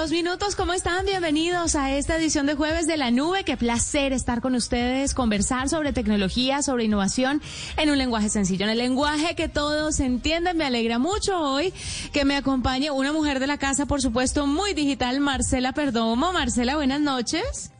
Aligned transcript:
Dos 0.00 0.12
minutos. 0.12 0.56
¿Cómo 0.56 0.72
están? 0.72 1.04
Bienvenidos 1.04 1.74
a 1.74 1.94
esta 1.94 2.16
edición 2.16 2.46
de 2.46 2.54
jueves 2.54 2.86
de 2.86 2.96
la 2.96 3.10
nube. 3.10 3.44
Qué 3.44 3.58
placer 3.58 4.14
estar 4.14 4.40
con 4.40 4.54
ustedes, 4.54 5.12
conversar 5.12 5.68
sobre 5.68 5.92
tecnología, 5.92 6.62
sobre 6.62 6.84
innovación 6.84 7.42
en 7.76 7.90
un 7.90 7.98
lenguaje 7.98 8.30
sencillo, 8.30 8.64
en 8.64 8.70
el 8.70 8.78
lenguaje 8.78 9.34
que 9.34 9.50
todos 9.50 10.00
entienden. 10.00 10.56
Me 10.56 10.64
alegra 10.64 10.98
mucho 10.98 11.38
hoy 11.38 11.74
que 12.14 12.24
me 12.24 12.34
acompañe 12.34 12.90
una 12.90 13.12
mujer 13.12 13.40
de 13.40 13.46
la 13.46 13.58
casa, 13.58 13.84
por 13.84 14.00
supuesto, 14.00 14.46
muy 14.46 14.72
digital, 14.72 15.20
Marcela 15.20 15.72
Perdomo. 15.72 16.32
Marcela, 16.32 16.76
buenas 16.76 17.02
noches. 17.02 17.70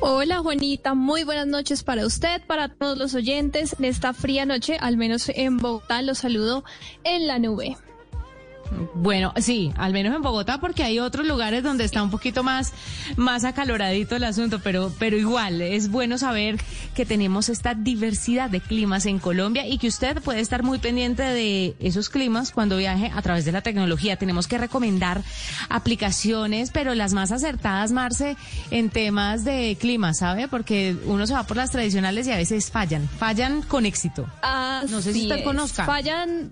Hola 0.00 0.40
Juanita, 0.40 0.94
muy 0.94 1.22
buenas 1.22 1.46
noches 1.46 1.84
para 1.84 2.04
usted, 2.04 2.42
para 2.48 2.68
todos 2.68 2.98
los 2.98 3.14
oyentes 3.14 3.76
en 3.78 3.84
esta 3.84 4.12
fría 4.12 4.44
noche, 4.44 4.76
al 4.80 4.96
menos 4.96 5.28
en 5.28 5.58
Bogotá, 5.58 6.02
los 6.02 6.18
saludo 6.18 6.64
en 7.04 7.28
la 7.28 7.38
nube. 7.38 7.76
Bueno, 8.94 9.32
sí, 9.36 9.72
al 9.76 9.92
menos 9.92 10.14
en 10.14 10.22
Bogotá, 10.22 10.58
porque 10.58 10.82
hay 10.82 10.98
otros 10.98 11.26
lugares 11.26 11.62
donde 11.62 11.84
está 11.84 12.02
un 12.02 12.10
poquito 12.10 12.42
más, 12.42 12.72
más 13.16 13.44
acaloradito 13.44 14.16
el 14.16 14.24
asunto, 14.24 14.60
pero, 14.60 14.92
pero 14.98 15.16
igual 15.16 15.60
es 15.60 15.90
bueno 15.90 16.18
saber 16.18 16.58
que 16.94 17.06
tenemos 17.06 17.48
esta 17.48 17.74
diversidad 17.74 18.50
de 18.50 18.60
climas 18.60 19.06
en 19.06 19.18
Colombia 19.18 19.66
y 19.66 19.78
que 19.78 19.88
usted 19.88 20.20
puede 20.22 20.40
estar 20.40 20.62
muy 20.62 20.78
pendiente 20.78 21.22
de 21.22 21.74
esos 21.80 22.08
climas 22.08 22.52
cuando 22.52 22.76
viaje 22.76 23.10
a 23.14 23.22
través 23.22 23.44
de 23.44 23.52
la 23.52 23.62
tecnología. 23.62 24.16
Tenemos 24.16 24.46
que 24.46 24.58
recomendar 24.58 25.22
aplicaciones, 25.68 26.70
pero 26.70 26.94
las 26.94 27.12
más 27.12 27.32
acertadas, 27.32 27.92
Marce, 27.92 28.36
en 28.70 28.90
temas 28.90 29.44
de 29.44 29.76
clima, 29.80 30.14
¿sabe? 30.14 30.48
Porque 30.48 30.96
uno 31.06 31.26
se 31.26 31.34
va 31.34 31.44
por 31.44 31.56
las 31.56 31.70
tradicionales 31.70 32.26
y 32.26 32.32
a 32.32 32.36
veces 32.36 32.70
fallan, 32.70 33.08
fallan 33.08 33.62
con 33.62 33.86
éxito. 33.86 34.26
no 34.90 35.00
sé 35.00 35.12
si 35.12 35.22
usted 35.22 35.44
conozca. 35.44 35.84
Fallan 35.84 36.50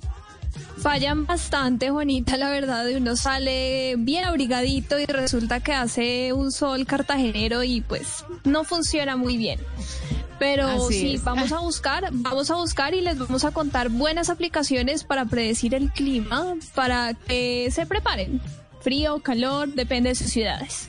fallan 0.78 1.27
bastante, 1.27 1.91
Juanita, 1.91 2.37
la 2.37 2.50
verdad, 2.50 2.87
uno 2.97 3.16
sale 3.16 3.94
bien 3.99 4.25
abrigadito 4.25 4.99
y 4.99 5.06
resulta 5.06 5.61
que 5.61 5.72
hace 5.72 6.33
un 6.33 6.53
sol 6.53 6.87
cartagenero 6.87 7.62
y 7.62 7.81
pues 7.81 8.25
no 8.44 8.65
funciona 8.65 9.16
muy 9.16 9.37
bien. 9.37 9.61
Pero 10.38 10.88
sí, 10.88 11.21
vamos 11.22 11.53
a 11.53 11.59
buscar, 11.61 12.09
vamos 12.12 12.50
a 12.50 12.56
buscar 12.56 12.94
y 12.94 13.03
les 13.03 13.19
vamos 13.19 13.44
a 13.44 13.50
contar 13.50 13.91
buenas 13.91 14.31
aplicaciones 14.31 15.05
para 15.05 15.27
predecir 15.27 15.75
el 15.75 15.91
clima, 15.93 16.55
para 16.75 17.12
que 17.15 17.69
se 17.71 17.84
preparen. 17.84 18.41
Frío, 18.81 19.19
calor, 19.21 19.75
depende 19.75 20.09
de 20.09 20.15
sus 20.15 20.28
ciudades. 20.28 20.88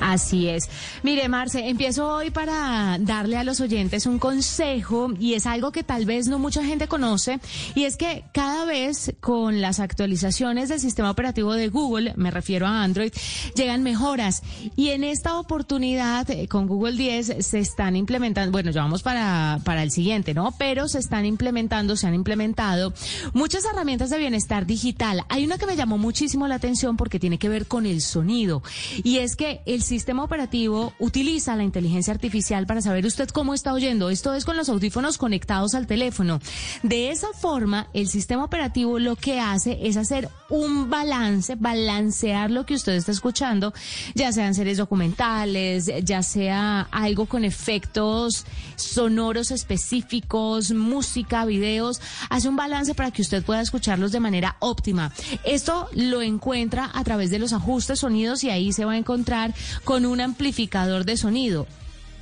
Así 0.00 0.48
es. 0.48 0.68
Mire, 1.02 1.28
Marce, 1.28 1.68
empiezo 1.68 2.08
hoy 2.08 2.30
para 2.30 2.98
darle 3.00 3.36
a 3.36 3.44
los 3.44 3.60
oyentes 3.60 4.06
un 4.06 4.18
consejo 4.18 5.12
y 5.18 5.34
es 5.34 5.46
algo 5.46 5.72
que 5.72 5.82
tal 5.82 6.04
vez 6.04 6.28
no 6.28 6.38
mucha 6.38 6.64
gente 6.64 6.88
conoce 6.88 7.40
y 7.74 7.84
es 7.84 7.96
que 7.96 8.24
cada 8.32 8.64
vez 8.64 9.14
con 9.20 9.60
las 9.60 9.80
actualizaciones 9.80 10.68
del 10.68 10.80
sistema 10.80 11.10
operativo 11.10 11.54
de 11.54 11.68
Google, 11.68 12.14
me 12.16 12.30
refiero 12.30 12.66
a 12.66 12.82
Android, 12.82 13.12
llegan 13.54 13.82
mejoras 13.82 14.42
y 14.76 14.90
en 14.90 15.04
esta 15.04 15.38
oportunidad 15.38 16.28
eh, 16.30 16.48
con 16.48 16.66
Google 16.66 16.96
10 16.96 17.44
se 17.44 17.58
están 17.58 17.96
implementando, 17.96 18.52
bueno, 18.52 18.70
ya 18.70 18.82
vamos 18.82 19.02
para, 19.02 19.60
para 19.64 19.82
el 19.82 19.90
siguiente, 19.90 20.34
¿no? 20.34 20.54
Pero 20.58 20.88
se 20.88 20.98
están 20.98 21.24
implementando, 21.24 21.96
se 21.96 22.06
han 22.06 22.14
implementado 22.14 22.92
muchas 23.32 23.64
herramientas 23.64 24.10
de 24.10 24.18
bienestar 24.18 24.66
digital. 24.66 25.24
Hay 25.28 25.44
una 25.44 25.58
que 25.58 25.66
me 25.66 25.76
llamó 25.76 25.98
muchísimo 25.98 26.48
la 26.48 26.56
atención 26.56 26.96
porque 26.96 27.20
tiene 27.20 27.38
que 27.38 27.48
ver 27.48 27.66
con 27.66 27.86
el 27.86 28.00
sonido 28.00 28.62
y 29.02 29.18
es 29.18 29.36
que 29.36 29.60
el 29.66 29.82
sistema 29.84 30.24
operativo 30.24 30.92
utiliza 30.98 31.54
la 31.54 31.62
inteligencia 31.62 32.12
artificial 32.12 32.66
para 32.66 32.80
saber 32.80 33.06
usted 33.06 33.28
cómo 33.28 33.54
está 33.54 33.72
oyendo. 33.72 34.10
Esto 34.10 34.34
es 34.34 34.44
con 34.44 34.56
los 34.56 34.68
audífonos 34.68 35.18
conectados 35.18 35.74
al 35.74 35.86
teléfono. 35.86 36.40
De 36.82 37.10
esa 37.10 37.28
forma, 37.32 37.88
el 37.92 38.08
sistema 38.08 38.44
operativo 38.44 38.98
lo 38.98 39.16
que 39.16 39.38
hace 39.38 39.78
es 39.82 39.96
hacer 39.96 40.28
un 40.48 40.90
balance, 40.90 41.54
balancear 41.56 42.50
lo 42.50 42.66
que 42.66 42.74
usted 42.74 42.94
está 42.94 43.12
escuchando, 43.12 43.72
ya 44.14 44.32
sean 44.32 44.54
series 44.54 44.78
documentales, 44.78 45.90
ya 46.02 46.22
sea 46.22 46.88
algo 46.90 47.26
con 47.26 47.44
efectos 47.44 48.46
sonoros 48.76 49.50
específicos, 49.50 50.72
música, 50.72 51.44
videos, 51.44 52.00
hace 52.30 52.48
un 52.48 52.56
balance 52.56 52.94
para 52.94 53.10
que 53.10 53.22
usted 53.22 53.44
pueda 53.44 53.60
escucharlos 53.60 54.12
de 54.12 54.20
manera 54.20 54.56
óptima. 54.60 55.12
Esto 55.44 55.88
lo 55.94 56.22
encuentra 56.22 56.90
a 56.94 57.04
través 57.04 57.30
de 57.30 57.38
los 57.38 57.52
ajustes 57.52 58.00
sonidos 58.00 58.44
y 58.44 58.50
ahí 58.50 58.72
se 58.72 58.84
va 58.84 58.92
a 58.92 58.96
encontrar 58.96 59.54
con 59.82 60.06
un 60.06 60.20
amplificador 60.20 61.04
de 61.04 61.16
sonido. 61.16 61.66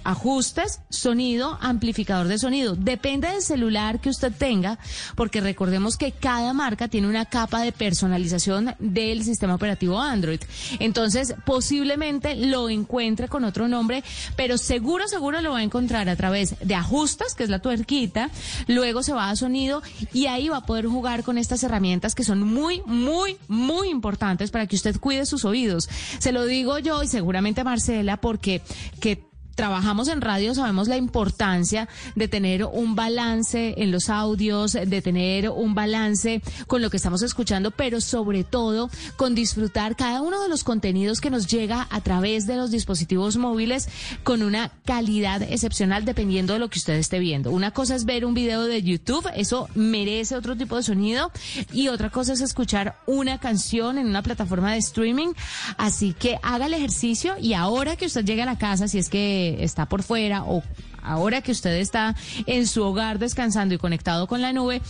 Ajustes, 0.05 0.81
sonido, 0.89 1.59
amplificador 1.61 2.29
de 2.29 2.39
sonido. 2.39 2.75
Depende 2.77 3.29
del 3.29 3.43
celular 3.43 4.01
que 4.01 4.11
usted 4.11 4.33
tenga, 4.33 4.79
porque 5.15 5.41
recordemos 5.41 5.97
que 5.97 6.13
cada 6.13 6.53
marca 6.53 6.89
tiene 6.89 7.09
una 7.09 7.25
capa 7.25 7.63
de 7.63 7.73
personalización 7.73 8.75
del 8.79 9.25
sistema 9.25 9.55
operativo 9.55 10.01
Android. 10.01 10.41
Entonces, 10.79 11.35
posiblemente 11.45 12.35
lo 12.35 12.69
encuentre 12.69 13.29
con 13.29 13.45
otro 13.45 13.69
nombre, 13.69 14.03
pero 14.37 14.59
seguro, 14.59 15.09
seguro 15.09 15.41
lo 15.41 15.53
va 15.53 15.59
a 15.59 15.63
encontrar 15.63 16.09
a 16.09 16.17
través 16.17 16.57
de 16.61 16.75
ajustes, 16.75 17.35
que 17.35 17.45
es 17.45 17.51
la 17.51 17.61
tuerquita, 17.61 18.31
luego 18.67 19.03
se 19.03 19.13
va 19.13 19.31
a 19.31 19.37
sonido 19.37 19.83
y 20.13 20.27
ahí 20.27 20.49
va 20.49 20.59
a 20.59 20.67
poder 20.67 20.87
jugar 20.87 21.25
con 21.25 21.39
estas 21.39 21.63
herramientas 21.63 22.15
que 22.15 22.25
son 22.25 22.43
muy, 22.43 22.83
muy, 22.87 23.37
muy 23.49 23.89
importantes 23.89 24.51
para 24.51 24.67
que 24.67 24.77
usted 24.77 24.99
cuide 24.99 25.27
sus 25.27 25.45
oídos. 25.45 25.89
Se 26.19 26.33
lo 26.33 26.47
digo 26.47 26.79
yo 26.79 27.03
y 27.03 27.09
seguramente 27.09 27.65
Marcela, 27.65 28.17
porque 28.17 28.63
que 29.01 29.32
trabajamos 29.55 30.09
en 30.09 30.21
radio 30.21 30.55
sabemos 30.55 30.89
la 30.89 30.97
importancia 30.97 31.89
de 32.15 32.29
tener 32.29 32.65
un 32.65 32.95
balance 32.95 33.75
en 33.77 33.91
los 33.91 34.09
audios, 34.09 34.73
de 34.73 35.03
tener 35.03 35.51
un 35.51 35.75
balance 35.75 36.43
con 36.67 36.83
lo 36.83 36.91
que 36.91 36.97
estamos 36.97 37.23
escuchando, 37.23 37.71
pero 37.71 38.01
sobre 38.01 38.45
todo 38.45 38.91
con 39.17 39.35
disfrutar 39.35 39.97
cada 39.97 40.21
uno 40.23 40.43
de 40.43 40.49
los 40.49 40.65
contenidos 40.65 41.21
que 41.21 41.31
nos 41.31 41.47
llega 41.47 41.87
a 41.91 42.01
través 42.01 42.47
de 42.47 42.57
los 42.57 42.71
dispositivos 42.71 43.37
móviles 43.37 43.89
con 44.23 44.43
una 44.43 44.71
calidad 44.85 45.43
excepcional 45.43 46.05
dependiendo 46.05 46.53
de 46.53 46.59
lo 46.59 46.71
que 46.71 46.79
usted 46.79 46.95
esté 46.95 47.19
viendo. 47.19 47.51
Una 47.51 47.71
cosa 47.71 47.95
es 47.95 48.05
ver 48.05 48.25
un 48.25 48.35
video 48.35 48.65
de 48.65 48.83
YouTube, 48.83 49.29
eso 49.35 49.69
merece 49.75 50.37
otro 50.37 50.57
tipo 50.57 50.77
de 50.77 50.83
sonido 50.83 51.31
y 51.73 51.89
otra 51.89 52.11
cosa 52.11 52.33
es 52.33 52.41
escuchar 52.41 52.97
una 53.07 53.39
canción 53.39 53.99
en 53.99 54.07
una 54.07 54.23
plataforma 54.23 54.73
de 54.73 54.79
streaming. 54.79 55.33
Así 55.77 56.15
que 56.15 56.39
haga 56.43 56.67
el 56.67 56.75
ejercicio 56.75 57.35
y 57.41 57.55
ahora 57.55 57.97
que 57.97 58.07
usted 58.07 58.25
llega 58.25 58.45
a 58.45 58.47
la 58.47 58.59
casa, 58.59 58.89
si 58.89 58.99
es 58.99 59.09
que 59.09 59.42
está 59.61 59.87
por 59.87 60.03
fuera 60.03 60.45
o 60.45 60.63
ahora 61.03 61.43
que 61.43 61.53
usted 61.53 61.77
está 61.77 62.15
en 62.47 62.67
su 62.67 62.83
hogar 62.83 63.19
descansando 63.19 63.75
y 63.75 63.79
conectado 63.79 64.27
con 64.27 64.41
la 64.41 64.53
nube, 64.53 64.81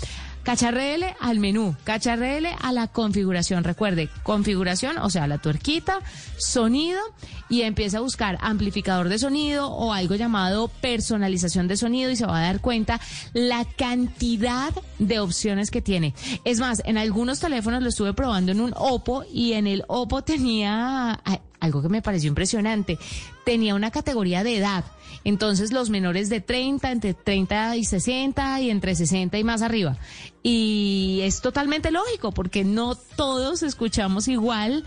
cacharrele 0.42 1.14
al 1.20 1.38
menú, 1.38 1.76
cacharrele 1.84 2.54
a 2.60 2.72
la 2.72 2.88
configuración. 2.88 3.64
Recuerde, 3.64 4.08
configuración, 4.22 4.98
o 4.98 5.10
sea, 5.10 5.26
la 5.26 5.38
tuerquita, 5.38 6.00
sonido 6.36 7.00
y 7.48 7.62
empieza 7.62 7.98
a 7.98 8.00
buscar 8.00 8.38
amplificador 8.40 9.08
de 9.08 9.18
sonido 9.18 9.70
o 9.70 9.92
algo 9.92 10.14
llamado 10.14 10.68
personalización 10.68 11.68
de 11.68 11.76
sonido 11.76 12.10
y 12.10 12.16
se 12.16 12.26
va 12.26 12.38
a 12.38 12.42
dar 12.42 12.60
cuenta 12.60 13.00
la 13.32 13.64
cantidad 13.64 14.72
de 14.98 15.20
opciones 15.20 15.70
que 15.70 15.82
tiene. 15.82 16.14
Es 16.44 16.58
más, 16.60 16.82
en 16.84 16.98
algunos 16.98 17.40
teléfonos 17.40 17.82
lo 17.82 17.88
estuve 17.88 18.12
probando 18.12 18.52
en 18.52 18.60
un 18.60 18.74
Oppo 18.76 19.24
y 19.32 19.52
en 19.52 19.66
el 19.66 19.84
Oppo 19.86 20.22
tenía 20.22 21.20
algo 21.62 21.80
que 21.80 21.88
me 21.88 22.02
pareció 22.02 22.28
impresionante. 22.28 22.98
Tenía 23.44 23.74
una 23.74 23.90
categoría 23.90 24.42
de 24.42 24.58
edad. 24.58 24.84
Entonces 25.24 25.72
los 25.72 25.90
menores 25.90 26.28
de 26.28 26.40
30, 26.40 26.90
entre 26.90 27.14
30 27.14 27.76
y 27.76 27.84
60 27.84 28.60
y 28.60 28.70
entre 28.70 28.96
60 28.96 29.38
y 29.38 29.44
más 29.44 29.62
arriba. 29.62 29.96
Y 30.42 31.20
es 31.22 31.40
totalmente 31.40 31.92
lógico 31.92 32.32
porque 32.32 32.64
no 32.64 32.96
todos 32.96 33.62
escuchamos 33.62 34.26
igual 34.26 34.84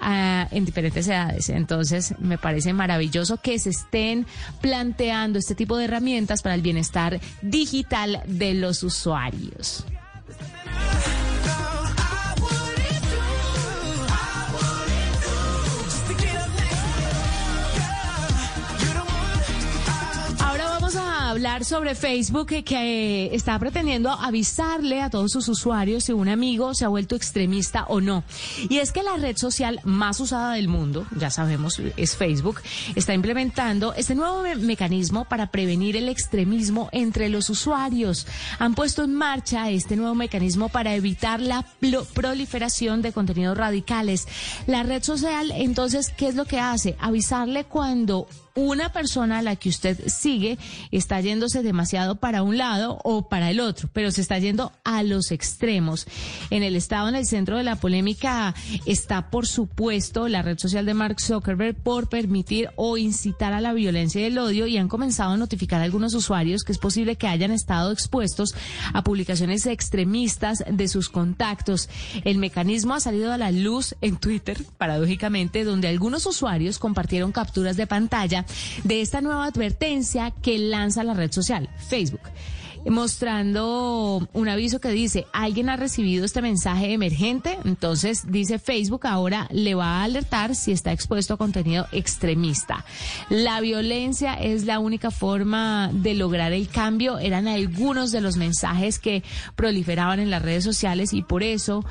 ah, 0.00 0.46
en 0.50 0.66
diferentes 0.66 1.08
edades. 1.08 1.48
Entonces 1.48 2.14
me 2.18 2.36
parece 2.36 2.74
maravilloso 2.74 3.38
que 3.38 3.58
se 3.58 3.70
estén 3.70 4.26
planteando 4.60 5.38
este 5.38 5.54
tipo 5.54 5.78
de 5.78 5.84
herramientas 5.84 6.42
para 6.42 6.54
el 6.54 6.60
bienestar 6.60 7.18
digital 7.40 8.22
de 8.26 8.52
los 8.52 8.82
usuarios. 8.82 9.86
Hablar 21.28 21.64
sobre 21.64 21.94
Facebook 21.94 22.46
que, 22.46 22.64
que, 22.64 23.34
está 23.34 23.58
pretendiendo 23.58 24.10
avisarle 24.10 25.02
a 25.02 25.10
todos 25.10 25.32
sus 25.32 25.48
usuarios 25.48 26.04
si 26.04 26.12
un 26.12 26.28
amigo 26.28 26.74
se 26.74 26.84
ha 26.84 26.88
vuelto 26.88 27.16
extremista 27.16 27.84
o 27.88 28.00
no. 28.00 28.24
Y 28.68 28.78
es 28.78 28.92
que 28.92 29.02
la 29.02 29.16
red 29.16 29.36
social 29.36 29.80
más 29.84 30.20
usada 30.20 30.54
del 30.54 30.68
mundo, 30.68 31.06
ya 31.16 31.30
sabemos, 31.30 31.80
es 31.96 32.16
Facebook, 32.16 32.60
está 32.94 33.14
implementando 33.14 33.94
este 33.94 34.14
nuevo 34.14 34.42
mecanismo 34.58 35.24
para 35.26 35.50
prevenir 35.50 35.96
el 35.96 36.08
extremismo 36.08 36.88
entre 36.92 37.28
los 37.28 37.50
usuarios. 37.50 38.26
Han 38.58 38.74
puesto 38.74 39.04
en 39.04 39.14
marcha 39.14 39.70
este 39.70 39.96
nuevo 39.96 40.14
mecanismo 40.14 40.68
para 40.68 40.94
evitar 40.94 41.40
la 41.40 41.64
proliferación 42.14 43.02
de 43.02 43.12
contenidos 43.12 43.56
radicales. 43.56 44.26
La 44.66 44.82
red 44.82 45.02
social, 45.02 45.52
entonces, 45.54 46.12
¿qué 46.16 46.28
es 46.28 46.34
lo 46.34 46.44
que 46.44 46.58
hace? 46.58 46.96
Avisarle 47.00 47.64
cuando 47.64 48.26
una 48.58 48.90
persona 48.92 49.38
a 49.38 49.42
la 49.42 49.54
que 49.56 49.68
usted 49.68 50.08
sigue 50.08 50.58
está 50.90 51.20
yéndose 51.20 51.62
demasiado 51.62 52.16
para 52.16 52.42
un 52.42 52.58
lado 52.58 52.98
o 53.04 53.28
para 53.28 53.50
el 53.50 53.60
otro, 53.60 53.88
pero 53.92 54.10
se 54.10 54.20
está 54.20 54.38
yendo 54.38 54.72
a 54.84 55.04
los 55.04 55.30
extremos. 55.30 56.06
En 56.50 56.64
el 56.64 56.74
estado, 56.74 57.08
en 57.08 57.14
el 57.14 57.26
centro 57.26 57.56
de 57.56 57.62
la 57.62 57.76
polémica, 57.76 58.54
está, 58.84 59.30
por 59.30 59.46
supuesto, 59.46 60.26
la 60.26 60.42
red 60.42 60.58
social 60.58 60.84
de 60.86 60.94
Mark 60.94 61.20
Zuckerberg 61.20 61.76
por 61.76 62.08
permitir 62.08 62.70
o 62.74 62.96
incitar 62.96 63.52
a 63.52 63.60
la 63.60 63.72
violencia 63.72 64.20
y 64.20 64.24
el 64.24 64.38
odio 64.38 64.66
y 64.66 64.76
han 64.76 64.88
comenzado 64.88 65.32
a 65.32 65.36
notificar 65.36 65.80
a 65.80 65.84
algunos 65.84 66.14
usuarios 66.14 66.64
que 66.64 66.72
es 66.72 66.78
posible 66.78 67.16
que 67.16 67.28
hayan 67.28 67.52
estado 67.52 67.92
expuestos 67.92 68.54
a 68.92 69.04
publicaciones 69.04 69.66
extremistas 69.66 70.64
de 70.68 70.88
sus 70.88 71.08
contactos. 71.08 71.88
El 72.24 72.38
mecanismo 72.38 72.94
ha 72.94 73.00
salido 73.00 73.32
a 73.32 73.38
la 73.38 73.52
luz 73.52 73.94
en 74.00 74.16
Twitter, 74.16 74.58
paradójicamente, 74.78 75.62
donde 75.62 75.86
algunos 75.86 76.26
usuarios 76.26 76.80
compartieron 76.80 77.30
capturas 77.30 77.76
de 77.76 77.86
pantalla 77.86 78.44
de 78.84 79.00
esta 79.00 79.20
nueva 79.20 79.44
advertencia 79.46 80.30
que 80.30 80.58
lanza 80.58 81.04
la 81.04 81.14
red 81.14 81.32
social, 81.32 81.68
Facebook 81.88 82.22
mostrando 82.90 84.28
un 84.32 84.48
aviso 84.48 84.80
que 84.80 84.90
dice, 84.90 85.26
alguien 85.32 85.68
ha 85.68 85.76
recibido 85.76 86.24
este 86.24 86.42
mensaje 86.42 86.92
emergente, 86.92 87.58
entonces 87.64 88.30
dice 88.30 88.58
Facebook 88.58 89.06
ahora 89.06 89.48
le 89.50 89.74
va 89.74 90.00
a 90.00 90.04
alertar 90.04 90.54
si 90.54 90.72
está 90.72 90.92
expuesto 90.92 91.34
a 91.34 91.36
contenido 91.36 91.86
extremista. 91.92 92.84
La 93.28 93.60
violencia 93.60 94.34
es 94.34 94.64
la 94.64 94.78
única 94.78 95.10
forma 95.10 95.90
de 95.92 96.14
lograr 96.14 96.52
el 96.52 96.68
cambio, 96.68 97.18
eran 97.18 97.48
algunos 97.48 98.12
de 98.12 98.20
los 98.20 98.36
mensajes 98.36 98.98
que 98.98 99.22
proliferaban 99.56 100.20
en 100.20 100.30
las 100.30 100.42
redes 100.42 100.64
sociales 100.64 101.12
y 101.12 101.22
por 101.22 101.42
eso 101.42 101.84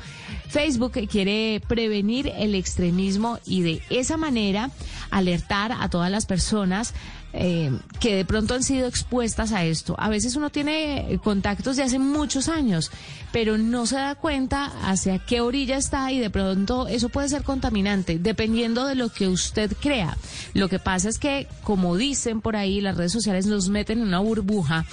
Facebook 0.48 0.92
quiere 1.08 1.60
prevenir 1.66 2.32
el 2.36 2.54
extremismo 2.54 3.38
y 3.44 3.62
de 3.62 3.82
esa 3.90 4.16
manera 4.16 4.70
alertar 5.10 5.72
a 5.72 5.88
todas 5.88 6.10
las 6.10 6.26
personas 6.26 6.94
eh, 7.32 7.70
que 8.00 8.14
de 8.14 8.24
pronto 8.24 8.54
han 8.54 8.62
sido 8.62 8.88
expuestas 8.88 9.52
a 9.52 9.64
esto. 9.64 9.94
A 9.98 10.08
veces 10.08 10.36
uno 10.36 10.50
tiene 10.50 11.18
contactos 11.22 11.76
de 11.76 11.82
hace 11.82 11.98
muchos 11.98 12.48
años, 12.48 12.90
pero 13.32 13.58
no 13.58 13.86
se 13.86 13.96
da 13.96 14.14
cuenta 14.14 14.72
hacia 14.82 15.18
qué 15.18 15.40
orilla 15.40 15.76
está 15.76 16.10
y 16.10 16.18
de 16.18 16.30
pronto 16.30 16.88
eso 16.88 17.08
puede 17.10 17.28
ser 17.28 17.42
contaminante, 17.42 18.18
dependiendo 18.18 18.86
de 18.86 18.94
lo 18.94 19.10
que 19.10 19.28
usted 19.28 19.72
crea. 19.78 20.16
Lo 20.54 20.68
que 20.68 20.78
pasa 20.78 21.08
es 21.08 21.18
que, 21.18 21.46
como 21.64 21.96
dicen 21.96 22.40
por 22.40 22.56
ahí, 22.56 22.80
las 22.80 22.96
redes 22.96 23.12
sociales 23.12 23.46
nos 23.46 23.68
meten 23.68 23.98
en 23.98 24.08
una 24.08 24.20
burbuja 24.20 24.86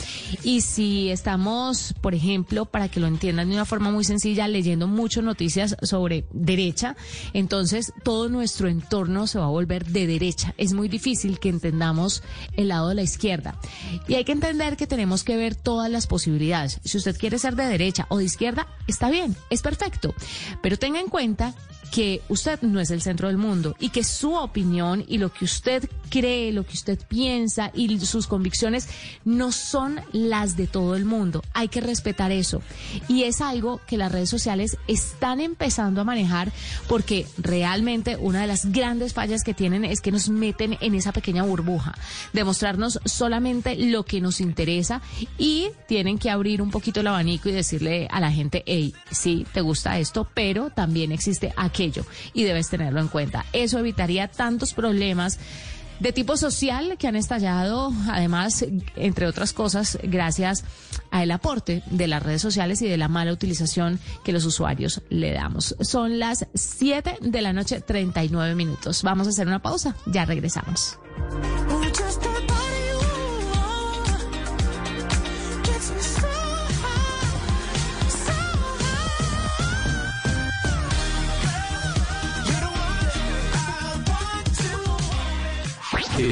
y 0.43 0.61
si 0.61 1.09
estamos, 1.09 1.93
por 2.01 2.15
ejemplo, 2.15 2.65
para 2.65 2.89
que 2.89 2.99
lo 2.99 3.07
entiendan 3.07 3.49
de 3.49 3.55
una 3.55 3.65
forma 3.65 3.91
muy 3.91 4.03
sencilla, 4.03 4.47
leyendo 4.47 4.87
mucho 4.87 5.21
noticias 5.21 5.77
sobre 5.81 6.25
derecha, 6.31 6.95
entonces 7.33 7.93
todo 8.03 8.29
nuestro 8.29 8.67
entorno 8.67 9.27
se 9.27 9.39
va 9.39 9.45
a 9.45 9.49
volver 9.49 9.85
de 9.85 10.07
derecha. 10.07 10.53
Es 10.57 10.73
muy 10.73 10.89
difícil 10.89 11.39
que 11.39 11.49
entendamos 11.49 12.23
el 12.55 12.69
lado 12.69 12.89
de 12.89 12.95
la 12.95 13.03
izquierda. 13.03 13.55
Y 14.07 14.15
hay 14.15 14.23
que 14.23 14.31
entender 14.31 14.77
que 14.77 14.87
tenemos 14.87 15.23
que 15.23 15.37
ver 15.37 15.55
todas 15.55 15.89
las 15.89 16.07
posibilidades. 16.07 16.79
Si 16.83 16.97
usted 16.97 17.17
quiere 17.17 17.39
ser 17.39 17.55
de 17.55 17.65
derecha 17.65 18.05
o 18.09 18.17
de 18.17 18.25
izquierda, 18.25 18.67
está 18.87 19.09
bien, 19.09 19.35
es 19.49 19.61
perfecto. 19.61 20.13
Pero 20.61 20.77
tenga 20.77 20.99
en 20.99 21.07
cuenta 21.07 21.53
que 21.91 22.21
usted 22.29 22.61
no 22.61 22.79
es 22.79 22.91
el 22.91 23.01
centro 23.01 23.27
del 23.27 23.37
mundo 23.37 23.75
y 23.79 23.89
que 23.89 24.03
su 24.03 24.33
opinión 24.33 25.03
y 25.07 25.17
lo 25.17 25.31
que 25.31 25.45
usted 25.45 25.89
cree, 26.09 26.51
lo 26.51 26.65
que 26.65 26.73
usted 26.73 26.99
piensa 27.07 27.71
y 27.73 27.99
sus 27.99 28.27
convicciones 28.27 28.87
no 29.23 29.51
son 29.51 29.99
las 30.11 30.57
de 30.57 30.67
todo 30.67 30.95
el 30.95 31.05
mundo. 31.05 31.43
Hay 31.53 31.67
que 31.67 31.81
respetar 31.81 32.31
eso. 32.31 32.61
Y 33.07 33.23
es 33.23 33.41
algo 33.41 33.81
que 33.87 33.97
las 33.97 34.11
redes 34.11 34.29
sociales 34.29 34.77
están 34.87 35.39
empezando 35.39 36.01
a 36.01 36.03
manejar 36.03 36.51
porque 36.87 37.25
realmente 37.37 38.17
una 38.17 38.41
de 38.41 38.47
las 38.47 38.71
grandes 38.71 39.13
fallas 39.13 39.43
que 39.43 39.53
tienen 39.53 39.85
es 39.85 40.01
que 40.01 40.11
nos 40.11 40.29
meten 40.29 40.77
en 40.81 40.95
esa 40.95 41.11
pequeña 41.11 41.43
burbuja, 41.43 41.95
demostrarnos 42.33 42.99
solamente 43.05 43.75
lo 43.75 44.03
que 44.03 44.21
nos 44.21 44.41
interesa 44.41 45.01
y 45.37 45.69
tienen 45.87 46.17
que 46.17 46.29
abrir 46.29 46.61
un 46.61 46.71
poquito 46.71 46.99
el 46.99 47.07
abanico 47.07 47.49
y 47.49 47.53
decirle 47.53 48.07
a 48.11 48.19
la 48.19 48.31
gente, 48.31 48.63
hey, 48.65 48.93
sí, 49.11 49.45
te 49.53 49.61
gusta 49.61 49.97
esto, 49.99 50.27
pero 50.33 50.69
también 50.69 51.11
existe 51.11 51.53
aquello 51.75 52.05
y 52.33 52.43
debes 52.43 52.69
tenerlo 52.69 53.01
en 53.01 53.09
cuenta. 53.09 53.45
Eso 53.51 53.77
evitaría 53.79 54.29
tantos 54.29 54.73
problemas 54.73 55.39
de 55.99 56.11
tipo 56.11 56.35
social 56.35 56.97
que 56.97 57.07
han 57.07 57.15
estallado, 57.15 57.93
además, 58.09 58.65
entre 58.95 59.27
otras 59.27 59.53
cosas, 59.53 59.97
gracias 60.03 60.63
al 61.11 61.31
aporte 61.31 61.83
de 61.89 62.07
las 62.07 62.21
redes 62.21 62.41
sociales 62.41 62.81
y 62.81 62.87
de 62.87 62.97
la 62.97 63.07
mala 63.07 63.31
utilización 63.31 63.99
que 64.23 64.33
los 64.33 64.45
usuarios 64.45 65.01
le 65.09 65.31
damos. 65.31 65.75
Son 65.81 66.19
las 66.19 66.47
7 66.53 67.19
de 67.21 67.41
la 67.41 67.53
noche, 67.53 67.79
39 67.79 68.55
minutos. 68.55 69.03
Vamos 69.03 69.27
a 69.27 69.29
hacer 69.29 69.47
una 69.47 69.61
pausa, 69.61 69.95
ya 70.05 70.25
regresamos. 70.25 70.99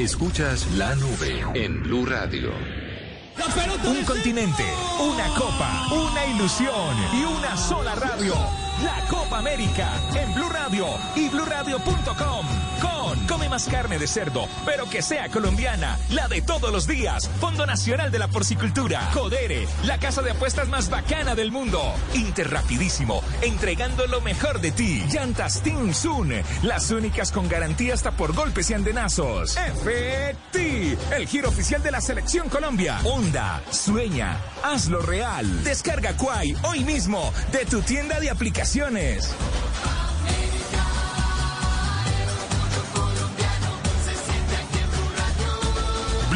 Escuchas 0.04 0.70
la 0.72 0.94
nube 0.96 1.42
en 1.54 1.82
Blue 1.82 2.04
Radio. 2.04 2.50
Un 3.86 4.04
continente, 4.04 4.62
una 5.00 5.28
copa, 5.28 5.86
una 5.90 6.26
ilusión 6.26 6.94
y 7.14 7.24
una 7.24 7.56
sola 7.56 7.94
radio. 7.94 8.34
La 8.82 9.02
Copa 9.08 9.38
América 9.38 9.88
en 10.14 10.34
Blue 10.34 10.50
Radio 10.50 10.88
y 11.16 11.30
BlueRadio.com. 11.30 12.93
Come 13.28 13.48
más 13.48 13.68
carne 13.68 13.98
de 13.98 14.06
cerdo, 14.06 14.46
pero 14.64 14.88
que 14.88 15.02
sea 15.02 15.28
colombiana, 15.28 15.98
la 16.10 16.28
de 16.28 16.42
todos 16.42 16.72
los 16.72 16.86
días. 16.86 17.28
Fondo 17.40 17.66
Nacional 17.66 18.10
de 18.10 18.18
la 18.18 18.28
Porcicultura. 18.28 19.10
Codere, 19.12 19.66
la 19.84 19.98
casa 19.98 20.22
de 20.22 20.32
apuestas 20.32 20.68
más 20.68 20.90
bacana 20.90 21.34
del 21.34 21.50
mundo. 21.50 21.80
Interrapidísimo, 22.14 23.22
entregando 23.42 24.06
lo 24.06 24.20
mejor 24.20 24.60
de 24.60 24.72
ti. 24.72 25.04
Llantas 25.12 25.62
Team 25.62 25.92
Sun, 25.94 26.32
las 26.62 26.90
únicas 26.90 27.32
con 27.32 27.48
garantía 27.48 27.94
hasta 27.94 28.12
por 28.12 28.34
golpes 28.34 28.70
y 28.70 28.74
andenazos. 28.74 29.56
FT, 29.56 30.98
el 31.16 31.26
giro 31.26 31.48
oficial 31.48 31.82
de 31.82 31.90
la 31.90 32.00
Selección 32.00 32.48
Colombia. 32.48 32.98
Onda, 33.04 33.62
sueña, 33.70 34.38
hazlo 34.62 35.00
real. 35.00 35.64
Descarga 35.64 36.16
Quai 36.16 36.56
hoy 36.64 36.84
mismo 36.84 37.32
de 37.52 37.64
tu 37.66 37.82
tienda 37.82 38.20
de 38.20 38.30
aplicaciones 38.30 39.34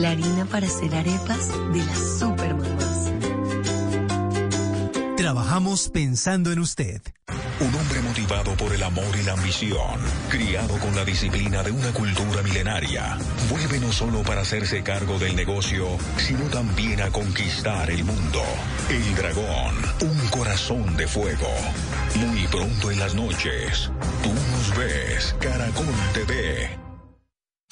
la 0.00 0.10
harina 0.10 0.46
para 0.46 0.66
hacer 0.66 0.94
arepas 0.94 1.48
de 1.72 1.84
las 1.84 2.18
super 2.18 2.54
mamás. 2.54 3.12
Trabajamos 5.16 5.90
pensando 5.90 6.50
en 6.50 6.60
usted. 6.60 7.02
Un 7.60 7.74
hombre 7.74 8.00
motivado 8.00 8.54
por 8.54 8.72
el 8.72 8.82
amor 8.82 9.14
y 9.20 9.22
la 9.24 9.34
ambición, 9.34 10.00
criado 10.30 10.78
con 10.78 10.96
la 10.96 11.04
disciplina 11.04 11.62
de 11.62 11.72
una 11.72 11.92
cultura 11.92 12.42
milenaria, 12.42 13.18
vuelve 13.50 13.78
no 13.78 13.92
solo 13.92 14.22
para 14.22 14.40
hacerse 14.40 14.82
cargo 14.82 15.18
del 15.18 15.36
negocio, 15.36 15.86
sino 16.16 16.44
también 16.46 17.02
a 17.02 17.10
conquistar 17.10 17.90
el 17.90 18.02
mundo. 18.02 18.42
El 18.88 19.14
dragón, 19.14 19.74
un 20.00 20.28
corazón 20.30 20.96
de 20.96 21.06
fuego. 21.06 21.50
Muy 22.16 22.46
pronto 22.46 22.90
en 22.90 22.98
las 22.98 23.14
noches, 23.14 23.90
tú 24.22 24.32
nos 24.32 24.78
ves, 24.78 25.36
Caracol 25.38 25.94
TV. 26.14 26.89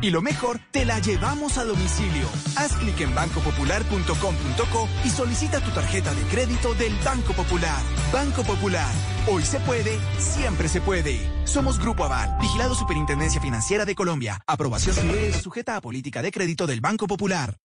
Y 0.00 0.10
lo 0.10 0.20
mejor, 0.20 0.60
te 0.70 0.84
la 0.84 0.98
llevamos 0.98 1.56
a 1.58 1.64
domicilio. 1.64 2.28
Haz 2.56 2.72
clic 2.74 3.00
en 3.00 3.14
bancopopular.com.co 3.14 4.88
y 5.04 5.08
solicita 5.08 5.60
tu 5.60 5.70
tarjeta 5.70 6.14
de 6.14 6.22
crédito 6.22 6.74
del 6.74 6.94
Banco 7.04 7.32
Popular. 7.32 7.80
Banco 8.12 8.42
Popular. 8.42 8.92
Hoy 9.26 9.42
se 9.42 9.58
puede, 9.60 9.98
siempre 10.18 10.68
se 10.68 10.80
puede. 10.80 11.18
Somos 11.44 11.78
Grupo 11.78 12.04
Aval, 12.04 12.36
vigilado 12.40 12.74
Superintendencia 12.74 13.40
Financiera 13.40 13.84
de 13.84 13.94
Colombia. 13.94 14.40
Aprobación 14.46 14.94
si 14.94 15.40
sujeta 15.40 15.76
a 15.76 15.80
política 15.80 16.22
de 16.22 16.30
crédito 16.30 16.66
del 16.66 16.80
Banco 16.80 17.06
Popular. 17.06 17.56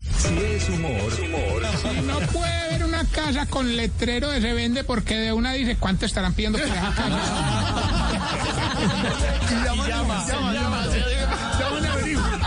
Si 0.00 0.36
es 0.36 0.68
humor, 0.68 1.12
humor. 1.24 1.62
No 2.04 2.18
puede 2.32 2.52
haber 2.52 2.84
una 2.84 3.04
casa 3.04 3.46
con 3.46 3.76
letrero 3.76 4.30
de 4.30 4.40
se 4.40 4.52
vende 4.52 4.84
porque 4.84 5.16
de 5.16 5.32
una 5.32 5.52
dice 5.52 5.76
cuánto 5.76 6.06
estarán 6.06 6.34
pidiendo 6.34 6.58
por 6.58 6.68
esa 6.68 6.94
casa. 6.94 7.08
llama, 9.64 9.88
llama, 9.88 10.52
llama, 10.52 10.77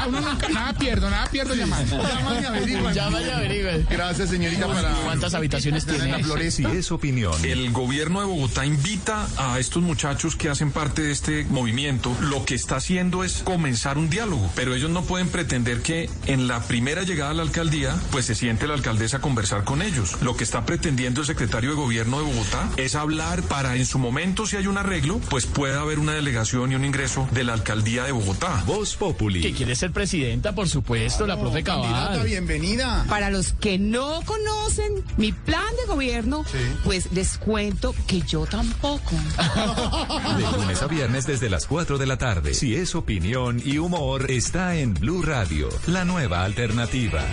uno 0.08 0.22
nunca, 0.22 0.50
nada 0.50 0.74
pierdo, 0.74 1.10
nada 1.10 1.30
pierdo 1.30 1.56
llamando. 1.56 2.02
Llama 2.02 2.40
y 2.42 2.46
averigua. 2.46 2.94
Llama 2.94 3.22
y 3.22 3.30
averigua. 3.30 3.72
Gracias, 3.90 4.30
señorita, 4.30 4.68
para... 4.68 4.94
¿Cuántas 5.04 5.34
habitaciones 5.34 5.86
tiene? 5.86 6.12
La 6.12 6.20
Flores 6.20 6.60
y 6.60 6.66
es 6.66 6.92
opinión. 6.92 7.34
El 7.44 7.72
gobierno 7.72 8.20
de 8.20 8.26
Bogotá 8.26 8.66
invita 8.66 9.28
a 9.38 9.60
estos 9.60 9.82
muchachos 9.84 10.36
que 10.36 10.50
hacen 10.50 10.72
parte 10.72 11.02
de 11.02 11.12
este 11.12 11.46
movimiento. 11.46 12.16
Lo 12.22 12.46
que 12.46 12.56
está 12.56 12.78
haciendo 12.78 13.24
es 13.24 13.44
comenzar 13.44 13.98
un 13.98 14.10
diálogo, 14.10 14.50
pero 14.56 14.76
ellos 14.76 14.90
no 14.90 15.04
pueden 15.04 15.30
pretender 15.30 15.82
que 15.82 16.10
en 16.26 16.48
la 16.48 16.64
primera 16.64 17.04
llegada 17.04 17.32
a 17.32 17.34
la 17.34 17.44
alcaldía, 17.44 17.96
pues 18.12 18.26
se 18.26 18.36
siente 18.36 18.68
la 18.68 18.74
alcaldesa 18.74 19.18
a 19.18 19.22
conversar 19.22 19.64
con 19.64 19.82
ellos. 19.82 20.22
Lo 20.22 20.36
que 20.36 20.44
está 20.44 20.66
pretendiendo 20.66 21.22
el 21.22 21.28
secretario 21.28 21.72
de 21.72 21.76
gobierno 21.76 22.20
de 22.20 22.26
Bogotá 22.26 22.70
es 22.78 22.96
hablar 22.96 23.42
para 23.44 23.76
en 23.76 23.86
su 23.86 24.00
momento, 24.00 24.46
si 24.46 24.58
hay 24.58 24.68
un 24.68 24.78
arreglo, 24.78 25.20
pues 25.30 25.46
pueda 25.46 25.82
haber 25.82 26.00
una 26.00 26.14
delegación 26.14 26.72
y 26.72 26.76
un 26.76 26.86
ingreso 26.86 27.28
de 27.32 27.44
la 27.44 27.54
alcaldía 27.54 28.04
de 28.04 28.12
Bogotá. 28.12 28.64
Voz 28.66 28.96
Populi. 28.96 29.42
¿Qué 29.42 29.54
quiere 29.54 29.76
ser 29.76 29.91
presidenta, 29.92 30.54
por 30.54 30.68
supuesto, 30.68 31.28
la 31.28 31.40
profe 31.40 31.64
Cabal. 31.64 32.24
bienvenida. 32.26 33.06
Para 33.08 33.30
los 33.30 33.54
que 33.54 33.78
no 33.78 34.22
conocen 34.26 35.04
mi 35.18 35.32
plan 35.32 35.74
de 35.82 35.92
gobierno, 35.94 36.44
pues 36.84 37.12
les 37.12 37.38
cuento 37.38 37.94
que 38.08 38.22
yo 38.22 38.46
tampoco. 38.46 39.16
De 40.38 40.58
lunes 40.58 40.82
a 40.82 40.88
viernes 40.88 41.26
desde 41.26 41.50
las 41.50 41.66
4 41.66 41.98
de 41.98 42.06
la 42.06 42.18
tarde. 42.18 42.54
Si 42.54 42.76
es 42.76 42.96
opinión 42.96 43.62
y 43.64 43.78
humor, 43.78 44.30
está 44.30 44.76
en 44.76 44.94
Blue 44.94 45.22
Radio, 45.22 45.70
la 45.88 46.06
nueva 46.06 46.44
alternativa. 46.44 47.24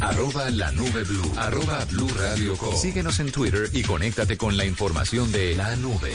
Arroba 0.00 0.50
la 0.50 0.72
nube 0.72 1.04
blue. 1.04 1.32
Arroba 1.36 1.84
blue 1.84 2.10
radio 2.18 2.56
Síguenos 2.76 3.20
en 3.20 3.30
Twitter 3.30 3.70
y 3.72 3.82
conéctate 3.82 4.36
con 4.36 4.56
la 4.56 4.64
información 4.64 5.30
de 5.30 5.54
la 5.54 5.76
nube. 5.76 6.10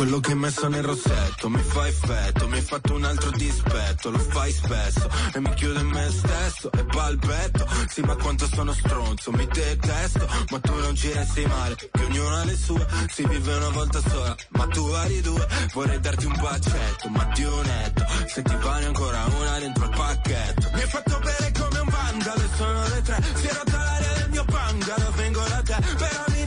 Quello 0.00 0.18
che 0.20 0.30
hai 0.30 0.36
messo 0.38 0.66
nel 0.68 0.82
rossetto. 0.82 1.50
Mi 1.50 1.60
fa 1.62 1.86
effetto, 1.86 2.48
mi 2.48 2.56
hai 2.56 2.62
fatto 2.62 2.94
un 2.94 3.04
altro 3.04 3.30
dispetto, 3.32 4.08
lo 4.08 4.18
fai 4.18 4.50
spesso 4.50 5.10
e 5.34 5.40
mi 5.40 5.52
chiudo 5.52 5.78
in 5.78 5.88
me 5.88 6.08
stesso 6.08 6.72
e 6.72 6.84
palpetto. 6.86 7.66
Sì, 7.86 8.00
ma 8.00 8.16
quanto 8.16 8.46
sono 8.46 8.72
stronzo, 8.72 9.30
mi 9.32 9.46
detesto, 9.46 10.26
ma 10.52 10.58
tu 10.58 10.74
non 10.74 10.96
ci 10.96 11.12
resti 11.12 11.44
male, 11.44 11.74
che 11.74 11.90
ognuno 12.02 12.34
ha 12.34 12.44
le 12.44 12.56
sue, 12.56 12.86
si 13.08 13.26
vive 13.26 13.54
una 13.56 13.68
volta 13.68 14.00
sola, 14.00 14.34
ma 14.52 14.66
tu 14.68 14.88
vari 14.88 15.20
due, 15.20 15.46
vorrei 15.74 16.00
darti 16.00 16.24
un 16.24 16.36
bacetto, 16.40 17.08
ma 17.10 17.28
un 17.36 17.60
netto, 17.62 18.06
se 18.26 18.40
ti 18.40 18.54
pare 18.54 18.86
ancora 18.86 19.26
una 19.38 19.58
dentro 19.58 19.84
il 19.84 19.90
pacchetto. 19.90 20.70
Mi 20.72 20.80
hai 20.80 20.88
fatto 20.88 21.18
bere 21.18 21.52
come 21.52 21.78
un 21.78 21.88
vandalo 21.90 22.48
sono 22.56 22.88
le 22.88 23.02
tre, 23.02 23.22
si 23.34 23.46
è 23.46 23.52
rotta 23.52 23.76
l'aria 23.76 24.12
del 24.14 24.30
mio 24.30 24.44
bungalow, 24.44 25.12
vengo 25.12 25.44
da 25.46 25.62
te, 25.62 25.76
però 25.98 26.24
mi 26.28 26.39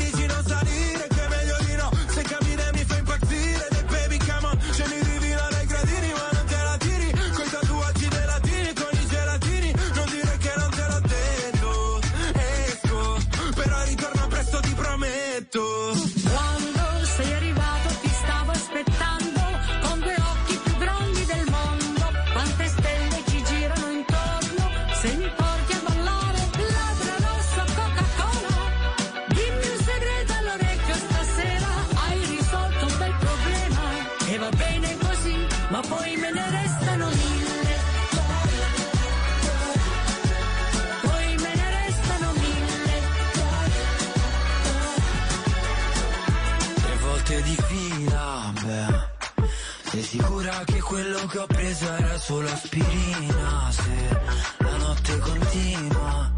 quello 50.94 51.26
che 51.26 51.40
ho 51.40 51.48
preso 51.48 51.92
era 51.96 52.18
solo 52.20 52.48
aspirina 52.48 53.72
Se 53.72 54.20
la 54.60 54.78
notte 54.78 55.18
continua 55.18 56.32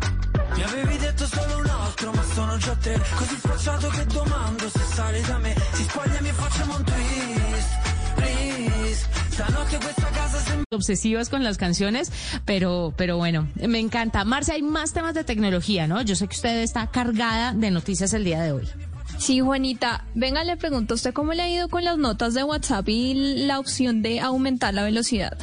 Mi 0.55 0.63
avevi 0.63 0.97
detto 0.97 1.27
solo 1.27 1.57
un 1.57 1.65
altro, 1.65 2.11
ma 2.13 2.23
sono 2.33 2.57
già 2.57 2.75
tre. 2.75 3.01
Così 3.17 3.35
spacciato 3.35 3.89
che 3.89 4.05
domando 4.05 4.69
se 4.69 4.79
sale 4.93 5.21
da 5.21 5.37
me. 5.39 5.53
Si 5.73 5.83
spoglia 5.83 6.19
e 6.19 6.31
facciamo 6.31 6.77
un 6.77 6.83
twist. 6.83 7.83
Obsesivas 10.69 11.29
con 11.29 11.43
las 11.43 11.57
canciones, 11.57 12.11
pero, 12.45 12.93
pero 12.95 13.17
bueno, 13.17 13.47
me 13.55 13.79
encanta. 13.79 14.23
Marce, 14.23 14.53
hay 14.53 14.61
más 14.61 14.93
temas 14.93 15.13
de 15.13 15.23
tecnología, 15.23 15.87
¿no? 15.87 16.01
Yo 16.01 16.15
sé 16.15 16.27
que 16.27 16.35
usted 16.35 16.61
está 16.61 16.87
cargada 16.87 17.53
de 17.53 17.71
noticias 17.71 18.13
el 18.13 18.23
día 18.23 18.41
de 18.41 18.53
hoy. 18.53 18.69
Sí, 19.17 19.39
Juanita, 19.39 20.05
venga, 20.13 20.43
le 20.43 20.57
pregunto 20.57 20.93
a 20.93 20.95
usted 20.95 21.13
cómo 21.13 21.33
le 21.33 21.41
ha 21.41 21.49
ido 21.49 21.69
con 21.69 21.83
las 21.83 21.97
notas 21.97 22.33
de 22.33 22.43
WhatsApp 22.43 22.87
y 22.89 23.45
la 23.45 23.59
opción 23.59 24.01
de 24.01 24.19
aumentar 24.19 24.73
la 24.73 24.83
velocidad. 24.83 25.37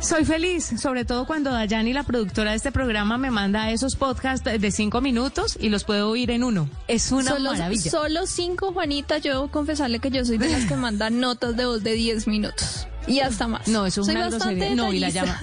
Soy 0.00 0.24
feliz, 0.24 0.64
sobre 0.80 1.04
todo 1.04 1.26
cuando 1.26 1.52
Dayani, 1.52 1.92
la 1.92 2.02
productora 2.02 2.50
de 2.50 2.56
este 2.56 2.72
programa, 2.72 3.18
me 3.18 3.30
manda 3.30 3.70
esos 3.70 3.94
podcasts 3.94 4.44
de 4.44 4.70
cinco 4.72 5.00
minutos 5.00 5.56
y 5.60 5.68
los 5.68 5.84
puedo 5.84 6.10
oír 6.10 6.32
en 6.32 6.42
uno. 6.42 6.68
Es 6.88 7.12
una 7.12 7.30
solo, 7.30 7.52
maravilla. 7.52 7.88
Solo 7.88 8.26
cinco, 8.26 8.72
Juanita. 8.72 9.18
Yo 9.18 9.32
debo 9.34 9.48
confesarle 9.48 10.00
que 10.00 10.10
yo 10.10 10.24
soy 10.24 10.38
de 10.38 10.50
las 10.50 10.64
que 10.64 10.74
mandan 10.76 11.20
notas 11.20 11.56
de 11.56 11.66
voz 11.66 11.84
de 11.84 11.92
diez 11.92 12.26
minutos 12.26 12.88
y 13.06 13.20
hasta 13.20 13.46
más. 13.46 13.68
No, 13.68 13.86
eso 13.86 14.00
es 14.00 14.06
Soy 14.08 14.16
una 14.16 14.24
bastante 14.24 14.54
grosería. 14.56 14.74
No, 14.74 14.92
y 14.92 14.98
la 14.98 15.10
llama. 15.10 15.40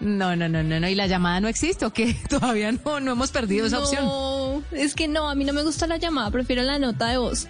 No, 0.00 0.34
no, 0.34 0.48
no, 0.48 0.62
no, 0.62 0.80
no, 0.80 0.88
y 0.88 0.94
la 0.94 1.06
llamada 1.06 1.40
no 1.40 1.48
existe, 1.48 1.84
¿o 1.84 1.92
qué? 1.92 2.16
Todavía 2.28 2.72
no, 2.72 3.00
no 3.00 3.12
hemos 3.12 3.30
perdido 3.30 3.66
esa 3.66 3.80
opción. 3.80 4.04
No, 4.04 4.62
es 4.72 4.94
que 4.94 5.08
no, 5.08 5.28
a 5.28 5.34
mí 5.34 5.44
no 5.44 5.52
me 5.52 5.62
gusta 5.62 5.86
la 5.86 5.98
llamada, 5.98 6.30
prefiero 6.30 6.62
la 6.62 6.78
nota 6.78 7.08
de 7.08 7.18
voz. 7.18 7.48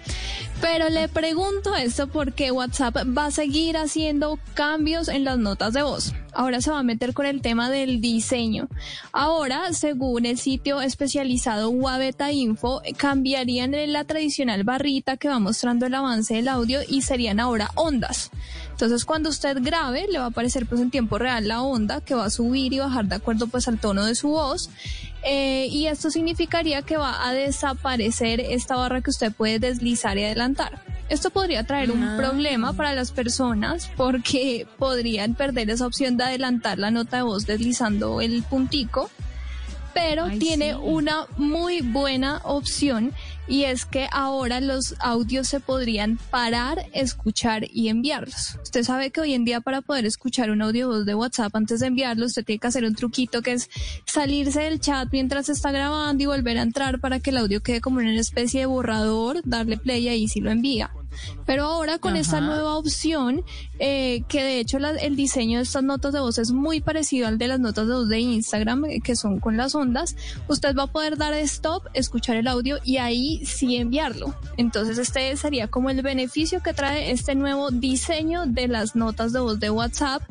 Pero 0.61 0.89
le 0.89 1.07
pregunto 1.07 1.75
esto 1.75 2.07
porque 2.07 2.51
WhatsApp 2.51 2.97
va 3.17 3.25
a 3.25 3.31
seguir 3.31 3.77
haciendo 3.77 4.37
cambios 4.53 5.07
en 5.07 5.23
las 5.23 5.39
notas 5.39 5.73
de 5.73 5.81
voz. 5.81 6.13
Ahora 6.33 6.61
se 6.61 6.69
va 6.69 6.79
a 6.79 6.83
meter 6.83 7.13
con 7.13 7.25
el 7.25 7.41
tema 7.41 7.69
del 7.71 7.99
diseño. 7.99 8.69
Ahora, 9.11 9.73
según 9.73 10.25
el 10.25 10.37
sitio 10.37 10.79
especializado 10.79 11.71
Wabeta 11.71 12.31
Info, 12.31 12.81
cambiarían 12.95 13.73
la 13.91 14.03
tradicional 14.05 14.63
barrita 14.63 15.17
que 15.17 15.29
va 15.29 15.39
mostrando 15.39 15.87
el 15.87 15.95
avance 15.95 16.35
del 16.35 16.47
audio 16.47 16.79
y 16.87 17.01
serían 17.01 17.39
ahora 17.39 17.71
ondas. 17.75 18.29
Entonces, 18.69 19.03
cuando 19.03 19.29
usted 19.29 19.57
grabe, 19.61 20.07
le 20.09 20.19
va 20.19 20.25
a 20.25 20.27
aparecer 20.27 20.67
pues 20.67 20.79
en 20.79 20.89
tiempo 20.89 21.17
real 21.17 21.47
la 21.47 21.61
onda 21.61 22.01
que 22.01 22.15
va 22.15 22.25
a 22.25 22.29
subir 22.29 22.71
y 22.71 22.79
bajar 22.79 23.05
de 23.05 23.15
acuerdo 23.15 23.47
pues 23.47 23.67
al 23.67 23.79
tono 23.79 24.05
de 24.05 24.15
su 24.15 24.29
voz. 24.29 24.69
Eh, 25.23 25.67
y 25.69 25.87
esto 25.87 26.09
significaría 26.09 26.81
que 26.81 26.97
va 26.97 27.27
a 27.27 27.33
desaparecer 27.33 28.39
esta 28.39 28.75
barra 28.75 29.01
que 29.01 29.11
usted 29.11 29.31
puede 29.31 29.59
deslizar 29.59 30.17
y 30.17 30.23
adelantar. 30.23 30.81
Esto 31.09 31.29
podría 31.29 31.63
traer 31.65 31.91
un 31.91 32.03
Ah. 32.03 32.15
problema 32.17 32.73
para 32.73 32.93
las 32.95 33.11
personas 33.11 33.89
porque 33.97 34.65
podrían 34.79 35.35
perder 35.35 35.69
esa 35.69 35.85
opción 35.85 36.17
de 36.17 36.23
adelantar 36.23 36.79
la 36.79 36.89
nota 36.89 37.17
de 37.17 37.23
voz 37.23 37.45
deslizando 37.45 38.21
el 38.21 38.43
puntico 38.43 39.09
pero 39.93 40.23
Ay, 40.23 40.39
tiene 40.39 40.71
sí. 40.71 40.77
una 40.81 41.25
muy 41.35 41.81
buena 41.81 42.39
opción 42.45 43.11
y 43.47 43.63
es 43.63 43.85
que 43.85 44.07
ahora 44.11 44.61
los 44.61 44.95
audios 44.99 45.47
se 45.47 45.59
podrían 45.59 46.17
parar, 46.29 46.85
escuchar 46.93 47.65
y 47.71 47.89
enviarlos. 47.89 48.57
Usted 48.63 48.83
sabe 48.83 49.11
que 49.11 49.21
hoy 49.21 49.33
en 49.33 49.45
día 49.45 49.61
para 49.61 49.81
poder 49.81 50.05
escuchar 50.05 50.51
un 50.51 50.61
audio 50.61 50.87
voz 50.87 51.05
de 51.05 51.15
WhatsApp 51.15 51.55
antes 51.55 51.79
de 51.79 51.87
enviarlo, 51.87 52.25
usted 52.25 52.45
tiene 52.45 52.59
que 52.59 52.67
hacer 52.67 52.85
un 52.85 52.95
truquito 52.95 53.41
que 53.41 53.53
es 53.53 53.69
salirse 54.05 54.61
del 54.61 54.79
chat 54.79 55.09
mientras 55.11 55.49
está 55.49 55.71
grabando 55.71 56.23
y 56.23 56.27
volver 56.27 56.57
a 56.57 56.61
entrar 56.61 56.99
para 56.99 57.19
que 57.19 57.31
el 57.31 57.37
audio 57.37 57.61
quede 57.61 57.81
como 57.81 58.01
en 58.01 58.07
una 58.07 58.19
especie 58.21 58.61
de 58.61 58.65
borrador, 58.65 59.41
darle 59.43 59.77
play 59.77 60.03
y 60.03 60.09
ahí 60.09 60.27
sí 60.27 60.39
lo 60.39 60.51
envía. 60.51 60.91
Pero 61.45 61.65
ahora 61.65 61.97
con 61.99 62.15
esta 62.15 62.37
Ajá. 62.37 62.45
nueva 62.47 62.77
opción, 62.77 63.43
eh, 63.79 64.23
que 64.27 64.43
de 64.43 64.59
hecho 64.59 64.79
la- 64.79 64.91
el 64.91 65.15
diseño 65.15 65.57
de 65.59 65.63
estas 65.63 65.83
notas 65.83 66.13
de 66.13 66.19
voz 66.19 66.37
es 66.37 66.51
muy 66.51 66.81
parecido 66.81 67.27
al 67.27 67.37
de 67.37 67.47
las 67.47 67.59
notas 67.59 67.87
de 67.87 67.93
voz 67.93 68.09
de 68.09 68.19
Instagram, 68.19 68.85
eh, 68.85 69.01
que 69.03 69.15
son 69.15 69.39
con 69.39 69.57
las 69.57 69.75
ondas, 69.75 70.15
usted 70.47 70.75
va 70.75 70.83
a 70.83 70.87
poder 70.87 71.17
dar 71.17 71.33
stop, 71.33 71.83
escuchar 71.93 72.35
el 72.35 72.47
audio 72.47 72.77
y 72.83 72.97
ahí 72.97 73.45
sí 73.45 73.75
enviarlo. 73.77 74.35
Entonces 74.57 74.97
este 74.97 75.35
sería 75.37 75.67
como 75.67 75.89
el 75.89 76.01
beneficio 76.01 76.61
que 76.61 76.73
trae 76.73 77.11
este 77.11 77.35
nuevo 77.35 77.71
diseño 77.71 78.45
de 78.45 78.67
las 78.67 78.95
notas 78.95 79.33
de 79.33 79.39
voz 79.39 79.59
de 79.59 79.69
WhatsApp 79.69 80.21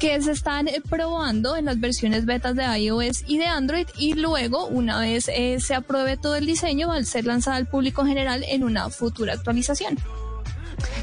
que 0.00 0.20
se 0.22 0.32
están 0.32 0.68
eh, 0.68 0.82
probando 0.88 1.56
en 1.56 1.66
las 1.66 1.80
versiones 1.80 2.24
betas 2.26 2.54
de 2.56 2.64
iOS 2.78 3.24
y 3.26 3.38
de 3.38 3.46
Android 3.46 3.86
y 3.96 4.14
luego 4.14 4.66
una 4.66 4.98
vez 5.00 5.28
eh, 5.28 5.58
se 5.60 5.74
apruebe 5.74 6.16
todo 6.16 6.34
el 6.36 6.46
diseño 6.46 6.88
va 6.88 6.96
a 6.96 7.04
ser 7.04 7.24
lanzada 7.26 7.56
al 7.56 7.66
público 7.66 8.04
general 8.04 8.44
en 8.48 8.64
una 8.64 8.90
futura 8.90 9.34
actualización. 9.34 9.98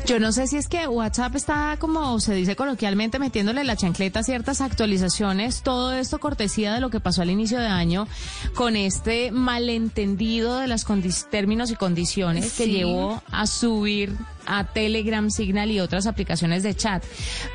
Yo 0.05 0.19
no 0.19 0.31
sé 0.31 0.47
si 0.47 0.57
es 0.57 0.67
que 0.67 0.87
WhatsApp 0.87 1.35
está, 1.35 1.77
como 1.79 2.19
se 2.19 2.33
dice 2.33 2.55
coloquialmente, 2.55 3.19
metiéndole 3.19 3.63
la 3.63 3.75
chancleta 3.75 4.19
a 4.19 4.23
ciertas 4.23 4.61
actualizaciones. 4.61 5.61
Todo 5.61 5.93
esto 5.93 6.19
cortesía 6.19 6.73
de 6.73 6.81
lo 6.81 6.89
que 6.89 6.99
pasó 6.99 7.21
al 7.21 7.29
inicio 7.29 7.59
de 7.59 7.67
año 7.67 8.07
con 8.53 8.75
este 8.75 9.31
malentendido 9.31 10.57
de 10.59 10.67
los 10.67 10.85
términos 11.29 11.71
y 11.71 11.75
condiciones 11.75 12.53
que 12.53 12.67
llevó 12.67 13.21
a 13.31 13.47
subir 13.47 14.15
a 14.45 14.65
Telegram, 14.65 15.29
Signal 15.29 15.71
y 15.71 15.79
otras 15.79 16.07
aplicaciones 16.07 16.63
de 16.63 16.75
chat. 16.75 17.03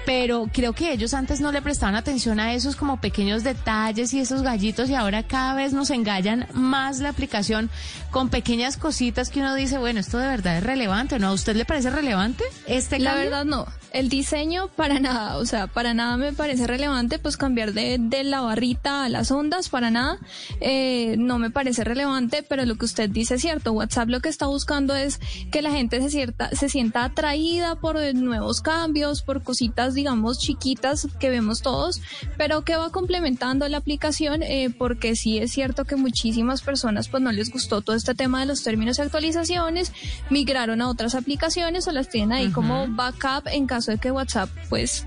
Pero 0.07 0.49
creo 0.53 0.73
que 0.73 0.93
ellos 0.93 1.15
antes 1.15 1.41
no 1.41 1.53
le 1.53 1.63
prestaban 1.63 1.95
atención 1.95 2.41
a 2.41 2.55
esos 2.55 2.77
como 2.77 3.01
pequeños 3.01 3.45
detalles 3.45 4.13
y 4.15 4.21
esos 4.21 4.43
gallitos 4.43 4.89
y 4.91 4.95
ahora 4.95 5.23
cada 5.23 5.55
vez 5.55 5.73
nos 5.73 5.91
engallan 5.91 6.47
más 6.55 6.99
la 7.01 7.11
aplicación 7.11 7.71
con 8.11 8.29
pequeñas 8.31 8.77
cositas 8.77 9.29
que 9.31 9.41
uno 9.41 9.55
dice, 9.55 9.79
bueno, 9.79 10.01
esto 10.01 10.19
de 10.19 10.29
verdad 10.29 10.59
es 10.59 10.65
relevante, 10.65 11.19
¿no? 11.19 11.29
¿A 11.29 11.33
usted 11.33 11.57
le 11.57 11.65
parece 11.65 11.91
relevante 11.91 12.45
este 12.67 12.99
La 12.99 13.11
cambio? 13.11 13.31
verdad 13.31 13.45
no. 13.45 13.67
El 13.93 14.11
diseño 14.11 14.69
para 14.69 15.01
nada, 15.01 15.39
o 15.39 15.47
sea, 15.47 15.67
para 15.67 15.95
nada 15.95 16.17
me 16.19 16.33
parece 16.35 16.67
relevante 16.67 17.19
pues 17.19 17.37
cambiar 17.39 17.73
de, 17.73 17.97
de 17.99 18.23
la 18.23 18.43
barrita 18.43 19.05
a 19.05 19.09
las 19.09 19.31
ondas, 19.31 19.71
para 19.71 19.91
nada. 19.91 20.19
Eh, 20.61 21.17
no 21.19 21.39
me 21.39 21.51
parece 21.51 21.85
relevante, 21.85 22.43
pero 22.43 22.67
lo 22.67 22.77
que 22.77 22.85
usted 22.85 23.09
dice 23.09 23.37
es 23.37 23.41
cierto. 23.41 23.73
WhatsApp 23.73 24.09
lo 24.09 24.21
que 24.21 24.29
está 24.29 24.47
buscando 24.47 24.95
es 24.95 25.21
que 25.51 25.63
la 25.63 25.71
gente 25.71 26.01
se, 26.03 26.11
cierta, 26.11 26.51
se 26.55 26.69
sienta 26.69 26.78
atraída 26.81 27.75
por 27.77 27.97
eh, 27.97 28.15
nuevos 28.15 28.61
cambios, 28.61 29.23
por 29.23 29.43
cositas, 29.43 29.95
digamos, 29.95 30.39
chiquitas 30.39 31.09
que 31.19 31.31
vemos 31.31 31.63
todos, 31.63 32.01
pero 32.37 32.63
que 32.63 32.77
va 32.77 32.91
complementando 32.91 33.69
la 33.69 33.79
aplicación 33.79 34.43
eh, 34.43 34.71
porque 34.77 35.17
sí 35.17 35.39
es 35.39 35.53
cierto 35.53 35.85
que 35.85 35.97
muchísimas 35.97 36.63
personas 36.63 37.09
pues 37.09 37.23
no 37.23 37.33
les 37.33 37.51
gustó 37.51 37.81
todo 37.83 37.97
este 37.97 38.15
tema 38.15 38.41
de 38.41 38.47
los 38.47 38.63
términos 38.63 38.99
y 38.99 39.03
actualizaciones, 39.03 39.93
migraron 40.31 40.81
a 40.81 40.89
otras 40.89 41.15
aplicaciones 41.15 41.87
o 41.89 41.93
las 41.93 42.09
tienen 42.09 42.33
ahí 42.33 42.51
como 42.51 42.87
backup 42.89 43.47
en 43.47 43.67
caso 43.67 43.91
de 43.91 43.99
que 43.99 44.11
WhatsApp 44.11 44.49
pues 44.69 45.05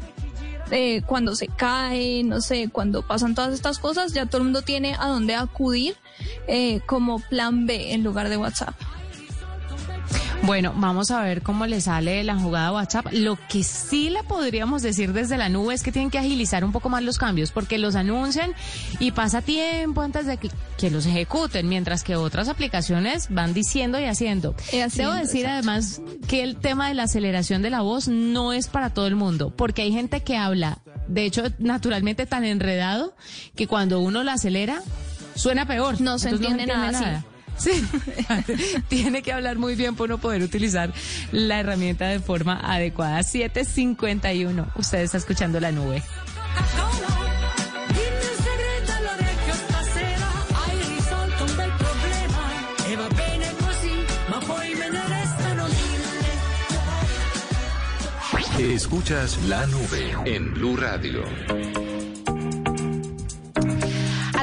eh, 0.71 1.01
cuando 1.05 1.35
se 1.35 1.47
cae, 1.47 2.23
no 2.23 2.39
sé, 2.39 2.69
cuando 2.71 3.05
pasan 3.05 3.35
todas 3.35 3.53
estas 3.53 3.77
cosas, 3.77 4.13
ya 4.13 4.25
todo 4.25 4.37
el 4.37 4.45
mundo 4.45 4.61
tiene 4.61 4.95
a 4.97 5.07
dónde 5.07 5.35
acudir 5.35 5.95
eh, 6.47 6.79
como 6.85 7.19
plan 7.19 7.65
B 7.65 7.93
en 7.93 8.03
lugar 8.03 8.29
de 8.29 8.37
WhatsApp. 8.37 8.73
Bueno, 10.43 10.73
vamos 10.75 11.11
a 11.11 11.21
ver 11.21 11.43
cómo 11.43 11.67
le 11.67 11.81
sale 11.81 12.23
la 12.23 12.35
jugada 12.35 12.67
a 12.67 12.73
WhatsApp. 12.73 13.07
Lo 13.11 13.37
que 13.47 13.63
sí 13.63 14.09
le 14.09 14.23
podríamos 14.23 14.81
decir 14.81 15.13
desde 15.13 15.37
la 15.37 15.49
nube 15.49 15.75
es 15.75 15.83
que 15.83 15.91
tienen 15.91 16.09
que 16.09 16.17
agilizar 16.17 16.65
un 16.65 16.71
poco 16.71 16.89
más 16.89 17.03
los 17.03 17.19
cambios 17.19 17.51
porque 17.51 17.77
los 17.77 17.95
anuncian 17.95 18.53
y 18.99 19.11
pasa 19.11 19.43
tiempo 19.43 20.01
antes 20.01 20.25
de 20.25 20.37
que, 20.37 20.49
que 20.79 20.89
los 20.89 21.05
ejecuten, 21.05 21.69
mientras 21.69 22.03
que 22.03 22.15
otras 22.15 22.49
aplicaciones 22.49 23.27
van 23.29 23.53
diciendo 23.53 23.99
y 23.99 24.05
haciendo. 24.05 24.55
Y 24.73 24.79
haciendo, 24.79 25.13
Debo 25.13 25.23
decir 25.23 25.41
exacto. 25.41 25.69
además 25.69 26.01
que 26.27 26.41
el 26.41 26.57
tema 26.57 26.87
de 26.87 26.95
la 26.95 27.03
aceleración 27.03 27.61
de 27.61 27.69
la 27.69 27.81
voz 27.81 28.07
no 28.07 28.51
es 28.51 28.67
para 28.67 28.89
todo 28.89 29.05
el 29.05 29.15
mundo, 29.15 29.53
porque 29.55 29.83
hay 29.83 29.91
gente 29.91 30.21
que 30.21 30.37
habla, 30.37 30.79
de 31.07 31.25
hecho, 31.25 31.43
naturalmente 31.59 32.25
tan 32.25 32.45
enredado 32.45 33.15
que 33.55 33.67
cuando 33.67 33.99
uno 33.99 34.23
la 34.23 34.33
acelera 34.33 34.81
suena 35.35 35.67
peor. 35.67 36.01
No 36.01 36.17
se 36.17 36.29
entiende 36.29 36.65
nada, 36.65 37.21
sí. 37.21 37.27
Sí, 37.61 37.85
tiene 38.87 39.21
que 39.21 39.31
hablar 39.31 39.59
muy 39.59 39.75
bien 39.75 39.95
para 39.95 40.05
uno 40.05 40.17
poder 40.17 40.41
utilizar 40.41 40.91
la 41.31 41.59
herramienta 41.59 42.07
de 42.07 42.19
forma 42.19 42.59
adecuada. 42.59 43.21
751, 43.21 44.71
usted 44.75 45.01
está 45.01 45.17
escuchando 45.17 45.59
la 45.59 45.71
nube. 45.71 46.01
Escuchas 58.59 59.39
la 59.47 59.65
nube 59.67 60.13
en 60.25 60.53
Blue 60.53 60.77
Radio. 60.77 61.23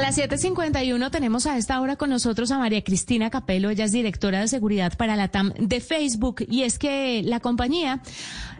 Las 0.08 0.16
7.51 0.16 1.10
tenemos 1.10 1.44
a 1.44 1.58
esta 1.58 1.78
hora 1.82 1.96
con 1.96 2.08
nosotros 2.08 2.50
a 2.50 2.56
María 2.56 2.82
Cristina 2.82 3.28
Capelo, 3.28 3.68
ella 3.68 3.84
es 3.84 3.92
directora 3.92 4.40
de 4.40 4.48
seguridad 4.48 4.96
para 4.96 5.16
la 5.16 5.28
TAM 5.28 5.52
de 5.58 5.80
Facebook. 5.80 6.46
Y 6.48 6.62
es 6.62 6.78
que 6.78 7.22
la 7.22 7.40
compañía 7.40 8.00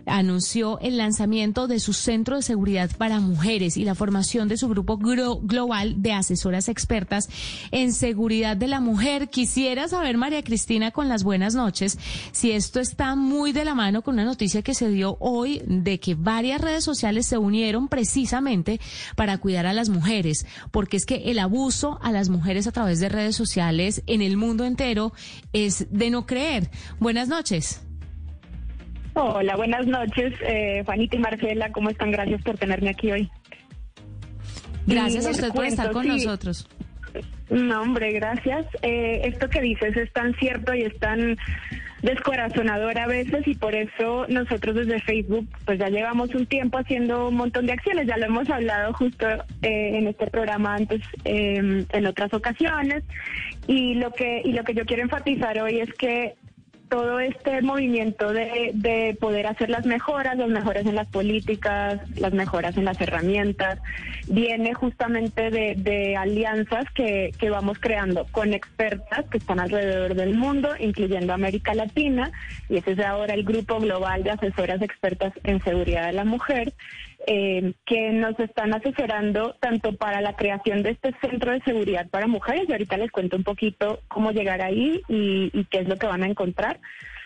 anunció 0.09 0.79
el 0.81 0.97
lanzamiento 0.97 1.66
de 1.66 1.81
su 1.81 1.92
Centro 1.92 2.37
de 2.37 2.42
Seguridad 2.42 2.90
para 2.97 3.21
Mujeres 3.21 3.77
y 3.77 3.85
la 3.85 3.94
formación 3.94 4.49
de 4.49 4.57
su 4.57 4.68
grupo 4.68 4.99
global 4.99 6.03
de 6.03 6.12
asesoras 6.12 6.68
expertas 6.68 7.29
en 7.71 7.92
seguridad 7.92 8.57
de 8.57 8.66
la 8.66 8.81
mujer. 8.81 9.29
Quisiera 9.29 9.88
saber, 9.88 10.16
María 10.16 10.42
Cristina, 10.42 10.90
con 10.90 11.09
las 11.09 11.25
buenas 11.25 11.55
noches, 11.55 11.99
si 12.33 12.53
esto 12.53 12.81
está 12.81 13.14
muy 13.16 13.53
de 13.53 13.64
la 13.64 13.75
mano 13.75 14.03
con 14.03 14.14
una 14.14 14.25
noticia 14.25 14.62
que 14.62 14.75
se 14.75 14.88
dio 14.88 15.16
hoy 15.21 15.62
de 15.66 16.01
que 16.01 16.14
varias 16.14 16.61
redes 16.61 16.85
sociales 16.85 17.27
se 17.27 17.38
unieron 17.38 17.88
precisamente 17.88 18.81
para 19.16 19.38
cuidar 19.38 19.66
a 19.66 19.73
las 19.73 19.88
mujeres, 19.88 20.47
porque 20.71 20.97
es 20.97 21.07
que 21.07 21.31
el 21.31 21.38
abuso 21.38 21.99
a 22.03 22.12
las 22.12 22.29
mujeres 22.29 22.66
a 22.66 22.73
través 22.73 23.01
de 23.01 23.09
redes 23.09 23.37
sociales 23.37 24.03
en 24.07 24.23
el 24.23 24.37
mundo 24.37 24.64
entero 24.64 25.12
es 25.53 25.87
de 25.90 26.11
no 26.11 26.27
creer. 26.27 26.71
Buenas 26.99 27.29
noches. 27.29 27.88
Hola, 29.20 29.57
buenas 29.57 29.85
noches, 29.85 30.33
eh, 30.46 30.83
Juanita 30.87 31.16
y 31.16 31.18
Marcela, 31.18 31.72
¿cómo 31.72 31.90
están? 31.90 32.12
Gracias 32.12 32.40
por 32.42 32.57
tenerme 32.57 32.90
aquí 32.90 33.11
hoy. 33.11 33.28
Gracias 34.87 35.24
Y 35.24 35.26
a 35.26 35.31
usted 35.33 35.52
por 35.52 35.64
estar 35.64 35.90
con 35.90 36.04
sí. 36.04 36.09
nosotros. 36.09 36.68
No, 37.50 37.83
hombre, 37.83 38.12
gracias. 38.12 38.64
Eh, 38.83 39.22
esto 39.24 39.48
que 39.48 39.61
dices 39.61 39.96
es 39.96 40.12
tan 40.12 40.35
cierto 40.35 40.72
y 40.72 40.83
es 40.83 40.96
tan 41.00 41.37
descorazonador 42.02 42.96
a 42.96 43.09
veces 43.09 43.44
y 43.48 43.57
por 43.57 43.74
eso 43.74 44.24
nosotros 44.28 44.76
desde 44.76 45.00
Facebook 45.00 45.48
pues 45.64 45.81
ya 45.81 45.88
llevamos 45.88 46.33
un 46.33 46.46
tiempo 46.46 46.78
haciendo 46.78 47.28
un 47.28 47.35
montón 47.35 47.66
de 47.66 47.72
acciones, 47.72 48.07
ya 48.07 48.16
lo 48.18 48.26
hemos 48.26 48.48
hablado 48.48 48.92
justo 48.92 49.26
eh, 49.62 49.98
en 49.98 50.07
este 50.07 50.28
programa 50.28 50.76
antes 50.76 51.00
eh, 51.24 51.85
en 51.90 52.07
otras 52.07 52.33
ocasiones 52.33 53.02
y 53.66 53.94
lo 53.94 54.12
que 54.12 54.42
y 54.44 54.52
lo 54.52 54.62
que 54.62 54.74
yo 54.74 54.85
quiero 54.87 55.02
enfatizar 55.02 55.59
hoy 55.61 55.81
es 55.81 55.92
que 55.94 56.37
todo 56.88 57.20
este 57.20 57.62
movimiento 57.62 58.33
de, 58.33 58.72
de 58.74 59.16
poder 59.20 59.46
hacer 59.46 59.70
las 59.70 59.87
mejoras, 59.87 60.37
las 60.37 60.48
mejoras 60.48 60.87
en 60.87 60.94
las 60.94 61.07
políticas, 61.09 62.01
las 62.18 62.33
mejoras 62.33 62.77
en 62.77 62.85
las 62.85 63.01
herramientas, 63.01 63.79
viene 64.27 64.74
justamente 64.74 65.51
de, 65.51 65.74
de 65.77 66.16
alianzas 66.16 66.85
que, 66.94 67.33
que 67.38 67.51
vamos 67.51 67.79
creando 67.79 68.27
con 68.31 68.55
expertas 68.55 69.27
que 69.31 69.38
están 69.38 69.61
alrededor 69.61 70.14
del 70.14 70.35
mundo, 70.35 70.70
incluyendo 70.79 71.33
América 71.33 71.74
Latina, 71.74 72.33
y 72.68 72.79
ese 72.79 72.92
es 72.92 73.01
ahora 73.01 73.35
el 73.35 73.44
Grupo 73.44 73.79
Global 73.79 74.22
de 74.22 74.31
Asesoras 74.31 74.83
Expertas 74.83 75.33
en 75.44 75.62
Seguridad 75.62 76.07
de 76.07 76.12
la 76.12 76.24
Mujer, 76.24 76.72
eh, 77.30 77.74
que 77.84 78.10
nos 78.10 78.40
están 78.40 78.72
asesorando 78.72 79.54
tanto 79.60 79.94
para 79.96 80.22
la 80.22 80.34
creación 80.34 80.82
de 80.82 80.92
este 80.92 81.14
centro 81.20 81.52
de 81.52 81.60
seguridad 81.60 82.08
para 82.08 82.26
mujeres, 82.26 82.64
y 82.66 82.72
ahorita 82.72 82.96
les 82.96 83.10
cuento 83.10 83.36
un 83.36 83.44
poquito 83.44 84.00
cómo 84.08 84.32
llegar 84.32 84.62
ahí 84.62 85.02
y, 85.08 85.50
y 85.52 85.64
qué 85.66 85.80
es 85.80 85.88
lo 85.88 85.96
que 85.96 86.06
van 86.06 86.22
a 86.22 86.28
encontrar, 86.28 86.80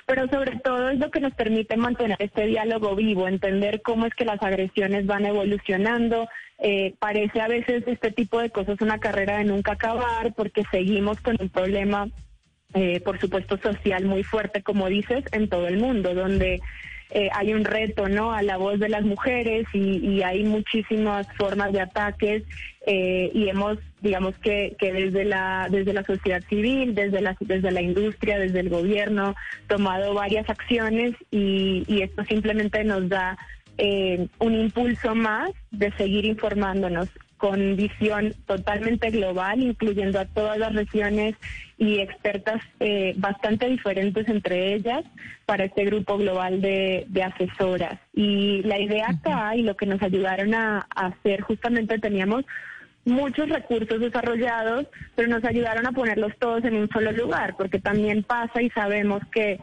pero 0.06 0.26
sobre 0.28 0.58
todo 0.58 0.90
es 0.90 0.98
lo 0.98 1.12
que 1.12 1.20
nos 1.20 1.34
permite 1.34 1.76
mantener 1.76 2.16
este 2.18 2.46
diálogo 2.46 2.96
vivo, 2.96 3.28
entender 3.28 3.80
cómo 3.82 4.06
es 4.06 4.14
que 4.14 4.24
las 4.24 4.42
agresiones 4.42 5.06
van 5.06 5.24
evolucionando. 5.24 6.28
Eh, 6.58 6.94
parece 6.98 7.40
a 7.40 7.46
veces 7.46 7.84
este 7.86 8.10
tipo 8.10 8.40
de 8.40 8.50
cosas 8.50 8.80
una 8.80 8.98
carrera 8.98 9.38
de 9.38 9.44
nunca 9.44 9.72
acabar 9.72 10.32
porque 10.34 10.64
seguimos 10.70 11.20
con 11.20 11.36
un 11.40 11.48
problema 11.48 12.08
eh, 12.74 13.00
por 13.00 13.20
supuesto, 13.20 13.58
social 13.58 14.06
muy 14.06 14.22
fuerte, 14.24 14.62
como 14.62 14.88
dices, 14.88 15.24
en 15.32 15.48
todo 15.48 15.68
el 15.68 15.76
mundo, 15.76 16.14
donde 16.14 16.60
eh, 17.14 17.29
hay 17.35 17.53
un 17.53 17.64
reto 17.64 18.09
¿no? 18.09 18.33
a 18.33 18.40
la 18.42 18.57
voz 18.57 18.79
de 18.81 18.88
las 18.88 19.03
mujeres 19.03 19.66
y, 19.75 20.22
hay 20.22 20.44
muchísimas 20.44 21.27
formas 21.37 21.72
de 21.72 21.81
ataques 21.81 22.42
eh, 22.87 23.31
y 23.35 23.48
hemos, 23.48 23.79
digamos 24.01 24.35
que, 24.38 24.77
que 24.79 24.92
desde 24.92 25.25
la 25.25 25.68
desde 25.70 25.92
la 25.92 26.05
sociedad 26.05 26.42
civil, 26.48 26.94
desde 26.94 27.20
la 27.20 27.37
desde 27.40 27.70
la 27.70 27.83
industria, 27.83 28.38
desde 28.38 28.61
el 28.61 28.70
gobierno, 28.70 29.35
tomado 29.68 30.14
varias 30.14 30.48
acciones 30.48 31.14
y, 31.31 31.85
y 31.87 32.03
esto 32.03 32.25
simplemente 32.25 32.83
nos 32.85 33.09
da 33.09 33.37
eh, 33.79 34.29
un 34.38 34.55
impulso 34.55 35.14
más 35.14 35.51
de 35.70 35.92
seguir 35.92 36.25
informándonos 36.25 37.09
con 37.42 37.74
visión 37.74 38.35
totalmente 38.46 39.11
global, 39.11 39.61
incluyendo 39.61 40.20
a 40.20 40.26
todas 40.26 40.59
las 40.59 40.72
regiones 40.76 41.35
y 41.76 41.98
expertas 41.98 42.62
eh, 42.78 43.14
bastante 43.16 43.68
diferentes 43.68 44.28
entre 44.28 44.74
ellas 44.74 45.02
para 45.44 45.64
este 45.64 45.85
grupo 45.85 46.18
global 46.18 46.61
de, 46.61 47.05
de 47.09 47.22
asesoras. 47.24 47.98
Y 48.12 48.62
la 48.62 48.78
idea 48.78 49.09
acá 49.09 49.57
y 49.57 49.62
lo 49.62 49.76
que 49.76 49.87
nos 49.87 50.00
ayudaron 50.02 50.55
a, 50.55 50.87
a 50.94 51.07
hacer, 51.07 51.40
justamente 51.40 51.98
teníamos 51.98 52.44
muchos 53.05 53.48
recursos 53.48 53.98
desarrollados, 53.98 54.87
pero 55.16 55.26
nos 55.26 55.44
ayudaron 55.44 55.85
a 55.88 55.90
ponerlos 55.90 56.38
todos 56.38 56.64
en 56.64 56.76
un 56.76 56.88
solo 56.90 57.11
lugar, 57.11 57.57
porque 57.59 57.81
también 57.81 58.22
pasa 58.22 58.62
y 58.62 58.70
sabemos 58.70 59.20
que 59.33 59.59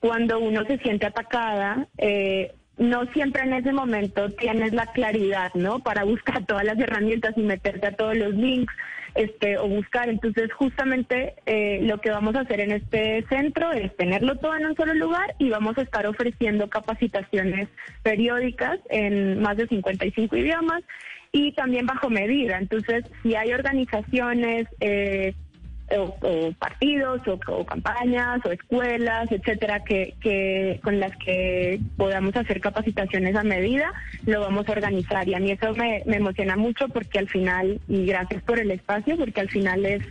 cuando 0.00 0.40
uno 0.40 0.64
se 0.64 0.78
siente 0.78 1.06
atacada, 1.06 1.86
eh, 1.96 2.52
no 2.78 3.06
siempre 3.12 3.42
en 3.42 3.52
ese 3.52 3.72
momento 3.72 4.30
tienes 4.30 4.72
la 4.72 4.86
claridad, 4.86 5.52
¿no? 5.54 5.80
Para 5.80 6.04
buscar 6.04 6.44
todas 6.46 6.64
las 6.64 6.78
herramientas 6.78 7.34
y 7.36 7.42
meterte 7.42 7.86
a 7.86 7.96
todos 7.96 8.16
los 8.16 8.34
links, 8.34 8.72
este, 9.14 9.58
o 9.58 9.68
buscar. 9.68 10.08
Entonces, 10.08 10.52
justamente 10.52 11.34
eh, 11.46 11.80
lo 11.82 12.00
que 12.00 12.10
vamos 12.10 12.34
a 12.34 12.40
hacer 12.40 12.60
en 12.60 12.72
este 12.72 13.24
centro 13.28 13.72
es 13.72 13.96
tenerlo 13.96 14.36
todo 14.36 14.56
en 14.56 14.66
un 14.66 14.76
solo 14.76 14.94
lugar 14.94 15.34
y 15.38 15.50
vamos 15.50 15.78
a 15.78 15.82
estar 15.82 16.06
ofreciendo 16.06 16.68
capacitaciones 16.68 17.68
periódicas 18.02 18.80
en 18.90 19.40
más 19.40 19.56
de 19.56 19.68
55 19.68 20.36
idiomas 20.36 20.82
y 21.30 21.52
también 21.52 21.86
bajo 21.86 22.10
medida. 22.10 22.58
Entonces, 22.58 23.04
si 23.22 23.34
hay 23.34 23.52
organizaciones, 23.52 24.66
eh, 24.80 25.34
o, 25.90 26.52
partidos 26.58 27.20
o, 27.26 27.38
o 27.52 27.66
campañas 27.66 28.40
o 28.44 28.52
escuelas, 28.52 29.30
etcétera, 29.30 29.84
que, 29.84 30.14
que 30.20 30.80
con 30.82 30.98
las 31.00 31.16
que 31.16 31.80
podamos 31.96 32.34
hacer 32.36 32.60
capacitaciones 32.60 33.36
a 33.36 33.44
medida, 33.44 33.92
lo 34.26 34.40
vamos 34.40 34.68
a 34.68 34.72
organizar. 34.72 35.28
Y 35.28 35.34
a 35.34 35.40
mí 35.40 35.50
eso 35.50 35.74
me, 35.74 36.02
me 36.06 36.16
emociona 36.16 36.56
mucho 36.56 36.88
porque 36.88 37.18
al 37.18 37.28
final, 37.28 37.80
y 37.88 38.06
gracias 38.06 38.42
por 38.42 38.58
el 38.58 38.70
espacio, 38.70 39.16
porque 39.16 39.40
al 39.40 39.50
final 39.50 39.84
es 39.84 40.02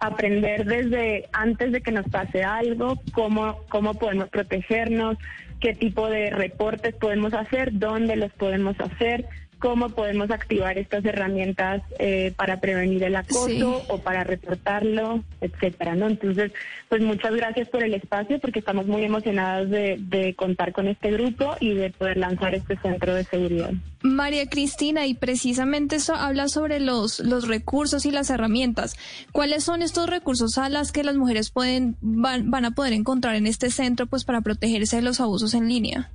aprender 0.00 0.64
desde 0.64 1.28
antes 1.32 1.72
de 1.72 1.80
que 1.80 1.92
nos 1.92 2.08
pase 2.08 2.44
algo, 2.44 3.00
cómo, 3.12 3.60
cómo 3.68 3.94
podemos 3.94 4.28
protegernos, 4.28 5.16
qué 5.60 5.74
tipo 5.74 6.08
de 6.08 6.30
reportes 6.30 6.94
podemos 6.94 7.34
hacer, 7.34 7.70
dónde 7.72 8.16
los 8.16 8.32
podemos 8.32 8.78
hacer, 8.80 9.26
cómo 9.58 9.88
podemos 9.90 10.30
activar 10.30 10.78
estas 10.78 11.04
herramientas 11.04 11.82
eh, 11.98 12.32
para 12.36 12.60
prevenir 12.60 13.02
el 13.02 13.16
acoso 13.16 13.46
Sí. 13.48 13.62
o 13.62 13.98
para 13.98 14.24
reportarlo, 14.24 15.22
etcétera, 15.40 15.94
¿no? 15.94 16.08
Entonces, 16.08 16.52
pues 16.88 17.02
muchas 17.02 17.34
gracias 17.34 17.68
por 17.68 17.82
el 17.82 17.94
espacio 17.94 18.38
porque 18.40 18.58
estamos 18.60 18.86
muy 18.86 19.04
emocionados 19.04 19.70
de, 19.70 19.96
de 19.98 20.34
contar 20.34 20.72
con 20.72 20.88
este 20.88 21.10
grupo 21.10 21.56
y 21.60 21.74
de 21.74 21.90
poder 21.90 22.16
lanzar 22.16 22.54
este 22.54 22.76
centro 22.78 23.14
de 23.14 23.24
seguridad. 23.24 23.72
María 24.00 24.46
Cristina, 24.48 25.06
y 25.06 25.14
precisamente 25.14 25.96
eso 25.96 26.14
habla 26.14 26.48
sobre 26.48 26.78
los, 26.78 27.18
los 27.20 27.48
recursos 27.48 28.06
y 28.06 28.12
las 28.12 28.30
herramientas. 28.30 28.96
¿Cuáles 29.32 29.64
son 29.64 29.82
estos 29.82 30.08
recursos 30.08 30.56
a 30.58 30.68
las 30.68 30.92
que 30.92 31.02
las 31.02 31.16
mujeres 31.16 31.50
pueden, 31.50 31.96
van, 32.00 32.50
van 32.50 32.64
a 32.64 32.70
poder 32.72 32.92
encontrar 32.92 33.34
en 33.34 33.46
este 33.46 33.70
centro 33.70 34.06
pues 34.06 34.24
para 34.24 34.40
protegerse 34.40 34.96
de 34.96 35.02
los 35.02 35.20
abusos 35.20 35.54
en 35.54 35.68
línea? 35.68 36.10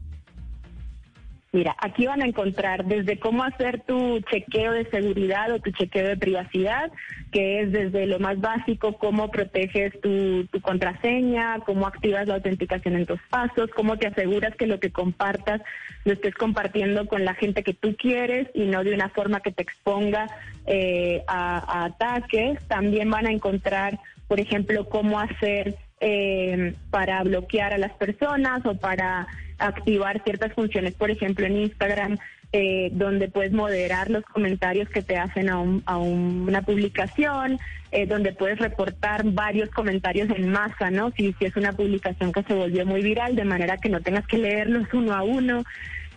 Mira, 1.54 1.76
aquí 1.80 2.08
van 2.08 2.24
a 2.24 2.26
encontrar 2.26 2.86
desde 2.86 3.20
cómo 3.20 3.44
hacer 3.44 3.82
tu 3.82 4.20
chequeo 4.22 4.72
de 4.72 4.89
seguridad 4.89 5.52
o 5.52 5.60
tu 5.60 5.70
chequeo 5.70 6.08
de 6.08 6.18
privacidad, 6.18 6.92
que 7.32 7.62
es 7.62 7.72
desde 7.72 8.08
lo 8.08 8.18
más 8.18 8.42
básico, 8.42 8.94
cómo 8.94 9.30
proteges 9.30 9.94
tu, 10.02 10.48
tu 10.48 10.62
contraseña, 10.62 11.60
cómo 11.60 11.86
activas 11.86 12.28
la 12.28 12.36
autenticación 12.36 12.96
en 12.96 13.06
tus 13.06 13.22
pasos, 13.30 13.70
cómo 13.76 13.98
te 13.98 14.08
aseguras 14.08 14.56
que 14.56 14.66
lo 14.66 14.80
que 14.80 14.92
compartas 14.92 15.62
lo 16.06 16.13
estés 16.13 16.34
compartiendo 16.34 17.06
con 17.06 17.24
la 17.24 17.36
gente 17.36 17.62
que 17.62 17.76
tú 17.76 17.96
quieres 17.98 18.48
y 18.56 18.63
no 18.66 18.84
de 18.84 18.96
una 18.96 19.10
forma 19.10 19.42
que 19.42 19.52
te 19.52 19.62
exponga 19.62 20.26
eh, 20.66 21.22
a, 21.28 21.82
a 21.82 21.86
ataques. 21.86 22.68
También 22.68 23.12
van 23.12 23.28
a 23.28 23.32
encontrar, 23.32 24.00
por 24.28 24.39
ejemplo, 24.39 24.89
cómo 24.89 25.20
hacer 25.20 25.76
eh, 26.02 26.74
para 26.89 27.24
bloquear 27.24 27.74
a 27.74 27.78
las 27.78 27.94
personas 27.94 28.66
o 28.66 28.76
para 28.76 29.28
activar 29.67 30.23
ciertas 30.23 30.54
funciones, 30.54 30.93
por 30.93 31.10
ejemplo, 31.12 31.45
en 31.45 31.58
Instagram, 31.58 32.17
eh, 32.52 32.89
donde 32.93 33.30
puedes 33.30 33.52
moderar 33.52 34.12
los 34.12 34.23
comentarios 34.26 34.88
que 34.89 35.02
te 35.02 35.17
hacen 35.17 35.49
a, 35.49 35.60
un- 35.60 35.82
a 35.88 35.97
un- 35.97 36.45
una 36.47 36.62
publicación, 36.62 37.60
eh, 37.91 38.06
donde 38.06 38.32
puedes 38.34 38.60
reportar 38.60 39.23
varios 39.26 39.69
comentarios 39.71 40.30
en 40.30 40.49
masa, 40.49 40.91
¿no? 40.91 41.12
Si, 41.17 41.36
es 41.39 41.56
una 41.56 41.73
publicación 41.73 42.32
que 42.32 42.43
se 42.43 42.54
volvió 42.54 42.86
muy 42.86 43.02
viral, 43.02 43.36
de 43.36 43.43
manera 43.45 43.78
que 43.78 43.89
no 43.89 44.02
tengas 44.02 44.28
que 44.28 44.38
leerlos 44.38 44.88
uno 44.93 45.13
a 45.13 45.23
uno. 45.23 45.63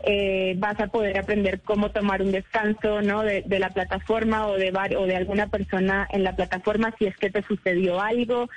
Eh, 0.08 0.54
vas 0.58 0.78
a 0.78 0.86
poder 0.88 1.18
aprender 1.18 1.60
cómo 1.64 1.90
tomar 1.90 2.22
un 2.22 2.30
descanso 2.30 3.00
¿no? 3.02 3.22
de, 3.22 3.42
la 3.58 3.70
plataforma 3.70 4.46
o 4.46 4.56
de, 4.56 4.70
o 4.96 5.06
de 5.06 5.16
alguna 5.16 5.48
persona 5.48 6.06
en 6.12 6.22
la 6.22 6.36
plataforma 6.36 6.94
si 6.98 7.06
es 7.06 7.16
que 7.16 7.30
te 7.30 7.42
sucedió 7.42 8.00
algo, 8.00 8.48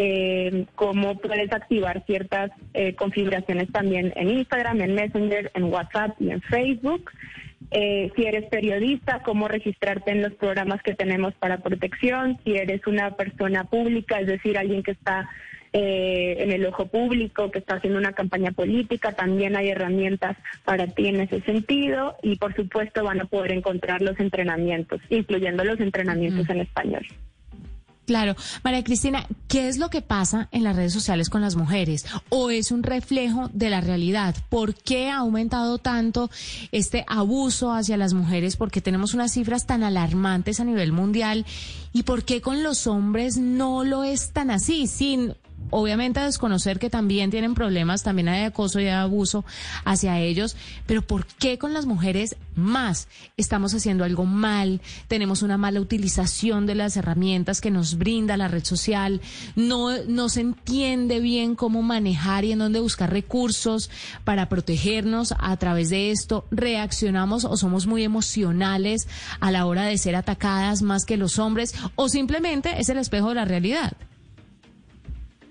eh, 0.00 0.66
cómo 0.76 1.18
puedes 1.18 1.52
activar 1.52 2.04
ciertas 2.06 2.52
eh, 2.72 2.94
configuraciones 2.94 3.68
también 3.72 4.12
en 4.14 4.30
Instagram, 4.30 4.80
en 4.80 4.94
Messenger, 4.94 5.50
en 5.54 5.64
WhatsApp 5.64 6.14
y 6.20 6.30
en 6.30 6.40
Facebook. 6.40 7.10
Eh, 7.72 8.12
si 8.14 8.24
eres 8.24 8.48
periodista, 8.48 9.22
cómo 9.24 9.48
registrarte 9.48 10.12
en 10.12 10.22
los 10.22 10.34
programas 10.34 10.80
que 10.84 10.94
tenemos 10.94 11.34
para 11.34 11.58
protección. 11.58 12.38
Si 12.44 12.54
eres 12.54 12.86
una 12.86 13.16
persona 13.16 13.64
pública, 13.64 14.20
es 14.20 14.28
decir, 14.28 14.56
alguien 14.56 14.84
que 14.84 14.92
está 14.92 15.28
eh, 15.72 16.36
en 16.38 16.52
el 16.52 16.64
ojo 16.66 16.86
público, 16.86 17.50
que 17.50 17.58
está 17.58 17.74
haciendo 17.74 17.98
una 17.98 18.12
campaña 18.12 18.52
política, 18.52 19.10
también 19.12 19.56
hay 19.56 19.70
herramientas 19.70 20.36
para 20.64 20.86
ti 20.86 21.08
en 21.08 21.22
ese 21.22 21.40
sentido 21.40 22.14
y 22.22 22.36
por 22.36 22.54
supuesto 22.54 23.02
van 23.02 23.20
a 23.20 23.24
poder 23.24 23.50
encontrar 23.50 24.00
los 24.00 24.18
entrenamientos, 24.20 25.00
incluyendo 25.10 25.64
los 25.64 25.80
entrenamientos 25.80 26.48
en 26.50 26.60
español. 26.60 27.04
Claro. 28.08 28.36
María 28.64 28.82
Cristina, 28.82 29.26
¿qué 29.48 29.68
es 29.68 29.76
lo 29.76 29.90
que 29.90 30.00
pasa 30.00 30.48
en 30.50 30.64
las 30.64 30.74
redes 30.74 30.94
sociales 30.94 31.28
con 31.28 31.42
las 31.42 31.56
mujeres? 31.56 32.06
¿O 32.30 32.48
es 32.48 32.72
un 32.72 32.82
reflejo 32.82 33.50
de 33.52 33.68
la 33.68 33.82
realidad? 33.82 34.34
¿Por 34.48 34.74
qué 34.74 35.10
ha 35.10 35.18
aumentado 35.18 35.76
tanto 35.76 36.30
este 36.72 37.04
abuso 37.06 37.70
hacia 37.70 37.98
las 37.98 38.14
mujeres? 38.14 38.56
¿Por 38.56 38.70
qué 38.70 38.80
tenemos 38.80 39.12
unas 39.12 39.34
cifras 39.34 39.66
tan 39.66 39.82
alarmantes 39.82 40.58
a 40.58 40.64
nivel 40.64 40.90
mundial? 40.90 41.44
¿Y 41.92 42.04
por 42.04 42.24
qué 42.24 42.40
con 42.40 42.62
los 42.62 42.86
hombres 42.86 43.36
no 43.36 43.84
lo 43.84 44.04
es 44.04 44.32
tan 44.32 44.50
así? 44.50 44.86
Sin 44.86 45.34
obviamente 45.70 46.20
desconocer 46.20 46.78
que 46.78 46.90
también 46.90 47.30
tienen 47.30 47.54
problemas, 47.54 48.02
también 48.02 48.28
hay 48.28 48.44
acoso 48.44 48.80
y 48.80 48.84
hay 48.84 48.90
abuso 48.90 49.44
hacia 49.84 50.18
ellos, 50.18 50.56
pero 50.86 51.02
¿por 51.02 51.26
qué 51.26 51.58
con 51.58 51.74
las 51.74 51.86
mujeres 51.86 52.36
más? 52.54 53.08
Estamos 53.36 53.74
haciendo 53.74 54.04
algo 54.04 54.24
mal, 54.24 54.80
tenemos 55.08 55.42
una 55.42 55.58
mala 55.58 55.80
utilización 55.80 56.66
de 56.66 56.74
las 56.74 56.96
herramientas 56.96 57.60
que 57.60 57.70
nos 57.70 57.98
brinda 57.98 58.36
la 58.36 58.48
red 58.48 58.64
social, 58.64 59.20
no, 59.56 59.90
no 60.06 60.28
se 60.28 60.40
entiende 60.40 61.20
bien 61.20 61.54
cómo 61.54 61.82
manejar 61.82 62.44
y 62.44 62.52
en 62.52 62.58
dónde 62.58 62.80
buscar 62.80 63.10
recursos 63.10 63.90
para 64.24 64.48
protegernos 64.48 65.34
a 65.38 65.56
través 65.56 65.90
de 65.90 66.10
esto, 66.10 66.46
reaccionamos 66.50 67.44
o 67.44 67.56
somos 67.56 67.86
muy 67.86 68.04
emocionales 68.04 69.06
a 69.40 69.50
la 69.50 69.66
hora 69.66 69.84
de 69.84 69.98
ser 69.98 70.16
atacadas 70.16 70.82
más 70.82 71.04
que 71.04 71.16
los 71.16 71.38
hombres 71.38 71.74
o 71.94 72.08
simplemente 72.08 72.80
es 72.80 72.88
el 72.88 72.98
espejo 72.98 73.28
de 73.28 73.34
la 73.36 73.44
realidad 73.44 73.96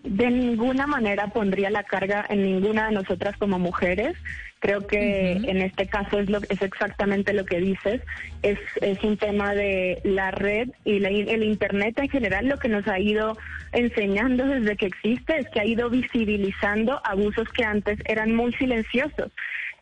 de 0.07 0.29
ninguna 0.31 0.87
manera 0.87 1.27
pondría 1.27 1.69
la 1.69 1.83
carga 1.83 2.25
en 2.29 2.43
ninguna 2.43 2.87
de 2.87 2.93
nosotras 2.93 3.35
como 3.37 3.59
mujeres. 3.59 4.15
Creo 4.59 4.87
que 4.87 5.33
en 5.33 5.61
este 5.61 5.87
caso 5.87 6.19
es, 6.19 6.29
lo, 6.29 6.39
es 6.49 6.61
exactamente 6.61 7.33
lo 7.33 7.45
que 7.45 7.59
dices. 7.59 8.01
Es, 8.41 8.57
es 8.81 9.03
un 9.03 9.17
tema 9.17 9.53
de 9.53 10.01
la 10.03 10.31
red 10.31 10.69
y 10.83 11.03
el 11.03 11.43
Internet 11.43 11.99
en 11.99 12.09
general 12.09 12.47
lo 12.47 12.57
que 12.57 12.69
nos 12.69 12.87
ha 12.87 12.99
ido 12.99 13.37
enseñando 13.71 14.45
desde 14.47 14.75
que 14.75 14.87
existe 14.87 15.37
es 15.37 15.49
que 15.49 15.59
ha 15.59 15.65
ido 15.65 15.89
visibilizando 15.89 16.99
abusos 17.03 17.47
que 17.49 17.63
antes 17.63 17.99
eran 18.05 18.33
muy 18.33 18.51
silenciosos. 18.53 19.31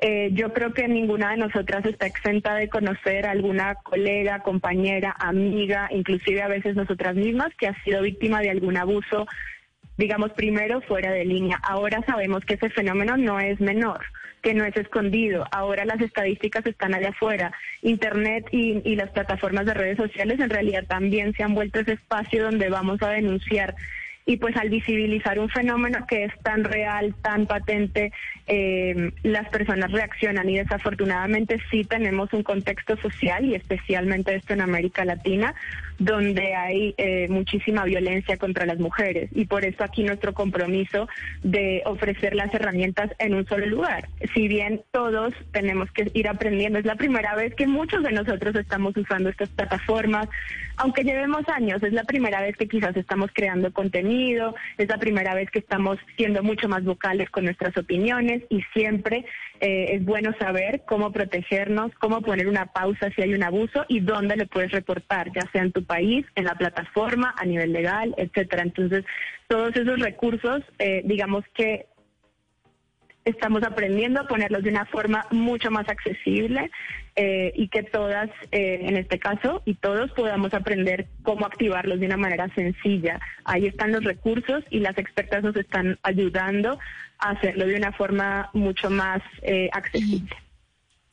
Eh, 0.02 0.32
yo 0.34 0.52
creo 0.52 0.74
que 0.74 0.88
ninguna 0.90 1.32
de 1.32 1.38
nosotras 1.38 1.86
está 1.86 2.06
exenta 2.06 2.54
de 2.56 2.68
conocer 2.68 3.26
a 3.26 3.32
alguna 3.32 3.76
colega, 3.76 4.40
compañera, 4.40 5.16
amiga, 5.18 5.88
inclusive 5.90 6.42
a 6.42 6.50
veces 6.50 6.76
nosotras 6.76 7.16
mismas, 7.16 7.56
que 7.58 7.68
ha 7.68 7.84
sido 7.84 8.02
víctima 8.02 8.42
de 8.42 8.50
algún 8.50 8.76
abuso 8.76 9.26
digamos, 9.98 10.32
primero 10.34 10.82
fuera 10.82 11.12
de 11.12 11.26
línea. 11.26 11.60
Ahora 11.64 12.04
sabemos 12.06 12.44
que 12.46 12.56
ese 12.56 12.70
fenómeno 12.70 13.18
no 13.18 13.40
es 13.40 13.60
menor, 13.60 14.02
que 14.42 14.54
no 14.54 14.66
es 14.66 14.76
escondido. 14.76 15.46
Ahora 15.52 15.86
las 15.86 16.02
estadísticas 16.02 16.66
están 16.66 16.94
allá 16.94 17.10
afuera. 17.10 17.52
Internet 17.82 18.48
y, 18.52 18.96
las 18.96 19.10
plataformas 19.12 19.66
de 19.66 19.74
redes 19.74 19.98
sociales 19.98 20.40
en 20.40 20.50
realidad 20.50 20.86
también 20.88 21.34
se 21.34 21.44
han 21.44 21.54
vuelto 21.54 21.80
ese 21.80 21.94
espacio 21.94 22.44
donde 22.44 22.70
vamos 22.70 23.02
a 23.02 23.10
denunciar 23.10 23.76
y 24.28 24.38
pues 24.38 24.58
al 24.58 24.70
visibilizar 24.70 25.38
un 25.38 25.50
fenómeno 25.50 26.06
que 26.08 26.24
es 26.24 26.34
tan 26.42 26.64
real, 26.64 27.14
tan 27.22 27.46
patente, 27.46 28.12
eh, 28.48 29.12
las 29.22 29.48
personas 29.50 29.92
reaccionan 29.92 30.50
y 30.50 30.58
desafortunadamente 30.58 31.62
sí 31.70 31.84
tenemos 31.84 32.34
un 32.34 32.42
contexto 32.42 32.98
social 32.98 33.46
y 33.46 33.54
especialmente 33.54 34.34
esto 34.34 34.54
en 34.54 34.62
América 34.62 35.06
Latina 35.06 35.54
donde 35.98 36.54
hay 36.54 36.94
eh, 36.98 37.28
muchísima 37.30 37.84
violencia 37.86 38.38
contra 38.38 38.66
las 38.66 38.80
mujeres 38.80 39.30
y 39.34 39.46
por 39.46 39.66
eso 39.66 39.84
aquí 39.84 40.04
nuestro 40.04 40.34
compromiso 40.34 41.08
de 41.44 41.82
ofrecer 41.86 42.36
las 42.36 42.54
herramientas 42.54 43.12
en 43.20 43.34
un 43.34 43.46
solo 43.48 43.66
lugar. 43.66 44.10
Si 44.34 44.48
bien 44.48 44.82
todos 44.92 45.34
tenemos 45.52 45.90
que 45.92 46.12
ir 46.14 46.28
aprendiendo, 46.28 46.80
es 46.80 46.86
la 46.86 46.96
primera 46.96 47.36
vez 47.36 47.54
que 47.56 47.68
muchos 47.68 48.04
de 48.04 48.12
nosotros 48.12 48.56
estamos 48.56 48.96
usando 48.98 49.30
estas 49.30 49.50
plataformas, 49.50 50.28
aunque 50.78 51.04
llevemos 51.04 51.48
años, 51.50 51.82
es 51.84 51.94
la 51.94 52.04
primera 52.04 52.42
vez 52.42 52.58
que 52.58 52.68
quizás 52.68 52.96
estamos 52.98 53.30
creando 53.34 53.72
contenido, 53.72 54.56
es 54.78 54.90
la 54.90 54.98
primera 54.98 55.34
vez 55.34 55.50
que 55.50 55.60
estamos 55.60 55.98
siendo 56.18 56.44
mucho 56.44 56.68
más 56.68 56.84
vocales 56.84 57.30
con 57.30 57.46
nuestras 57.46 57.78
opiniones 57.78 58.44
y 58.50 58.62
siempre 58.74 59.26
eh, 59.62 59.96
es 59.96 60.06
bueno 60.06 60.34
saber 60.40 60.84
cómo 60.86 61.12
protegernos, 61.12 61.92
cómo 62.00 62.22
poner 62.22 62.48
una 62.48 62.68
pausa 62.68 63.10
si 63.16 63.22
hay 63.22 63.34
un 63.34 63.44
abuso 63.44 63.86
y 63.88 64.00
dónde 64.00 64.36
lo 64.36 64.48
puedes 64.48 64.72
reportar, 64.72 65.32
ya 65.34 65.42
sea 65.52 65.64
en 65.64 65.72
tu 65.72 65.84
país, 65.84 66.26
en 66.36 66.46
la 66.46 66.56
plataforma, 66.56 67.34
a 67.38 67.46
nivel 67.46 67.74
legal, 67.74 68.14
etcétera. 68.18 68.64
Entonces, 68.64 69.06
todos 69.48 69.76
esos 69.76 70.00
recursos, 70.00 70.62
eh, 70.80 71.02
digamos 71.06 71.44
que 71.54 71.88
estamos 73.26 73.64
aprendiendo 73.64 74.22
a 74.22 74.28
ponerlos 74.28 74.64
de 74.64 74.70
una 74.70 74.86
forma 74.86 75.26
mucho 75.32 75.72
más 75.72 75.90
accesible 75.90 76.70
eh, 77.16 77.52
y 77.56 77.70
que 77.70 77.82
todas, 77.82 78.30
eh, 78.52 78.80
en 78.84 78.98
este 78.98 79.18
caso, 79.20 79.64
y 79.66 79.74
todos 79.76 80.12
podamos 80.12 80.54
aprender 80.54 81.08
cómo 81.24 81.46
activarlos 81.46 82.00
de 82.00 82.06
una 82.06 82.18
manera 82.18 82.48
sencilla. 82.54 83.20
Ahí 83.44 83.66
están 83.66 83.92
los 83.92 84.04
recursos 84.04 84.64
y 84.70 84.80
las 84.80 84.98
expertas 84.98 85.44
nos 85.44 85.56
están 85.56 85.98
ayudando 86.04 86.78
hacerlo 87.20 87.66
de 87.66 87.76
una 87.76 87.92
forma 87.92 88.50
mucho 88.54 88.90
más 88.90 89.22
eh, 89.42 89.70
accesible. 89.72 90.36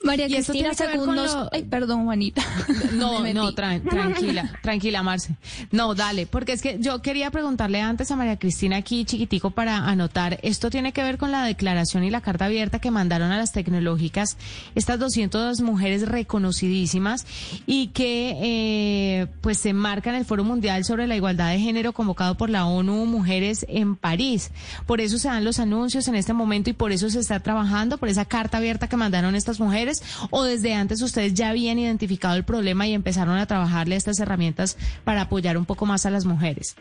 María 0.05 0.27
Cristina, 0.27 0.75
segundos. 0.75 1.37
Ay, 1.53 1.65
perdón, 1.65 2.05
Juanita. 2.05 2.43
No, 2.93 3.27
no, 3.33 3.53
tranquila, 3.53 4.59
tranquila, 4.63 5.03
Marce. 5.03 5.35
No, 5.71 5.95
dale, 5.95 6.27
porque 6.27 6.53
es 6.53 6.63
que 6.63 6.79
yo 6.79 7.03
quería 7.03 7.31
preguntarle 7.31 7.81
antes 7.81 8.11
a 8.11 8.17
María 8.17 8.39
Cristina 8.39 8.77
aquí, 8.77 9.05
chiquitico, 9.05 9.51
para 9.51 9.79
anotar. 9.89 10.39
Esto 10.43 10.71
tiene 10.71 10.93
que 10.93 11.03
ver 11.03 11.19
con 11.19 11.33
la 11.33 11.45
declaración 11.45 12.05
y 12.05 12.11
la 12.11 12.21
carta 12.21 12.47
abierta 12.47 12.79
que 12.79 12.91
mandaron 12.91 13.33
a 13.33 13.39
las 13.39 13.53
tecnológicas 13.53 14.37
estas 14.75 14.99
200 14.99 15.61
mujeres 15.63 16.07
reconocidísimas 16.09 17.27
y 17.67 17.89
que, 17.89 18.37
eh, 18.41 19.27
pues, 19.41 19.59
se 19.59 19.73
marca 19.73 20.11
en 20.11 20.17
el 20.17 20.25
Foro 20.25 20.45
Mundial 20.45 20.85
sobre 20.85 21.07
la 21.07 21.17
Igualdad 21.17 21.51
de 21.51 21.59
Género 21.59 21.93
convocado 21.93 22.37
por 22.37 22.51
la 22.51 22.67
ONU 22.67 23.07
Mujeres 23.07 23.67
en 23.69 23.97
París. 23.97 24.51
Por 24.87 25.01
eso 25.01 25.19
se 25.19 25.29
dan 25.29 25.45
los 25.45 25.59
anuncios 25.59 26.09
en 26.09 26.15
este 26.15 26.33
momento 26.33 26.71
y 26.71 26.75
por 26.75 26.93
eso 26.93 27.11
se 27.11 27.21
está 27.21 27.41
trabajando, 27.41 27.99
por 27.99 28.09
esa 28.09 28.25
carta 28.25 28.59
abierta 28.59 28.89
que 28.89 28.97
mandaron 28.97 29.35
estas 29.35 29.61
mujeres 29.61 29.92
o 30.31 30.45
desde 30.45 30.75
antes 30.75 31.03
ustedes 31.03 31.35
ya 31.35 31.51
habían 31.51 31.79
identificado 31.79 32.37
el 32.37 32.45
problema 32.45 32.87
y 32.87 32.95
empezaron 32.95 33.37
a 33.37 33.47
trabajarle 33.47 33.97
estas 33.97 34.21
herramientas 34.21 34.79
para 35.05 35.23
apoyar 35.23 35.59
un 35.59 35.67
poco 35.67 35.87
más 35.87 36.07
a 36.07 36.11
las 36.11 36.25
mujeres? 36.25 36.77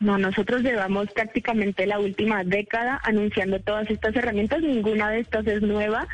No, 0.00 0.16
nosotros 0.16 0.62
llevamos 0.62 1.08
prácticamente 1.10 1.86
la 1.86 1.98
última 1.98 2.44
década 2.44 3.00
anunciando 3.02 3.58
todas 3.60 3.90
estas 3.90 4.14
herramientas, 4.14 4.62
ninguna 4.62 5.10
de 5.10 5.20
estas 5.20 5.46
es 5.46 5.60
nueva. 5.62 6.06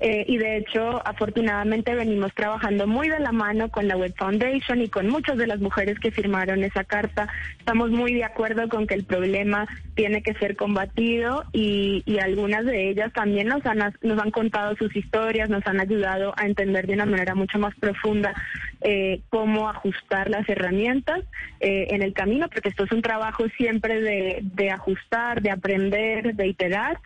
Eh, 0.00 0.24
y 0.28 0.38
de 0.38 0.58
hecho, 0.58 1.04
afortunadamente 1.06 1.94
venimos 1.94 2.32
trabajando 2.34 2.86
muy 2.86 3.08
de 3.08 3.18
la 3.18 3.32
mano 3.32 3.68
con 3.68 3.88
la 3.88 3.96
Web 3.96 4.14
Foundation 4.16 4.80
y 4.80 4.88
con 4.88 5.08
muchas 5.08 5.36
de 5.36 5.46
las 5.46 5.60
mujeres 5.60 5.98
que 5.98 6.10
firmaron 6.10 6.62
esa 6.62 6.84
carta. 6.84 7.28
Estamos 7.58 7.90
muy 7.90 8.14
de 8.14 8.24
acuerdo 8.24 8.68
con 8.68 8.86
que 8.86 8.94
el 8.94 9.04
problema 9.04 9.66
tiene 9.94 10.22
que 10.22 10.34
ser 10.34 10.56
combatido 10.56 11.44
y, 11.52 12.02
y 12.06 12.18
algunas 12.20 12.64
de 12.64 12.90
ellas 12.90 13.12
también 13.12 13.48
nos 13.48 13.64
han, 13.66 13.78
nos 14.02 14.22
han 14.22 14.30
contado 14.30 14.76
sus 14.76 14.94
historias, 14.94 15.50
nos 15.50 15.66
han 15.66 15.80
ayudado 15.80 16.32
a 16.36 16.46
entender 16.46 16.86
de 16.86 16.94
una 16.94 17.06
manera 17.06 17.34
mucho 17.34 17.58
más 17.58 17.74
profunda 17.74 18.34
eh, 18.80 19.22
cómo 19.30 19.68
ajustar 19.68 20.30
las 20.30 20.48
herramientas 20.48 21.24
eh, 21.58 21.88
en 21.90 22.02
el 22.02 22.12
camino, 22.12 22.48
porque 22.48 22.68
esto 22.68 22.84
es 22.84 22.92
un 22.92 23.02
trabajo 23.02 23.44
siempre 23.56 24.00
de, 24.00 24.40
de 24.42 24.70
ajustar, 24.70 25.42
de 25.42 25.50
aprender, 25.50 26.36
de 26.36 26.46
iterar. 26.46 27.00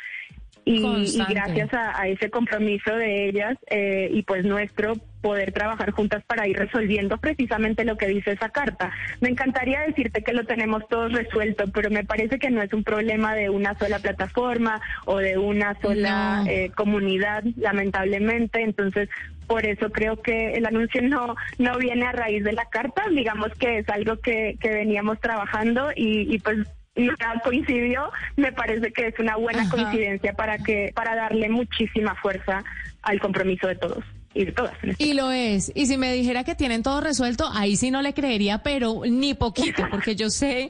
Y, 0.65 0.81
gracias 1.29 1.71
a, 1.73 2.07
ese 2.07 2.31
compromiso 2.31 2.95
de 2.95 3.29
ellas 3.29 3.57
eh, 3.69 4.09
y 4.13 4.23
pues 4.23 4.45
nuestro 4.45 4.95
poder 5.21 5.53
trabajar 5.53 5.93
juntas 5.93 6.23
para 6.25 6.47
ir 6.47 6.57
resolviendo 6.57 7.17
precisamente 7.19 7.85
lo 7.85 7.97
que 7.97 8.07
dice 8.07 8.33
esa 8.33 8.51
carta. 8.51 8.93
Me 9.21 9.29
encantaría 9.29 9.81
decirte 9.81 10.23
que 10.23 10.33
lo 10.33 10.45
tenemos 10.45 10.87
todos 10.89 11.13
resuelto, 11.13 11.65
pero 11.73 11.91
me 11.91 12.05
parece 12.05 12.39
que 12.39 12.51
no 12.51 12.63
es 12.63 12.73
un 12.73 12.85
problema 12.85 13.35
de 13.35 13.49
una 13.49 13.77
sola 13.79 13.99
plataforma 14.01 14.81
o 15.07 15.19
de 15.19 15.39
una 15.39 15.81
sola 15.81 16.45
eh, 16.49 16.71
comunidad, 16.75 17.45
lamentablemente. 17.57 18.63
Entonces, 18.63 19.09
por 19.47 19.65
eso 19.65 19.91
creo 19.91 20.21
que 20.23 20.55
el 20.55 20.67
anuncio 20.67 21.03
no 21.03 21.37
no 21.59 21.79
viene 21.79 22.07
a 22.07 22.13
raíz 22.13 22.45
de 22.45 22.53
la 22.53 22.67
carta, 22.67 23.05
digamos 23.11 23.53
que 23.55 23.79
es 23.79 23.89
algo 23.89 24.17
que, 24.17 24.57
que 24.61 24.71
veníamos 24.71 25.21
trabajando 25.21 25.91
y, 25.95 26.35
y 26.35 26.39
pues 26.39 26.59
ha 26.97 27.41
coincidió, 27.41 28.11
me 28.37 28.53
parece 28.53 28.93
que 28.93 29.09
es 29.09 29.19
una 29.19 29.37
buena 29.37 29.69
coincidencia 29.69 30.35
para 30.35 30.59
que 30.59 30.93
para 30.95 31.15
darle 31.15 31.49
muchísima 31.49 32.15
fuerza 32.17 32.63
al 33.03 33.21
compromiso 33.21 33.67
de 33.67 33.77
todos 33.77 34.05
y 34.35 34.45
de 34.47 34.53
todas. 34.53 34.75
Este 34.83 35.05
y 35.05 35.13
lo 35.13 35.31
es. 35.31 35.73
Y 35.75 35.87
si 35.87 35.97
me 35.97 36.13
dijera 36.13 36.45
que 36.45 36.55
tienen 36.55 36.83
todo 36.83 37.01
resuelto, 37.01 37.49
ahí 37.53 37.77
sí 37.77 37.91
no 37.91 38.03
le 38.03 38.15
creería, 38.15 38.63
pero 38.63 39.03
ni 39.07 39.35
poquito, 39.35 39.85
porque 39.91 40.17
yo 40.17 40.31
sé 40.31 40.69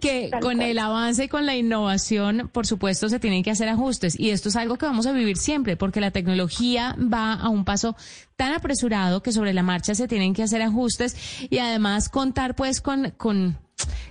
que 0.00 0.30
con 0.40 0.62
el 0.62 0.78
avance 0.78 1.24
y 1.24 1.28
con 1.28 1.46
la 1.46 1.56
innovación, 1.56 2.48
por 2.52 2.66
supuesto, 2.66 3.08
se 3.08 3.20
tienen 3.20 3.42
que 3.42 3.50
hacer 3.50 3.68
ajustes. 3.68 4.18
Y 4.18 4.30
esto 4.30 4.48
es 4.48 4.56
algo 4.56 4.76
que 4.76 4.86
vamos 4.86 5.06
a 5.06 5.12
vivir 5.12 5.36
siempre, 5.36 5.76
porque 5.76 6.00
la 6.00 6.10
tecnología 6.10 6.96
va 6.98 7.34
a 7.34 7.48
un 7.48 7.64
paso 7.64 7.96
tan 8.36 8.52
apresurado 8.52 9.22
que 9.22 9.32
sobre 9.32 9.54
la 9.54 9.62
marcha 9.62 9.94
se 9.94 10.08
tienen 10.08 10.34
que 10.34 10.42
hacer 10.42 10.62
ajustes 10.62 11.48
y 11.48 11.58
además 11.58 12.08
contar 12.08 12.54
pues 12.54 12.80
con, 12.80 13.10
con 13.16 13.58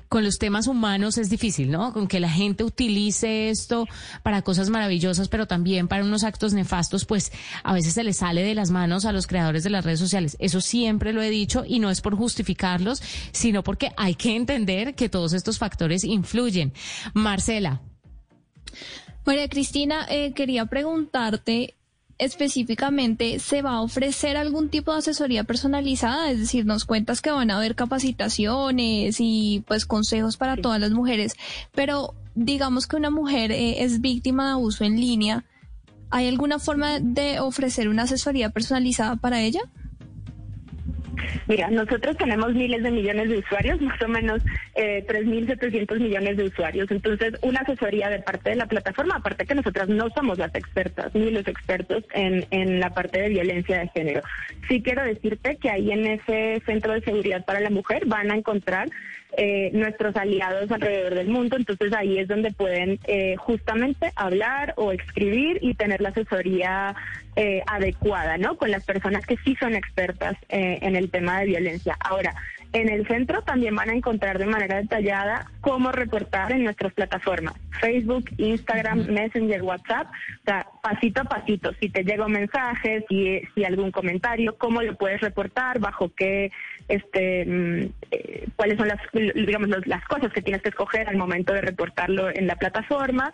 con 0.09 0.23
los 0.23 0.38
temas 0.38 0.67
humanos 0.67 1.17
es 1.17 1.29
difícil, 1.29 1.71
¿no? 1.71 1.93
Con 1.93 2.07
que 2.07 2.19
la 2.19 2.29
gente 2.29 2.63
utilice 2.63 3.49
esto 3.49 3.88
para 4.23 4.41
cosas 4.41 4.69
maravillosas, 4.69 5.29
pero 5.29 5.47
también 5.47 5.88
para 5.88 6.03
unos 6.03 6.23
actos 6.23 6.53
nefastos, 6.53 7.05
pues 7.05 7.31
a 7.63 7.73
veces 7.73 7.93
se 7.93 8.03
les 8.03 8.17
sale 8.17 8.43
de 8.43 8.55
las 8.55 8.71
manos 8.71 9.05
a 9.05 9.11
los 9.11 9.27
creadores 9.27 9.63
de 9.63 9.69
las 9.69 9.83
redes 9.83 9.99
sociales. 9.99 10.38
Eso 10.39 10.61
siempre 10.61 11.13
lo 11.13 11.21
he 11.21 11.29
dicho 11.29 11.63
y 11.67 11.79
no 11.79 11.89
es 11.89 12.01
por 12.01 12.15
justificarlos, 12.15 13.01
sino 13.31 13.63
porque 13.63 13.91
hay 13.97 14.15
que 14.15 14.35
entender 14.35 14.95
que 14.95 15.09
todos 15.09 15.33
estos 15.33 15.57
factores 15.57 16.03
influyen. 16.03 16.73
Marcela. 17.13 17.81
María 19.25 19.49
Cristina, 19.49 20.05
eh, 20.09 20.33
quería 20.33 20.67
preguntarte 20.67 21.75
específicamente, 22.17 23.39
¿se 23.39 23.62
va 23.62 23.71
a 23.71 23.82
ofrecer 23.82 24.38
algún 24.38 24.69
tipo 24.69 24.91
de 24.91 24.99
asesoría 24.99 25.43
personalizada? 25.43 26.32
Es 26.32 26.39
decir, 26.39 26.65
nos 26.65 26.86
cuentas 26.86 27.21
que 27.21 27.32
van 27.32 27.51
a 27.51 27.58
haber 27.58 27.75
capacitaciones 27.75 29.17
y 29.19 29.63
pues 29.67 29.86
consejos 29.86 30.38
para 30.38 30.58
todas 30.58 30.80
las 30.80 30.91
mujeres, 30.91 31.36
pero 31.73 32.13
digamos 32.36 32.88
que 32.88 32.95
una 32.95 33.10
mujer 33.10 33.51
eh, 33.51 33.84
es 33.84 34.01
víctima 34.01 34.45
de 34.45 34.51
abuso 34.51 34.84
en 34.84 34.99
línea, 34.99 35.45
¿hay 36.10 36.28
alguna 36.28 36.60
forma 36.60 36.99
de 36.99 37.39
ofrecer 37.39 37.89
una 37.89 38.04
asesoría 38.04 38.49
personalizada 38.49 39.15
para 39.17 39.41
ella? 39.41 39.62
Mira, 41.47 41.69
nosotros 41.69 42.17
tenemos 42.17 42.53
miles 42.53 42.81
de 42.81 42.91
millones 42.91 43.29
de 43.29 43.38
usuarios, 43.38 43.79
más 43.81 44.01
o 44.01 44.08
menos 44.08 44.41
eh, 44.73 45.05
3.700 45.08 45.99
millones 45.99 46.38
de 46.38 46.45
usuarios. 46.45 46.89
Entonces, 46.89 47.34
una 47.41 47.62
asesoría 47.62 48.10
de 48.10 48.19
parte 48.19 48.51
de 48.51 48.55
la 48.55 48.65
plataforma, 48.65 49.17
aparte 49.17 49.45
que 49.45 49.55
nosotras 49.55 49.88
no 49.88 50.10
somos 50.10 50.38
las 50.38 50.53
expertas 50.55 51.13
ni 51.13 51.29
los 51.29 51.47
expertos 51.47 52.03
en, 52.13 52.45
en 52.51 52.79
la 52.79 52.89
parte 52.89 53.21
de 53.21 53.29
violencia 53.29 53.79
de 53.79 53.88
género. 53.89 54.21
Sí 54.67 54.81
quiero 54.81 55.03
decirte 55.03 55.58
que 55.58 55.69
ahí 55.69 55.91
en 55.91 56.08
ese 56.08 56.62
Centro 56.65 56.93
de 56.93 57.01
Seguridad 57.01 57.45
para 57.45 57.60
la 57.60 57.69
Mujer 57.69 58.05
van 58.08 58.31
a 58.31 58.36
encontrar 58.36 58.89
eh, 59.37 59.69
nuestros 59.73 60.15
aliados 60.15 60.71
alrededor 60.71 61.15
del 61.15 61.27
mundo. 61.27 61.57
Entonces 61.57 61.93
ahí 61.93 62.19
es 62.19 62.27
donde 62.27 62.51
pueden 62.51 62.99
eh, 63.05 63.35
justamente 63.37 64.11
hablar 64.15 64.73
o 64.77 64.91
escribir 64.91 65.59
y 65.61 65.73
tener 65.75 66.01
la 66.01 66.09
asesoría 66.09 66.95
eh, 67.37 67.61
adecuada, 67.67 68.37
¿no? 68.37 68.55
Con 68.55 68.71
las 68.71 68.85
personas 68.85 69.25
que 69.25 69.35
sí 69.43 69.57
son 69.59 69.75
expertas 69.75 70.37
eh, 70.47 70.79
en 70.81 70.95
el 70.95 71.09
tema 71.11 71.39
de 71.39 71.47
violencia. 71.47 71.97
Ahora, 71.99 72.33
en 72.75 72.89
el 72.89 73.07
centro 73.07 73.41
también 73.41 73.73
van 73.73 73.89
a 73.89 73.93
encontrar 73.93 74.38
de 74.38 74.45
manera 74.45 74.75
detallada 74.75 75.49
cómo 75.61 75.93
reportar 75.93 76.51
en 76.51 76.65
nuestras 76.65 76.93
plataformas, 76.93 77.53
Facebook, 77.79 78.25
Instagram, 78.38 79.05
Messenger, 79.07 79.61
WhatsApp, 79.63 80.07
o 80.07 80.43
sea, 80.43 80.67
pasito 80.83 81.21
a 81.21 81.23
pasito, 81.23 81.71
si 81.79 81.88
te 81.88 82.03
llega 82.03 82.25
un 82.25 82.33
mensaje, 82.33 83.05
si, 83.07 83.41
si 83.55 83.63
algún 83.63 83.91
comentario, 83.91 84.57
cómo 84.57 84.81
lo 84.81 84.95
puedes 84.97 85.21
reportar, 85.21 85.79
bajo 85.79 86.11
qué, 86.15 86.51
este, 86.89 87.45
mm, 87.45 87.85
eh, 88.11 88.47
cuáles 88.57 88.77
son 88.77 88.89
las, 88.89 88.99
digamos, 89.13 89.69
las 89.85 90.03
cosas 90.05 90.33
que 90.33 90.41
tienes 90.41 90.61
que 90.61 90.69
escoger 90.69 91.07
al 91.07 91.15
momento 91.15 91.53
de 91.53 91.61
reportarlo 91.61 92.29
en 92.29 92.45
la 92.45 92.57
plataforma 92.57 93.31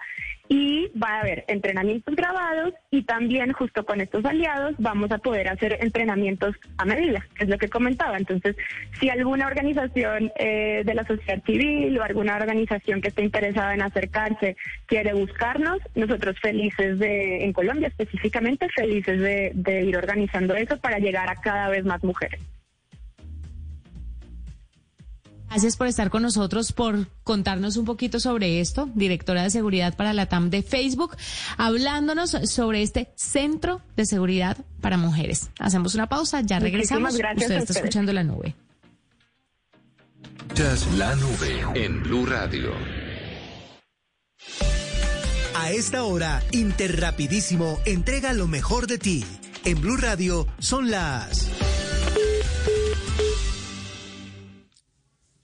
y 0.51 0.91
va 1.01 1.07
a 1.07 1.19
haber 1.21 1.45
entrenamientos 1.47 2.13
grabados 2.13 2.73
y 2.89 3.03
también 3.03 3.53
justo 3.53 3.85
con 3.85 4.01
estos 4.01 4.25
aliados 4.25 4.75
vamos 4.79 5.09
a 5.13 5.17
poder 5.17 5.47
hacer 5.47 5.77
entrenamientos 5.79 6.57
a 6.77 6.83
medida, 6.83 7.25
que 7.35 7.45
es 7.45 7.49
lo 7.49 7.57
que 7.57 7.69
comentaba. 7.69 8.17
Entonces, 8.17 8.57
si 8.99 9.07
alguna 9.09 9.47
organización 9.47 10.29
eh, 10.35 10.83
de 10.85 10.93
la 10.93 11.07
sociedad 11.07 11.41
civil 11.45 11.97
o 11.97 12.03
alguna 12.03 12.35
organización 12.35 12.99
que 12.99 13.07
esté 13.07 13.23
interesada 13.23 13.73
en 13.73 13.81
acercarse 13.81 14.57
quiere 14.87 15.13
buscarnos, 15.13 15.79
nosotros 15.95 16.37
felices 16.41 16.99
de, 16.99 17.45
en 17.45 17.53
Colombia 17.53 17.87
específicamente, 17.87 18.67
felices 18.75 19.21
de, 19.21 19.53
de 19.55 19.83
ir 19.83 19.95
organizando 19.95 20.53
eso 20.55 20.75
para 20.81 20.99
llegar 20.99 21.29
a 21.29 21.35
cada 21.35 21.69
vez 21.69 21.85
más 21.85 22.03
mujeres. 22.03 22.41
Gracias 25.51 25.75
por 25.75 25.87
estar 25.87 26.09
con 26.09 26.21
nosotros, 26.21 26.71
por 26.71 27.07
contarnos 27.25 27.75
un 27.75 27.83
poquito 27.83 28.21
sobre 28.21 28.61
esto, 28.61 28.89
directora 28.95 29.43
de 29.43 29.49
seguridad 29.49 29.97
para 29.97 30.13
la 30.13 30.27
TAM 30.27 30.49
de 30.49 30.63
Facebook, 30.63 31.17
hablándonos 31.57 32.29
sobre 32.45 32.81
este 32.81 33.11
centro 33.15 33.81
de 33.97 34.05
seguridad 34.05 34.55
para 34.79 34.95
mujeres. 34.95 35.49
Hacemos 35.59 35.93
una 35.93 36.07
pausa, 36.07 36.39
ya 36.39 36.59
regresamos. 36.59 37.17
Gracias 37.17 37.49
Usted 37.49 37.57
está 37.57 37.73
escuchando 37.73 38.13
la 38.13 38.23
nube. 38.23 38.55
La 40.97 41.15
nube 41.17 41.65
en 41.75 42.01
Blue 42.01 42.25
Radio. 42.25 42.71
A 45.53 45.71
esta 45.71 46.05
hora, 46.05 46.41
Interrapidísimo 46.51 47.77
entrega 47.83 48.31
lo 48.31 48.47
mejor 48.47 48.87
de 48.87 48.97
ti. 48.97 49.25
En 49.65 49.81
Blue 49.81 49.97
Radio 49.97 50.47
son 50.59 50.89
las 50.89 51.51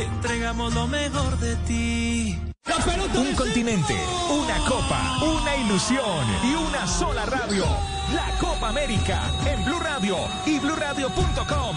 Entregamos 0.00 0.74
lo 0.74 0.86
mejor 0.86 1.38
de 1.38 1.56
ti. 1.66 2.38
Un 3.16 3.34
continente, 3.34 3.94
una 4.30 4.56
copa, 4.66 5.18
una 5.22 5.56
ilusión 5.56 6.26
y 6.42 6.54
una 6.54 6.86
sola 6.86 7.26
radio. 7.26 7.64
La 8.14 8.30
Copa 8.38 8.68
América 8.68 9.30
en 9.46 9.64
Blue 9.64 9.78
Radio 9.78 10.16
y 10.46 10.58
BlueRadio.com 10.58 11.76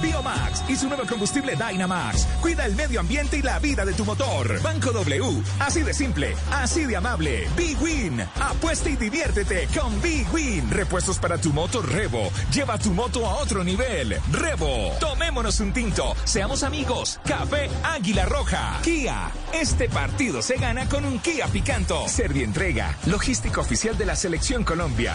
Biomax 0.00 0.64
y 0.68 0.76
su 0.76 0.88
nuevo 0.88 1.04
combustible 1.06 1.56
Dynamax. 1.56 2.26
Cuida 2.40 2.66
el 2.66 2.76
medio 2.76 3.00
ambiente 3.00 3.38
y 3.38 3.42
la 3.42 3.58
vida 3.58 3.84
de 3.84 3.92
tu 3.92 4.04
motor. 4.04 4.60
Banco 4.62 4.92
W, 4.92 5.42
así 5.60 5.82
de 5.82 5.94
simple, 5.94 6.34
así 6.52 6.84
de 6.84 6.96
amable. 6.96 7.48
Big 7.56 7.80
Win, 7.80 8.20
apuesta 8.40 8.88
y 8.90 8.96
diviértete 8.96 9.68
con 9.78 10.00
Big 10.00 10.26
Win. 10.32 10.70
Repuestos 10.70 11.18
para 11.18 11.38
tu 11.38 11.52
moto 11.52 11.82
Revo. 11.82 12.30
Lleva 12.52 12.78
tu 12.78 12.92
moto 12.92 13.26
a 13.26 13.36
otro 13.36 13.64
nivel. 13.64 14.18
Revo, 14.32 14.92
tomémonos 15.00 15.60
un 15.60 15.72
tinto, 15.72 16.14
seamos 16.24 16.62
amigos. 16.62 17.20
Café 17.24 17.70
Águila 17.82 18.26
Roja. 18.26 18.78
Kia, 18.82 19.30
este 19.52 19.88
partido 19.88 20.42
se 20.42 20.56
gana 20.56 20.88
con 20.88 21.04
un 21.04 21.18
Kia 21.18 21.46
Picanto. 21.46 22.08
Servientrega, 22.08 22.96
logística 23.06 23.60
oficial 23.60 23.96
de 23.96 24.06
la 24.06 24.16
Selección 24.16 24.64
Colombia. 24.64 25.14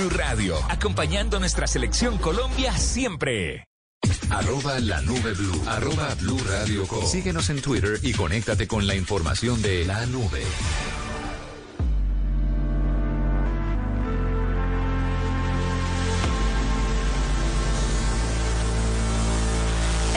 Blue 0.00 0.08
Radio, 0.16 0.56
acompañando 0.70 1.38
nuestra 1.38 1.66
selección 1.66 2.16
Colombia 2.16 2.72
siempre. 2.78 3.66
Arroba 4.30 4.80
la 4.80 5.02
nube 5.02 5.34
blue. 5.34 5.62
Arroba 5.68 6.14
blue 6.14 6.40
radio 6.48 6.86
com. 6.86 7.06
Síguenos 7.06 7.50
en 7.50 7.60
Twitter 7.60 8.00
y 8.02 8.14
conéctate 8.14 8.66
con 8.66 8.86
la 8.86 8.94
información 8.94 9.60
de 9.60 9.84
la 9.84 10.06
nube. 10.06 10.42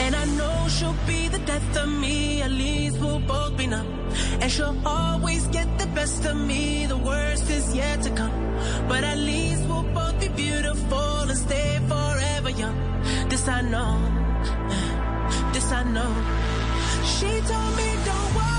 And 0.00 0.16
I 0.16 0.24
know 0.34 0.66
she'll 0.68 0.96
be 1.06 1.28
the 1.28 1.40
death 1.44 1.76
of 1.76 1.88
me, 1.88 2.40
at 2.40 2.50
least 2.50 2.96
we'll 3.00 3.20
both 3.20 3.54
be 3.58 3.66
numb. 3.66 3.86
And 4.40 4.50
she'll 4.50 4.80
always 4.86 5.46
get 5.48 5.66
best 5.94 6.24
of 6.24 6.36
me, 6.36 6.86
the 6.86 6.96
worst 6.96 7.48
is 7.50 7.74
yet 7.74 8.02
to 8.02 8.10
come. 8.10 8.32
But 8.88 9.04
at 9.04 9.18
least 9.18 9.62
we'll 9.68 9.88
both 9.94 10.20
be 10.20 10.28
beautiful 10.28 11.30
and 11.30 11.38
stay 11.38 11.78
forever 11.88 12.50
young. 12.50 12.78
This 13.28 13.46
I 13.48 13.60
know, 13.62 13.92
this 15.52 15.70
I 15.72 15.82
know. 15.84 16.12
She 17.14 17.30
told 17.50 17.76
me 17.76 17.88
don't 18.04 18.34
worry 18.34 18.53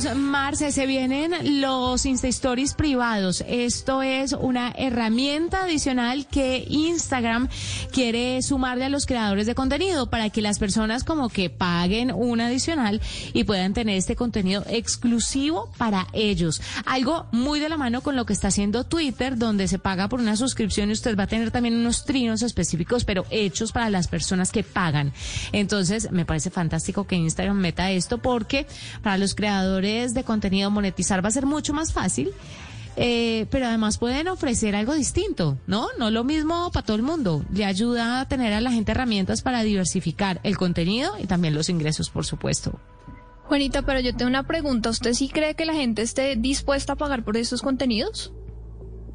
7 0.00 0.14
minutos. 0.14 0.30
Marce, 0.30 0.72
se 0.72 0.86
vienen 0.86 1.60
los 1.60 2.06
Insta 2.06 2.28
Stories 2.28 2.74
privados. 2.74 3.44
Esto 3.46 4.02
es 4.02 4.32
una 4.32 4.72
herramienta 4.76 5.64
adicional 5.64 6.26
que 6.26 6.64
Instagram 6.68 7.48
quiere 7.90 8.40
sumarle 8.42 8.84
a 8.84 8.88
los 8.88 9.06
creadores 9.06 9.46
de 9.46 9.54
contenido 9.54 10.08
para 10.08 10.30
que 10.30 10.42
las 10.42 10.58
personas 10.58 11.04
como 11.04 11.28
que 11.28 11.50
paguen 11.50 12.12
un 12.12 12.40
adicional 12.40 13.00
y 13.32 13.44
puedan 13.44 13.74
tener 13.74 13.96
este 13.96 14.16
contenido 14.16 14.64
exclusivo 14.68 15.70
para 15.78 16.06
ellos. 16.12 16.60
Algo 16.86 17.26
muy 17.32 17.60
de 17.60 17.68
la 17.68 17.76
mano 17.76 18.00
con 18.00 18.16
lo 18.16 18.26
que 18.26 18.32
está 18.32 18.48
haciendo 18.48 18.84
Twitter, 18.84 19.36
donde 19.36 19.68
se 19.68 19.78
paga 19.78 20.08
por 20.08 20.20
una 20.20 20.36
suscripción 20.36 20.90
y 20.90 20.92
usted 20.92 21.18
va 21.18 21.24
a 21.24 21.28
tener 21.28 21.50
también 21.50 21.76
unos 21.76 22.04
trinos 22.04 22.42
específicos, 22.42 23.04
pero 23.04 23.26
hechos 23.30 23.72
para 23.72 23.90
las 23.90 24.08
personas 24.08 24.52
que 24.52 24.62
pagan. 24.62 25.12
Entonces, 25.52 26.10
me 26.10 26.24
parece 26.24 26.50
fantástico 26.50 27.06
que 27.06 27.16
Instagram 27.16 27.56
meta 27.56 27.90
esto 27.90 28.18
porque 28.18 28.66
para 29.02 29.18
los 29.18 29.34
creadores 29.34 30.14
de 30.14 30.24
contenido 30.24 30.70
monetizar 30.70 31.24
va 31.24 31.28
a 31.28 31.32
ser 31.32 31.46
mucho 31.46 31.72
más 31.72 31.92
fácil. 31.92 32.30
Eh, 32.96 33.46
pero 33.50 33.66
además 33.66 33.98
pueden 33.98 34.28
ofrecer 34.28 34.74
algo 34.74 34.94
distinto, 34.94 35.58
¿no? 35.66 35.88
No 35.98 36.10
lo 36.10 36.24
mismo 36.24 36.70
para 36.72 36.84
todo 36.84 36.96
el 36.96 37.02
mundo. 37.02 37.44
Le 37.52 37.64
ayuda 37.64 38.20
a 38.20 38.28
tener 38.28 38.52
a 38.52 38.60
la 38.60 38.72
gente 38.72 38.92
herramientas 38.92 39.42
para 39.42 39.62
diversificar 39.62 40.40
el 40.42 40.56
contenido 40.56 41.12
y 41.18 41.26
también 41.26 41.54
los 41.54 41.68
ingresos, 41.68 42.10
por 42.10 42.26
supuesto. 42.26 42.78
Juanita, 43.44 43.82
pero 43.82 44.00
yo 44.00 44.14
tengo 44.14 44.28
una 44.28 44.46
pregunta. 44.46 44.90
¿Usted 44.90 45.12
sí 45.14 45.28
cree 45.28 45.54
que 45.54 45.64
la 45.64 45.74
gente 45.74 46.02
esté 46.02 46.36
dispuesta 46.36 46.92
a 46.92 46.96
pagar 46.96 47.24
por 47.24 47.36
esos 47.36 47.62
contenidos? 47.62 48.32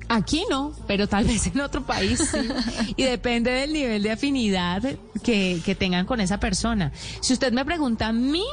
Aquí 0.10 0.44
no, 0.50 0.74
pero 0.88 1.08
tal 1.08 1.24
vez 1.28 1.48
en 1.48 1.62
otro 1.62 1.84
país 1.86 2.20
sí. 2.20 2.50
Y 2.96 3.04
depende 3.04 3.52
del 3.52 3.74
nivel 3.74 4.04
de 4.04 4.12
afinidad 4.12 4.84
que, 5.24 5.62
que 5.64 5.76
tengan 5.76 6.06
con 6.06 6.22
esa 6.22 6.40
persona. 6.40 6.92
Si 7.22 7.34
usted 7.34 7.54
me 7.54 7.66
pregunta 7.66 8.08
a 8.08 8.14
mí, 8.14 8.44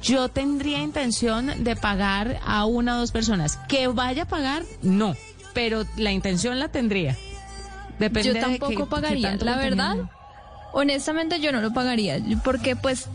yo 0.00 0.28
tendría 0.28 0.80
intención 0.80 1.64
de 1.64 1.76
pagar 1.76 2.40
a 2.44 2.64
una 2.66 2.96
o 2.96 3.00
dos 3.00 3.12
personas. 3.12 3.58
Que 3.68 3.88
vaya 3.88 4.24
a 4.24 4.26
pagar, 4.26 4.64
no. 4.82 5.14
Pero 5.54 5.84
la 5.96 6.12
intención 6.12 6.58
la 6.58 6.68
tendría. 6.68 7.16
Depende 7.98 8.34
yo 8.34 8.40
tampoco 8.40 8.86
pagaría. 8.86 9.36
La 9.36 9.56
verdad, 9.56 9.96
honestamente 10.72 11.40
yo 11.40 11.52
no 11.52 11.60
lo 11.60 11.72
pagaría. 11.72 12.18
Porque 12.44 12.76
pues 12.76 13.08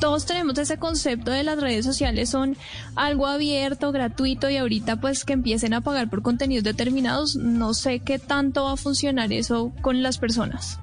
todos 0.00 0.24
tenemos 0.24 0.56
ese 0.58 0.78
concepto 0.78 1.30
de 1.30 1.42
las 1.42 1.60
redes 1.60 1.84
sociales 1.84 2.30
son 2.30 2.56
algo 2.96 3.26
abierto, 3.26 3.92
gratuito 3.92 4.48
y 4.48 4.56
ahorita 4.56 4.96
pues 4.96 5.24
que 5.24 5.34
empiecen 5.34 5.74
a 5.74 5.82
pagar 5.82 6.08
por 6.08 6.22
contenidos 6.22 6.64
determinados, 6.64 7.36
no 7.36 7.74
sé 7.74 8.00
qué 8.00 8.18
tanto 8.18 8.64
va 8.64 8.72
a 8.72 8.76
funcionar 8.76 9.32
eso 9.32 9.72
con 9.82 10.02
las 10.02 10.18
personas. 10.18 10.80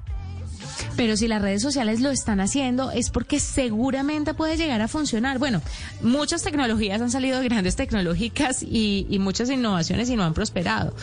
Pero 0.96 1.16
si 1.16 1.28
las 1.28 1.42
redes 1.42 1.62
sociales 1.62 2.00
lo 2.00 2.10
están 2.10 2.40
haciendo 2.40 2.90
es 2.90 3.10
porque 3.10 3.40
seguramente 3.40 4.34
puede 4.34 4.56
llegar 4.56 4.80
a 4.80 4.88
funcionar. 4.88 5.38
Bueno, 5.38 5.62
muchas 6.00 6.42
tecnologías 6.42 7.00
han 7.00 7.10
salido 7.10 7.40
grandes 7.42 7.76
tecnológicas 7.76 8.62
y, 8.62 9.06
y 9.08 9.18
muchas 9.18 9.50
innovaciones 9.50 10.08
y 10.10 10.16
no 10.16 10.24
han 10.24 10.34
prosperado. 10.34 10.94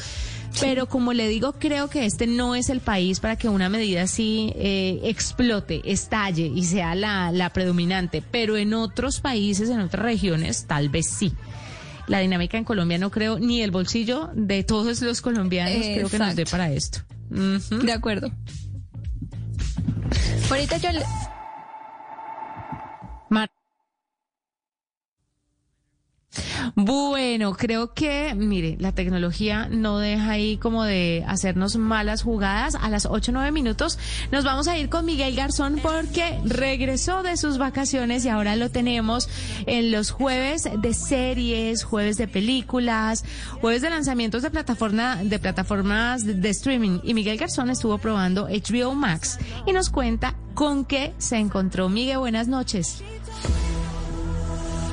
Pero 0.61 0.88
como 0.88 1.13
le 1.13 1.28
digo, 1.28 1.53
creo 1.53 1.89
que 1.89 2.05
este 2.05 2.28
no 2.28 2.55
es 2.55 2.69
el 2.69 2.80
país 2.80 3.19
para 3.19 3.36
que 3.36 3.49
una 3.49 3.69
medida 3.69 4.03
así 4.03 4.53
eh, 4.55 4.99
explote, 5.03 5.82
estalle 5.86 6.45
y 6.45 6.63
sea 6.63 6.95
la, 6.95 7.32
la 7.32 7.51
predominante. 7.51 8.23
Pero 8.32 8.57
en 8.57 8.73
otros 8.73 9.19
países, 9.19 9.69
en 9.69 9.80
otras 9.80 10.03
regiones, 10.03 10.65
tal 10.65 10.89
vez 10.89 11.07
sí. 11.07 11.34
La 12.07 12.19
dinámica 12.19 12.57
en 12.57 12.63
Colombia 12.63 12.97
no 12.97 13.09
creo, 13.09 13.39
ni 13.39 13.61
el 13.61 13.71
bolsillo 13.71 14.30
de 14.36 14.63
todos 14.63 15.01
los 15.01 15.21
colombianos 15.21 15.84
creo 15.84 16.09
que 16.09 16.19
nos 16.19 16.36
dé 16.36 16.45
para 16.45 16.71
esto. 16.71 16.99
De 17.30 17.91
acuerdo. 17.91 18.32
Ahorita 20.49 20.77
yo 20.77 20.91
Bueno, 26.76 27.53
creo 27.53 27.93
que, 27.93 28.34
mire, 28.36 28.78
la 28.80 28.91
tecnología 28.91 29.68
no 29.70 29.99
deja 29.99 30.32
ahí 30.32 30.57
como 30.57 30.84
de 30.84 31.24
hacernos 31.28 31.76
malas 31.76 32.24
jugadas. 32.24 32.76
A 32.76 32.89
las 32.89 33.05
8 33.05 33.32
o 33.32 33.34
9 33.34 33.51
minutos 33.51 33.99
nos 34.32 34.43
vamos 34.43 34.68
a 34.68 34.78
ir 34.78 34.89
con 34.89 35.05
Miguel 35.05 35.36
Garzón 35.36 35.80
porque 35.82 36.39
regresó 36.43 37.24
de 37.24 37.38
sus 37.38 37.57
vacaciones 37.57 38.26
y 38.26 38.30
ahora 38.30 38.55
lo 38.55 38.70
tenemos 38.70 39.30
en 39.66 39.91
los 39.91 40.11
jueves 40.11 40.68
de 40.78 40.93
series, 40.93 41.84
jueves 41.84 42.18
de 42.18 42.28
películas, 42.28 43.24
jueves 43.61 43.82
de 43.82 43.89
lanzamientos 43.89 44.41
de, 44.41 44.51
plataforma, 44.51 45.18
de 45.24 45.39
plataformas 45.39 46.26
de, 46.26 46.34
de 46.34 46.49
streaming. 46.49 46.99
Y 47.03 47.13
Miguel 47.13 47.38
Garzón 47.38 47.70
estuvo 47.70 47.97
probando 47.97 48.47
HBO 48.47 48.95
Max 48.95 49.38
y 49.66 49.74
nos 49.74 49.89
cuenta 49.89 50.36
con 50.53 50.86
qué 50.86 51.13
se 51.18 51.38
encontró. 51.38 51.89
Miguel, 51.89 52.20
buenas 52.20 52.47
noches. 52.47 53.03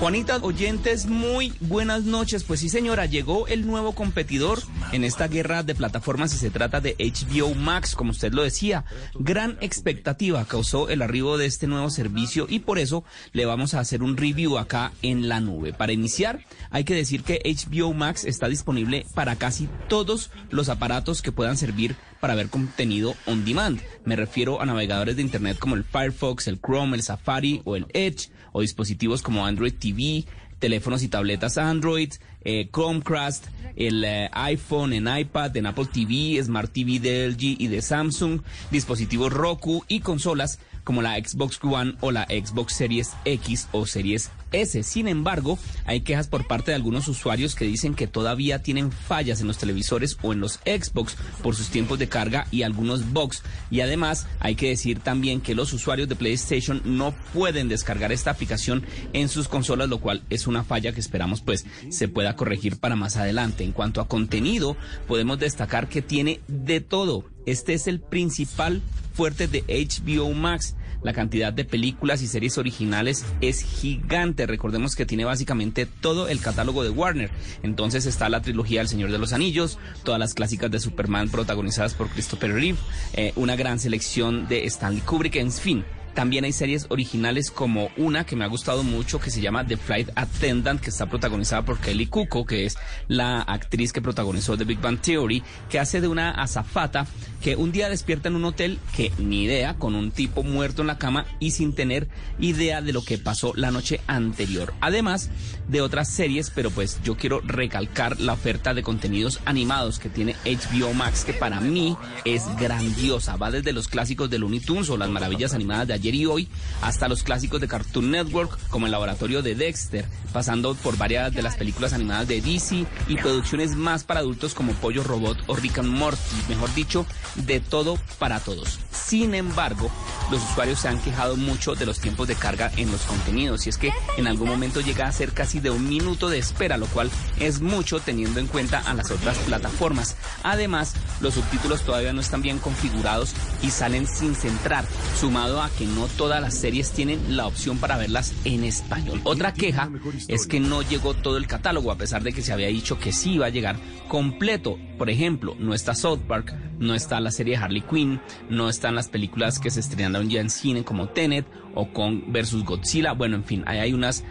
Juanita, 0.03 0.39
oyentes, 0.39 1.07
muy 1.07 1.55
buenas 1.61 2.03
noches. 2.03 2.43
Pues 2.43 2.59
sí, 2.59 2.69
señora, 2.69 3.07
llegó 3.07 3.47
el 3.47 3.69
nuevo 3.69 3.93
competidor 3.93 4.61
en 4.91 5.05
esta 5.05 5.29
guerra 5.29 5.63
de 5.63 5.77
plataformas 5.77 6.35
y 6.35 6.39
se 6.39 6.51
trata 6.51 6.81
de 6.81 6.97
HBO 6.99 7.55
Max, 7.55 7.95
como 7.95 8.11
usted 8.11 8.33
lo 8.33 8.43
decía. 8.43 8.85
Gran 9.15 9.59
expectativa 9.61 10.45
causó 10.45 10.89
el 10.89 11.03
arribo 11.03 11.39
de 11.39 11.47
este 11.47 11.69
nuevo 11.69 11.89
servicio 11.89 12.47
y 12.49 12.59
por 12.59 12.81
eso 12.81 13.05
le 13.31 13.47
vamos 13.47 13.75
a 13.75 13.79
hacer 13.79 14.03
un 14.03 14.17
review 14.17 14.59
acá 14.59 14.91
en 15.03 15.29
la 15.29 15.39
nube. 15.39 15.73
Para 15.73 15.93
iniciar, 15.93 16.45
hay 16.73 16.83
que 16.83 16.97
decir 16.97 17.23
que 17.23 17.41
HBO 17.45 17.95
Max 17.95 18.25
está 18.25 18.49
disponible 18.49 19.07
para 19.15 19.37
casi 19.37 19.69
todos 19.89 20.31
los 20.51 20.69
aparatos 20.69 21.23
que 21.23 21.31
puedan 21.31 21.57
servir 21.57 21.95
para 22.19 22.35
ver 22.35 22.49
contenido 22.49 23.15
on 23.27 23.45
demand. 23.45 23.81
Me 24.05 24.17
refiero 24.17 24.61
a 24.61 24.67
navegadores 24.67 25.15
de 25.15 25.23
Internet 25.23 25.59
como 25.59 25.75
el 25.77 25.85
Firefox, 25.85 26.47
el 26.47 26.61
Chrome, 26.61 26.97
el 26.97 27.03
Safari 27.03 27.63
o 27.65 27.75
el 27.75 27.87
Edge, 27.93 28.31
o 28.53 28.61
dispositivos 28.61 29.23
como 29.23 29.47
Android 29.47 29.75
TV, 29.75 30.25
teléfonos 30.59 31.03
y 31.03 31.09
tabletas 31.09 31.59
Android, 31.59 32.13
eh, 32.45 32.69
Chromecast, 32.73 33.47
el 33.77 34.05
eh, 34.05 34.31
iPhone, 34.33 34.93
en 34.93 35.09
iPad, 35.09 35.57
en 35.57 35.67
Apple 35.67 35.87
TV, 35.93 36.43
Smart 36.43 36.73
TV 36.73 37.01
de 37.01 37.29
LG 37.29 37.61
y 37.61 37.67
de 37.67 37.83
Samsung, 37.83 38.41
dispositivos 38.71 39.33
Roku 39.33 39.85
y 39.89 40.01
consolas 40.01 40.59
como 40.85 41.03
la 41.03 41.17
Xbox 41.17 41.59
One 41.63 41.95
o 42.01 42.11
la 42.11 42.25
Xbox 42.25 42.75
Series 42.75 43.13
X 43.25 43.69
o 43.73 43.87
Series 43.87 44.31
S. 44.53 44.83
Sin 44.83 45.09
embargo, 45.09 45.59
hay 45.87 46.03
quejas 46.03 46.29
por 46.29 46.47
parte 46.47 46.71
de 46.71 46.77
algunos 46.77 47.09
usuarios 47.09 47.55
que 47.55 47.65
dicen 47.65 47.95
que 47.95 48.07
todavía 48.07 48.63
tienen 48.63 48.93
fallas 48.93 49.41
en 49.41 49.47
los 49.47 49.59
televisores 49.59 50.19
o 50.23 50.33
en 50.33 50.41
los 50.41 50.61
Xbox 50.65 51.17
por 51.43 51.57
sus 51.57 51.69
tiempos 51.69 51.99
de 51.99 52.09
carga 52.09 52.47
y 52.51 52.63
algunos 52.63 53.13
bugs. 53.13 53.43
Y 53.71 53.81
además, 53.81 54.27
hay 54.41 54.55
que 54.55 54.69
decir 54.69 55.01
también 55.01 55.41
que 55.41 55.55
los 55.55 55.73
usuarios 55.73 56.09
de 56.09 56.17
PlayStation 56.17 56.83
no 56.85 57.15
pueden 57.33 57.69
descargar 57.69 58.13
esta 58.13 58.31
aplicación 58.31 58.85
en 59.13 59.29
sus 59.29 59.49
consolas, 59.49 59.89
lo 59.89 60.01
cual 60.01 60.23
es 60.31 60.47
una 60.47 60.65
falla 60.65 60.93
que 60.93 61.01
esperamos 61.01 61.41
pues 61.41 61.65
se 61.91 62.09
pueda 62.09 62.37
corregir 62.37 62.79
para 62.79 62.97
más 62.97 63.17
adelante. 63.17 63.65
En 63.65 63.73
cuanto 63.73 64.01
a 64.01 64.09
contenido, 64.09 64.77
podemos 65.07 65.39
destacar 65.39 65.89
que 65.89 66.03
tiene 66.03 66.41
de 66.49 66.81
todo. 66.81 67.25
Este 67.47 67.75
es 67.75 67.87
el 67.87 68.01
principal 68.01 68.83
fuerte 69.15 69.49
de 69.49 69.65
HBO 69.69 70.33
Max. 70.33 70.77
La 71.03 71.13
cantidad 71.13 71.53
de 71.53 71.65
películas 71.65 72.23
y 72.23 72.29
series 72.29 72.59
originales 72.59 73.25
es 73.41 73.63
gigante. 73.63 74.47
Recordemos 74.47 74.95
que 74.95 75.05
tiene 75.05 75.25
básicamente 75.25 75.85
todo 75.87 76.29
el 76.29 76.41
catálogo 76.41 76.85
de 76.85 76.91
Warner. 76.91 77.31
Entonces 77.65 78.07
está 78.07 78.29
la 78.29 78.41
trilogía 78.41 78.81
El 78.81 78.89
Señor 78.89 79.11
de 79.11 79.19
los 79.19 79.33
Anillos, 79.33 79.79
todas 80.05 80.21
las 80.21 80.35
clásicas 80.35 80.71
de 80.71 80.79
Superman 80.79 81.29
protagonizadas 81.29 81.95
por 81.95 82.09
Christopher 82.09 82.53
Reeve, 82.53 82.79
eh, 83.15 83.33
una 83.35 83.57
gran 83.57 83.81
selección 83.81 84.47
de 84.47 84.65
Stanley 84.67 85.01
Kubrick, 85.01 85.37
en 85.37 85.51
fin. 85.51 85.85
También 86.15 86.45
hay 86.45 86.53
series 86.53 86.87
originales 86.91 87.51
como 87.51 87.91
una 87.97 88.25
que 88.25 88.37
me 88.37 88.45
ha 88.45 88.49
gustado 88.49 88.83
mucho 88.83 89.19
que 89.19 89.31
se 89.31 89.41
llama 89.41 89.67
The 89.67 89.77
Flight 89.77 90.11
Attendant, 90.15 90.81
que 90.81 90.91
está 90.91 91.07
protagonizada 91.07 91.65
por 91.65 91.79
Kelly 91.79 92.07
Cuoco, 92.07 92.45
que 92.45 92.67
es 92.67 92.77
la 93.09 93.41
actriz 93.41 93.93
que 93.93 94.03
protagonizó 94.03 94.57
The 94.57 94.65
Big 94.65 94.81
Bang 94.81 95.01
Theory, 95.01 95.43
que 95.71 95.79
hace 95.79 96.01
de 96.01 96.09
una 96.09 96.31
azafata 96.31 97.07
que 97.43 97.57
un 97.57 97.73
día 97.73 97.89
despierta 97.89 98.29
en 98.29 98.37
un 98.37 98.45
hotel 98.45 98.79
que 98.95 99.11
ni 99.19 99.45
idea, 99.45 99.75
con 99.75 99.95
un 99.95 100.11
tipo 100.11 100.43
muerto 100.43 100.83
en 100.83 100.87
la 100.87 100.99
cama 100.99 101.27
y 101.41 101.51
sin 101.51 101.75
tener 101.75 102.09
idea 102.39 102.83
de 102.83 102.93
lo 102.93 103.05
que 103.05 103.19
pasó 103.19 103.53
la 103.57 103.71
noche 103.71 104.01
anterior. 104.07 104.75
Además 104.81 105.31
de 105.69 105.81
otras 105.81 106.09
series, 106.09 106.51
pero 106.51 106.71
pues 106.71 107.01
yo 107.03 107.17
quiero 107.17 107.41
recalcar 107.41 108.21
la 108.21 108.35
oferta 108.35 108.75
de 108.75 108.83
contenidos 108.83 109.41
animados 109.45 109.99
que 109.99 110.09
tiene 110.09 110.37
HBO 110.45 110.93
Max, 110.95 111.25
que 111.25 111.33
para 111.33 111.61
mí 111.61 111.97
es 112.25 112.45
grandiosa. 112.59 113.37
Va 113.37 113.51
desde 113.51 113.73
los 113.73 113.89
clásicos 113.89 114.31
de 114.31 114.39
Looney 114.39 114.61
Tunes 114.61 114.91
o 114.91 114.97
las 114.97 115.11
maravillas 115.11 115.55
animadas 115.55 115.89
de 115.89 115.95
y 116.11 116.27
hoy, 116.27 116.49
hasta 116.81 117.09
los 117.09 117.23
clásicos 117.23 117.61
de 117.61 117.69
Cartoon 117.69 118.11
Network, 118.11 118.59
como 118.69 118.87
el 118.87 118.93
laboratorio 118.93 119.43
de 119.43 119.55
Dexter, 119.55 120.07
pasando 120.33 120.75
por 120.75 120.97
varias 120.97 121.33
de 121.33 121.43
las 121.43 121.57
películas 121.57 121.93
animadas 121.93 122.29
de 122.29 122.41
DC 122.41 122.85
y 123.09 123.17
producciones 123.17 123.77
más 123.77 124.05
para 124.05 124.21
adultos 124.21 124.55
como 124.55 124.73
Pollo 124.73 125.05
Robot 125.05 125.39
o 125.47 125.55
Rick 125.55 125.79
and 125.79 125.91
Morty, 125.91 126.19
mejor 126.49 126.75
dicho, 126.75 127.07
de 127.37 127.61
todo 127.61 127.99
para 128.19 128.41
todos. 128.41 128.81
Sin 128.91 129.35
embargo, 129.35 129.91
los 130.31 130.43
usuarios 130.43 130.81
se 130.81 130.89
han 130.89 131.01
quejado 131.01 131.37
mucho 131.37 131.75
de 131.75 131.87
los 131.87 132.01
tiempos 132.01 132.29
de 132.29 132.35
carga 132.35 132.73
en 132.77 132.91
los 132.91 133.03
contenidos 133.03 133.67
y 133.67 133.71
es 133.71 133.79
que 133.79 133.93
en 134.17 134.27
algún 134.27 134.49
momento 134.49 134.81
llega 134.81 135.07
a 135.07 135.13
ser 135.13 135.33
casi 135.33 135.61
de 135.61 135.71
un 135.71 135.89
minuto 135.89 136.29
de 136.29 136.39
espera, 136.39 136.77
lo 136.77 136.87
cual 136.87 137.11
es 137.39 137.61
mucho 137.61 138.01
teniendo 138.01 138.41
en 138.41 138.47
cuenta 138.47 138.79
a 138.79 138.95
las 138.95 139.11
otras 139.11 139.37
plataformas. 139.39 140.17
Además, 140.43 140.95
los 141.21 141.35
subtítulos 141.35 141.83
todavía 141.83 142.13
no 142.13 142.21
están 142.21 142.43
bien 142.43 142.59
configurados 142.59 143.35
y 143.63 143.71
salen 143.71 144.07
sin 144.07 144.35
centrar, 144.35 144.85
sumado 145.21 145.63
a 145.63 145.71
que 145.71 145.85
no 145.95 146.07
todas 146.07 146.41
las 146.41 146.55
series 146.55 146.91
tienen 146.93 147.37
la 147.37 147.47
opción 147.47 147.79
para 147.79 147.97
verlas 147.97 148.35
en 148.45 148.65
español. 148.65 149.21
Otra 149.25 149.53
queja 149.53 149.91
es 150.29 150.47
que 150.47 150.61
no 150.61 150.83
llegó 150.83 151.15
todo 151.15 151.37
el 151.37 151.47
catálogo, 151.47 151.91
a 151.91 151.97
pesar 151.97 152.23
de 152.23 152.33
que 152.33 152.43
se 152.43 152.53
había 152.53 152.69
dicho 152.69 152.99
que 152.99 153.13
sí 153.13 153.35
iba 153.35 153.47
a 153.47 153.51
llegar 153.51 153.77
completo. 154.09 154.79
Por 154.99 155.11
ejemplo, 155.11 155.57
no 155.59 155.75
está 155.75 155.95
South 155.95 156.21
Park, 156.27 156.55
no 156.79 156.95
está 156.95 157.21
la 157.21 157.31
serie 157.31 157.57
Harley 157.57 157.83
Quinn, 157.83 158.21
no 158.51 158.69
están 158.69 158.95
las 158.95 159.09
películas 159.09 159.59
que 159.59 159.71
se 159.71 159.81
estrenaron 159.81 160.29
ya 160.29 160.41
en 160.41 160.51
cine 160.51 160.85
como 160.85 161.09
Tenet 161.09 161.47
o 161.75 161.93
con 161.93 162.33
versus 162.33 162.65
Godzilla. 162.65 163.13
Bueno, 163.13 163.37
en 163.37 163.45
fin, 163.45 163.63
ahí 163.67 163.79
hay 163.79 163.93
unas 163.93 164.25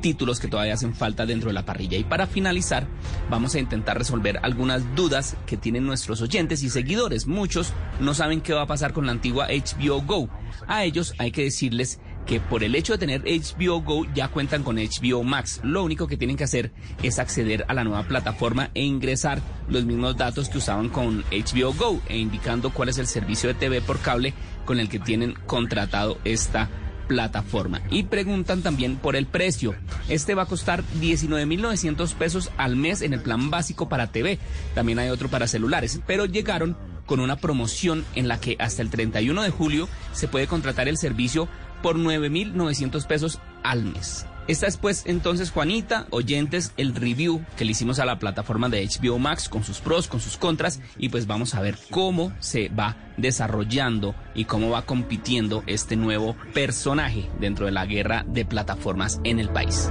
títulos 0.00 0.40
que 0.40 0.48
todavía 0.48 0.74
hacen 0.74 0.94
falta 0.94 1.26
dentro 1.26 1.48
de 1.48 1.54
la 1.54 1.64
parrilla. 1.64 1.98
Y 1.98 2.04
para 2.04 2.26
finalizar, 2.26 2.86
vamos 3.28 3.54
a 3.54 3.60
intentar 3.60 3.98
resolver 3.98 4.38
algunas 4.42 4.94
dudas 4.94 5.36
que 5.46 5.56
tienen 5.56 5.86
nuestros 5.86 6.20
oyentes 6.22 6.62
y 6.62 6.70
seguidores. 6.70 7.26
Muchos 7.26 7.72
no 8.00 8.14
saben 8.14 8.40
qué 8.40 8.52
va 8.52 8.62
a 8.62 8.66
pasar 8.66 8.92
con 8.92 9.06
la 9.06 9.12
antigua 9.12 9.48
HBO 9.48 10.02
Go. 10.02 10.28
A 10.66 10.84
ellos 10.84 11.14
hay 11.18 11.30
que 11.30 11.44
decirles 11.44 12.00
que 12.26 12.40
por 12.40 12.62
el 12.62 12.74
hecho 12.74 12.92
de 12.92 12.98
tener 12.98 13.22
HBO 13.22 13.80
Go 13.80 14.06
ya 14.14 14.28
cuentan 14.28 14.62
con 14.62 14.76
HBO 14.76 15.24
Max. 15.24 15.60
Lo 15.62 15.82
único 15.82 16.06
que 16.06 16.16
tienen 16.16 16.36
que 16.36 16.44
hacer 16.44 16.72
es 17.02 17.18
acceder 17.18 17.64
a 17.68 17.74
la 17.74 17.84
nueva 17.84 18.04
plataforma 18.04 18.70
e 18.74 18.82
ingresar 18.82 19.40
los 19.68 19.84
mismos 19.84 20.16
datos 20.16 20.48
que 20.48 20.58
usaban 20.58 20.88
con 20.88 21.24
HBO 21.30 21.72
Go 21.74 22.00
e 22.08 22.18
indicando 22.18 22.70
cuál 22.70 22.88
es 22.88 22.98
el 22.98 23.06
servicio 23.06 23.48
de 23.48 23.54
TV 23.54 23.80
por 23.80 24.00
cable 24.00 24.34
con 24.64 24.78
el 24.78 24.88
que 24.88 24.98
tienen 24.98 25.34
contratado 25.46 26.18
esta 26.24 26.68
plataforma. 27.10 27.82
Y 27.90 28.04
preguntan 28.04 28.62
también 28.62 28.94
por 28.94 29.16
el 29.16 29.26
precio. 29.26 29.74
Este 30.08 30.36
va 30.36 30.44
a 30.44 30.46
costar 30.46 30.84
19.900 31.00 32.14
pesos 32.14 32.52
al 32.56 32.76
mes 32.76 33.02
en 33.02 33.12
el 33.14 33.20
plan 33.20 33.50
básico 33.50 33.88
para 33.88 34.12
TV. 34.12 34.38
También 34.76 35.00
hay 35.00 35.08
otro 35.08 35.28
para 35.28 35.48
celulares, 35.48 36.00
pero 36.06 36.24
llegaron 36.24 36.76
con 37.06 37.18
una 37.18 37.34
promoción 37.34 38.04
en 38.14 38.28
la 38.28 38.40
que 38.40 38.54
hasta 38.60 38.82
el 38.82 38.90
31 38.90 39.42
de 39.42 39.50
julio 39.50 39.88
se 40.12 40.28
puede 40.28 40.46
contratar 40.46 40.86
el 40.86 40.98
servicio 40.98 41.48
por 41.82 41.96
9.900 41.96 43.04
pesos 43.08 43.40
al 43.64 43.82
mes. 43.82 44.24
Esta 44.50 44.66
es 44.66 44.76
pues 44.78 45.04
entonces, 45.06 45.52
Juanita, 45.52 46.08
oyentes, 46.10 46.72
el 46.76 46.92
review 46.92 47.40
que 47.56 47.64
le 47.64 47.70
hicimos 47.70 48.00
a 48.00 48.04
la 48.04 48.18
plataforma 48.18 48.68
de 48.68 48.84
HBO 48.84 49.20
Max 49.20 49.48
con 49.48 49.62
sus 49.62 49.78
pros, 49.78 50.08
con 50.08 50.18
sus 50.18 50.36
contras 50.36 50.80
y 50.98 51.08
pues 51.08 51.28
vamos 51.28 51.54
a 51.54 51.60
ver 51.60 51.78
cómo 51.88 52.32
se 52.40 52.68
va 52.68 52.96
desarrollando 53.16 54.16
y 54.34 54.46
cómo 54.46 54.70
va 54.70 54.82
compitiendo 54.82 55.62
este 55.68 55.94
nuevo 55.94 56.34
personaje 56.52 57.30
dentro 57.38 57.66
de 57.66 57.70
la 57.70 57.86
guerra 57.86 58.24
de 58.26 58.44
plataformas 58.44 59.20
en 59.22 59.38
el 59.38 59.50
país. 59.50 59.88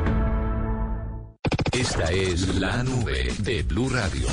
Esta 1.72 2.12
es 2.12 2.56
la 2.56 2.84
nube 2.84 3.32
de 3.40 3.64
Blue 3.64 3.88
Radio. 3.88 4.28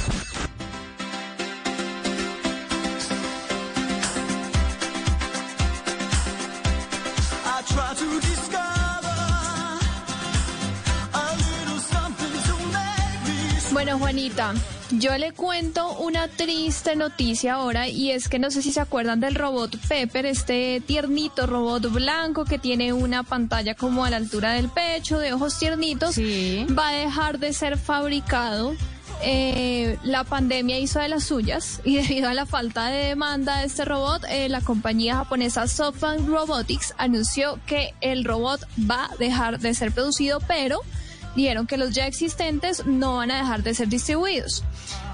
Yo 14.91 15.17
le 15.19 15.33
cuento 15.33 15.97
una 15.99 16.29
triste 16.29 16.97
noticia 16.97 17.55
ahora 17.55 17.89
y 17.89 18.11
es 18.11 18.29
que 18.29 18.39
no 18.39 18.51
sé 18.51 18.63
si 18.63 18.73
se 18.73 18.81
acuerdan 18.81 19.21
del 19.21 19.35
robot 19.35 19.77
Pepper, 19.89 20.27
este 20.27 20.81
tiernito 20.85 21.47
robot 21.47 21.93
blanco 21.93 22.45
que 22.45 22.59
tiene 22.59 22.93
una 22.93 23.23
pantalla 23.23 23.75
como 23.75 24.05
a 24.05 24.11
la 24.11 24.17
altura 24.17 24.53
del 24.53 24.69
pecho, 24.69 25.19
de 25.19 25.33
ojos 25.33 25.59
tiernitos, 25.59 26.19
va 26.19 26.89
a 26.89 26.93
dejar 26.93 27.39
de 27.39 27.53
ser 27.53 27.79
fabricado. 27.79 28.75
Eh, 29.23 29.99
la 30.03 30.25
pandemia 30.25 30.79
hizo 30.79 31.01
de 31.01 31.09
las 31.09 31.25
suyas 31.25 31.81
y 31.85 31.97
debido 32.03 32.29
a 32.29 32.35
la 32.35 32.47
falta 32.47 32.89
de 32.89 33.07
demanda 33.07 33.59
de 33.59 33.67
este 33.67 33.85
robot, 33.85 34.25
eh, 34.29 34.49
la 34.49 34.61
compañía 34.61 35.17
japonesa 35.17 35.67
SoftBank 35.67 36.29
Robotics 36.29 36.95
anunció 36.99 37.59
que 37.67 37.95
el 38.01 38.25
robot 38.25 38.61
va 38.79 39.07
a 39.07 39.17
dejar 39.17 39.59
de 39.59 39.75
ser 39.75 39.93
producido, 39.93 40.41
pero 40.47 40.81
dijeron 41.37 41.67
que 41.67 41.77
los 41.77 41.95
ya 41.95 42.07
existentes 42.07 42.85
no 42.87 43.17
van 43.17 43.31
a 43.31 43.39
dejar 43.39 43.63
de 43.63 43.75
ser 43.75 43.89
distribuidos. 43.89 44.65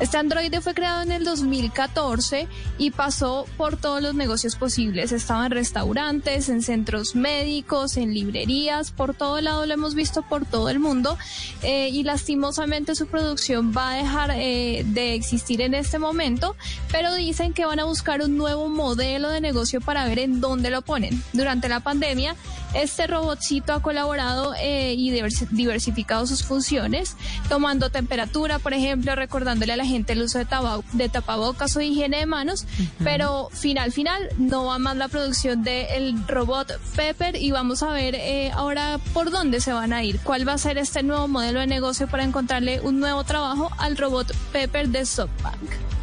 Este 0.01 0.17
androide 0.17 0.61
fue 0.61 0.75
creado 0.75 1.03
en 1.03 1.13
el 1.13 1.25
2014 1.25 2.49
y 2.77 2.91
pasó 2.91 3.47
por 3.57 3.77
todos 3.77 4.03
los 4.03 4.15
negocios 4.15 4.57
posibles. 4.57 5.13
Estaba 5.13 5.47
en 5.47 5.53
restaurantes, 5.53 6.49
en 6.49 6.63
centros 6.63 7.15
médicos, 7.15 7.97
en 7.97 8.13
librerías, 8.13 8.91
por 8.91 9.15
todo 9.15 9.41
lado 9.41 9.65
lo 9.65 9.75
hemos 9.75 9.95
visto 9.95 10.23
por 10.23 10.45
todo 10.45 10.69
el 10.69 10.81
mundo 10.81 11.17
eh, 11.63 11.89
y 11.89 12.03
lastimosamente 12.03 12.95
su 12.95 13.07
producción 13.07 13.73
va 13.77 13.93
a 13.93 13.95
dejar 13.95 14.33
eh, 14.35 14.83
de 14.87 15.15
existir 15.15 15.61
en 15.61 15.75
este 15.75 15.99
momento, 15.99 16.57
pero 16.91 17.15
dicen 17.15 17.53
que 17.53 17.65
van 17.65 17.79
a 17.79 17.85
buscar 17.85 18.23
un 18.23 18.37
nuevo 18.37 18.69
modelo 18.69 19.29
de 19.29 19.41
negocio 19.41 19.81
para 19.81 20.07
ver 20.07 20.19
en 20.19 20.41
dónde 20.41 20.71
lo 20.71 20.83
ponen. 20.83 21.23
Durante 21.33 21.69
la 21.69 21.81
pandemia, 21.81 22.35
este 22.75 23.07
robotcito 23.07 23.73
ha 23.73 23.83
colaborado 23.83 24.55
eh, 24.59 24.95
y 24.97 25.11
diversificado 25.11 26.27
sus 26.27 26.43
funciones, 26.43 27.17
tomando 27.49 27.91
temperatura, 27.91 28.59
por 28.59 28.73
ejemplo, 28.73 29.15
recordándole 29.15 29.75
a 29.75 29.77
la 29.77 29.85
gente 29.85 29.92
el 30.13 30.23
uso 30.23 30.39
de, 30.39 30.47
de 30.93 31.09
tapabocas 31.09 31.77
o 31.77 31.81
higiene 31.81 32.19
de 32.19 32.27
manos, 32.27 32.67
pero 33.03 33.49
final, 33.53 33.93
final, 33.93 34.29
no 34.39 34.67
va 34.67 34.79
más 34.79 34.97
la 34.97 35.09
producción 35.09 35.63
del 35.63 36.17
robot 36.27 36.79
Pepper 36.97 37.37
y 37.37 37.51
vamos 37.51 37.83
a 37.83 37.93
ver 37.93 38.15
eh, 38.15 38.51
ahora 38.53 38.99
por 39.13 39.31
dónde 39.31 39.61
se 39.61 39.73
van 39.73 39.93
a 39.93 40.03
ir, 40.03 40.19
cuál 40.21 40.47
va 40.47 40.55
a 40.55 40.59
ser 40.59 40.79
este 40.79 41.03
nuevo 41.03 41.29
modelo 41.29 41.61
de 41.61 41.67
negocio 41.67 42.09
para 42.09 42.25
encontrarle 42.25 42.81
un 42.81 43.01
nuevo 43.01 43.25
trabajo 43.25 43.71
al 43.79 43.97
robot 43.97 44.33
Pepper 44.53 44.89
de 44.89 45.05
SoftBank. 45.07 46.02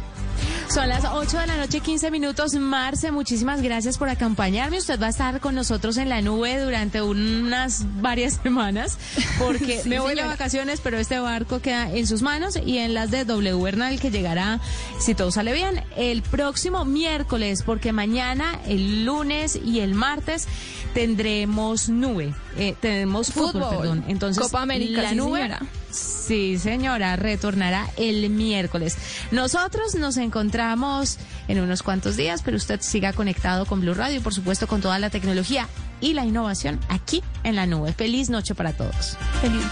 Son 0.70 0.88
las 0.88 1.04
8 1.04 1.36
de 1.36 1.46
la 1.48 1.56
noche, 1.56 1.80
15 1.80 2.12
minutos. 2.12 2.54
Marce, 2.54 3.10
muchísimas 3.10 3.60
gracias 3.60 3.98
por 3.98 4.08
acompañarme. 4.08 4.78
Usted 4.78 5.00
va 5.00 5.08
a 5.08 5.10
estar 5.10 5.40
con 5.40 5.56
nosotros 5.56 5.96
en 5.96 6.08
la 6.08 6.22
nube 6.22 6.60
durante 6.60 7.02
unas 7.02 7.84
varias 8.00 8.34
semanas, 8.42 8.96
porque 9.40 9.82
me 9.86 9.98
voy 9.98 10.14
de 10.14 10.22
vacaciones, 10.22 10.80
pero 10.80 10.96
este 10.96 11.18
barco 11.18 11.58
queda 11.58 11.90
en 11.90 12.06
sus 12.06 12.22
manos 12.22 12.56
y 12.64 12.78
en 12.78 12.94
las 12.94 13.10
de 13.10 13.24
W 13.24 13.60
Bernal, 13.60 13.98
que 13.98 14.12
llegará, 14.12 14.60
si 15.00 15.16
todo 15.16 15.32
sale 15.32 15.52
bien, 15.52 15.82
el 15.96 16.22
próximo 16.22 16.84
miércoles, 16.84 17.64
porque 17.66 17.92
mañana, 17.92 18.60
el 18.64 19.04
lunes 19.04 19.58
y 19.64 19.80
el 19.80 19.94
martes 19.94 20.46
tendremos 20.94 21.88
nube, 21.88 22.32
eh, 22.56 22.76
tenemos 22.80 23.32
fútbol, 23.32 23.76
perdón. 23.76 24.04
Entonces, 24.06 24.40
Copa 24.40 24.62
América, 24.62 25.02
la 25.02 25.14
nube. 25.14 25.50
Sí, 25.90 26.58
señora, 26.58 27.16
retornará 27.16 27.90
el 27.96 28.28
miércoles. 28.30 28.96
Nosotros 29.30 29.94
nos 29.94 30.16
encontramos 30.16 31.18
en 31.48 31.60
unos 31.60 31.82
cuantos 31.82 32.16
días, 32.16 32.42
pero 32.42 32.56
usted 32.56 32.80
siga 32.80 33.12
conectado 33.12 33.66
con 33.66 33.80
Blue 33.80 33.94
Radio 33.94 34.18
y 34.18 34.20
por 34.20 34.34
supuesto 34.34 34.66
con 34.66 34.80
toda 34.80 34.98
la 34.98 35.10
tecnología 35.10 35.68
y 36.00 36.14
la 36.14 36.24
innovación 36.24 36.80
aquí 36.88 37.22
en 37.42 37.56
la 37.56 37.66
nube. 37.66 37.92
Feliz 37.92 38.30
noche 38.30 38.54
para 38.54 38.72
todos. 38.72 39.16
Feliz. 39.40 39.64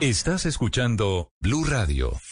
Estás 0.00 0.46
escuchando 0.46 1.30
Blue 1.40 1.64
Radio. 1.64 2.22